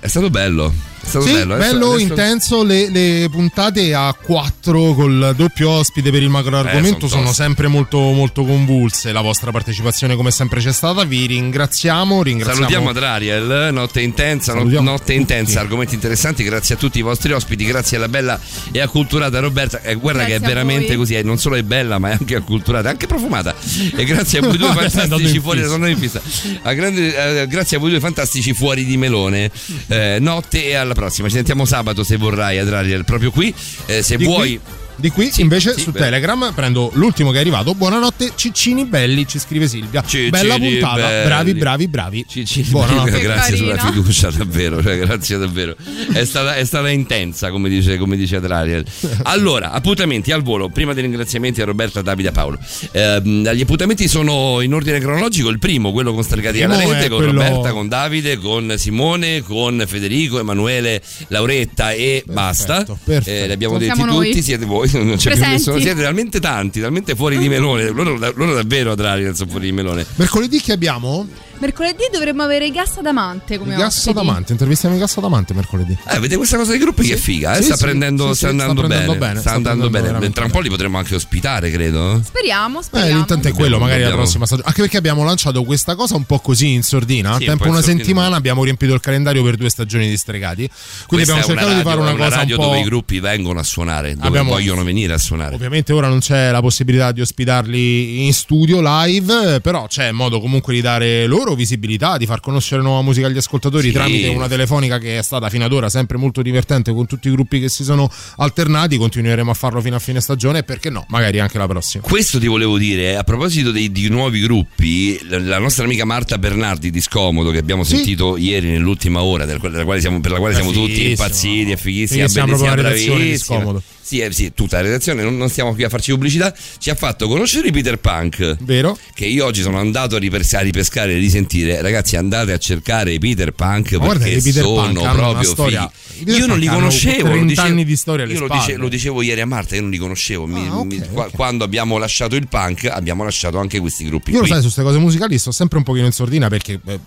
[0.00, 0.72] È stato bello.
[1.06, 1.56] Stato Sì, bello.
[1.56, 2.62] bello, Adesso- adesso- intenso.
[2.64, 7.22] Le, le puntate a 4 col doppio ospite per il macro argomento Eh, son sono
[7.26, 7.42] toste.
[7.42, 9.12] sempre molto, molto convulse.
[9.12, 11.04] La vostra partecipazione, come sempre, c'è stata.
[11.04, 12.22] Vi ringraziamo.
[12.22, 17.32] ringraziamo Salutiamo Adriel, notte intensa, Salutiamo notte intensa, argomenti interessanti, grazie a tutti i vostri
[17.32, 18.38] ospiti, grazie alla bella
[18.72, 20.96] e acculturata Roberta, eh, guarda Grazie che è veramente voi.
[20.96, 23.54] così, eh, non solo è bella ma è anche acculturata, anche profumata
[23.96, 26.20] e grazie a voi due fantastici fuori, sono in fissa.
[26.62, 29.50] A grande- eh, grazie a voi due fantastici fuori di melone,
[29.88, 33.54] Eh, notte e alla prossima, ci sentiamo sabato se vorrai Adriel, proprio qui,
[33.86, 34.58] Eh, se Di vuoi...
[34.58, 35.98] qui- Di qui invece sì, su beh.
[35.98, 37.74] Telegram prendo l'ultimo che è arrivato.
[37.74, 40.00] Buonanotte, ciccini belli, ci scrive Silvia.
[40.02, 41.24] Ciccini Bella puntata, belli.
[41.26, 42.24] bravi, bravi, bravi.
[42.26, 43.20] Ciccini, Buonanotte.
[43.20, 44.02] grazie sulla carino.
[44.02, 44.82] fiducia, davvero.
[44.82, 45.76] Cioè, grazie davvero.
[46.12, 48.86] È stata, è stata intensa, come dice, come dice Adriel.
[49.24, 50.70] Allora, appuntamenti al volo.
[50.70, 52.58] Prima dei ringraziamenti a Roberta, Davide e Paolo.
[52.92, 55.50] Ehm, gli appuntamenti sono in ordine cronologico.
[55.50, 59.84] Il primo, quello con Stregati alla rete, con quello- Roberta, con Davide, con Simone, con
[59.86, 62.82] Federico, Emanuele, Lauretta e basta.
[63.04, 63.28] perfetto.
[63.30, 64.28] Eh, li abbiamo detti Siamo noi.
[64.28, 65.78] tutti, siete voi, non c'è più nessuno.
[65.78, 67.88] Siete talmente tanti, talmente fuori di melone.
[67.90, 70.06] Loro, loro davvero, Adriel, sono fuori di melone.
[70.16, 71.26] Mercoledì che abbiamo?
[71.58, 74.06] Mercoledì dovremmo avere Gas Adamante come Il Gas.
[74.08, 74.52] Adamante.
[74.52, 75.96] Intervistiamo il Gas Adamante mercoledì.
[76.08, 77.56] Eh, vedete questa cosa dei gruppi che è figa, eh?
[77.58, 79.90] Sì, sta, sì, prendendo, sì, sta sì, andando sta prendendo bene, bene, sta sta andando
[79.90, 80.06] bene.
[80.06, 82.20] veramente Tra un po' li potremmo anche ospitare, credo.
[82.24, 83.14] Speriamo, Eh, speriamo.
[83.16, 84.68] l'intanto è quello, magari la dobbiamo- prossima stagione.
[84.68, 87.30] Anche perché abbiamo lanciato questa cosa un po' così in sordina.
[87.30, 88.02] A Sì, un tempo po' in una sordina.
[88.04, 90.68] settimana abbiamo riempito il calendario per due stagioni di stregati.
[91.06, 92.62] Quindi Questa abbiamo cercato una di fare radio- una è cosa un radio po'.
[92.64, 95.54] dove i gruppi vengono a suonare, dove Abbiamo- vogliono venire a suonare.
[95.54, 100.40] Ovviamente ora non c'è la possibilità di ospitarli in studio live, eh, però c'è modo
[100.40, 103.92] comunque di dare loro visibilità, di far conoscere nuova musica agli ascoltatori Sì.
[103.92, 107.30] tramite una telefonica che è stata fino ad ora sempre molto divertente con tutti i
[107.30, 108.96] gruppi che si sono alternati.
[108.96, 112.02] Continueremo a farlo fino a fine stagione e perché no, magari anche la prossima.
[112.02, 116.90] Questo ti volevo dire, a proposito dei, di nuovi gruppi, la, nostra amica Marta Bernardi
[116.90, 117.96] di Scomodo, che abbiamo Sì.
[117.96, 121.76] sentito ieri nell'ultima ora, del- della quale siamo- per la quale siamo tutti impazziti, è
[121.76, 123.58] fighissima, proprio bellissima, redazione di bravissima.
[123.58, 123.82] Scomodo.
[124.06, 126.94] Sì, eh, sì, tutta la redazione, non, non stiamo qui a farci pubblicità, ci ha
[126.94, 128.56] fatto conoscere i Peter Punk.
[128.60, 128.96] Vero?
[129.12, 131.82] Che io oggi sono andato a, ripescare, a ripescare e risentire.
[131.82, 135.90] Ragazzi, andate a cercare i Peter Punk guarda perché i Peter sono Punk proprio storia-
[135.90, 135.90] fighi.
[135.90, 137.14] i Peter Io non li conoscevo.
[137.28, 139.74] 30 lo dicevo- anni di storia alle io lo, dice- lo dicevo ieri a Marta,
[139.74, 140.46] io non li conoscevo.
[140.46, 141.12] Mi- Ah, mi- ok.
[141.12, 144.30] qua- Quando abbiamo lasciato il punk, abbiamo lasciato anche questi gruppi.
[144.30, 144.48] Io lo qui.
[144.50, 147.00] sai, su queste cose musicali sto sempre un pochino in sordina perché eh,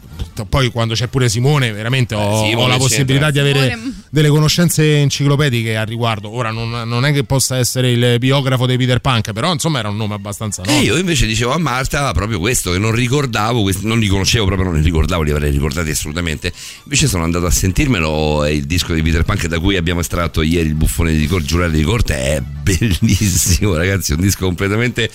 [0.47, 2.77] poi quando c'è pure Simone, veramente ho, Simone ho la c'entra.
[2.88, 6.33] possibilità di avere Simone- delle conoscenze enciclopediche a riguardo.
[6.33, 9.89] Ora non, non è che possa essere il biografo di Peter Punk, però insomma era
[9.89, 10.73] un nome abbastanza noto.
[10.73, 14.67] E io invece dicevo a Marta proprio questo, che non ricordavo, non li conoscevo proprio,
[14.69, 16.51] non li ricordavo, li avrei ricordati assolutamente.
[16.83, 20.41] Invece sono andato a sentirmelo e il disco di Peter Punk da cui abbiamo estratto
[20.41, 25.09] ieri il buffone di Cor- giurare di corte è bellissimo, ragazzi, un disco completamente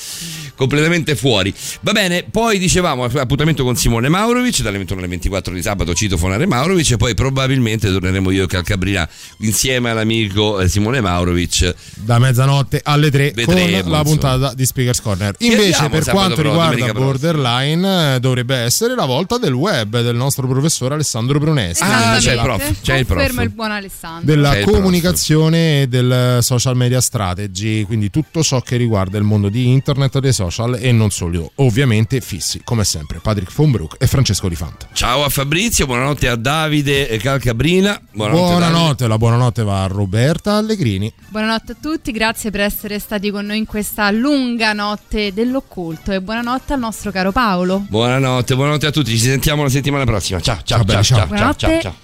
[0.57, 1.53] completamente fuori.
[1.81, 6.47] Va bene, poi dicevamo appuntamento con Simone Maurovic dalle 21 alle 24 di sabato citofonare
[6.47, 9.09] Maurovic e poi probabilmente torneremo io e Calcabrina
[9.39, 14.03] insieme all'amico eh, Simone Maurovic Da mezzanotte alle 3 con Vedremo, la insomma.
[14.03, 15.35] puntata di Speakers Corner.
[15.39, 17.13] Invece, per quanto pro- riguarda domenica prossima?
[17.13, 21.83] Borderline, eh, dovrebbe essere la volta del web del nostro professore Alessandro Brunesti.
[21.83, 23.19] Ah, c'è il prof, c'è il prof.
[23.19, 24.25] Confermo il buon Alessandro.
[24.25, 29.69] della comunicazione e del social media strategy, quindi tutto ciò che riguarda il mondo di
[29.71, 30.44] internet, dei social
[30.79, 31.51] e non solo.
[31.57, 34.89] Ovviamente fissi, come sempre, Patrick Fonbrook e Francesco Di Fanta.
[34.93, 38.01] Ciao a Fabrizio, buonanotte a Davide e Calcabrina.
[38.13, 41.13] Buonanotte, Buonanotte, la buonanotte va a Roberta Allegrini.
[41.29, 46.21] Buonanotte a tutti, grazie per essere stati con noi in questa lunga notte dell'occulto e
[46.21, 47.85] buonanotte al nostro caro Paolo.
[47.89, 50.41] Buonanotte, buonanotte a tutti, ci sentiamo la settimana prossima.
[50.41, 51.55] Ciao, ciao, ciao, belli, ciao, ciao.
[51.55, 51.95] ciao, ciao.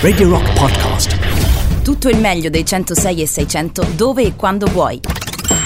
[0.00, 1.82] Radio Rock Podcast.
[1.82, 5.00] Tutto il meglio dei 106 e 600 dove e quando vuoi.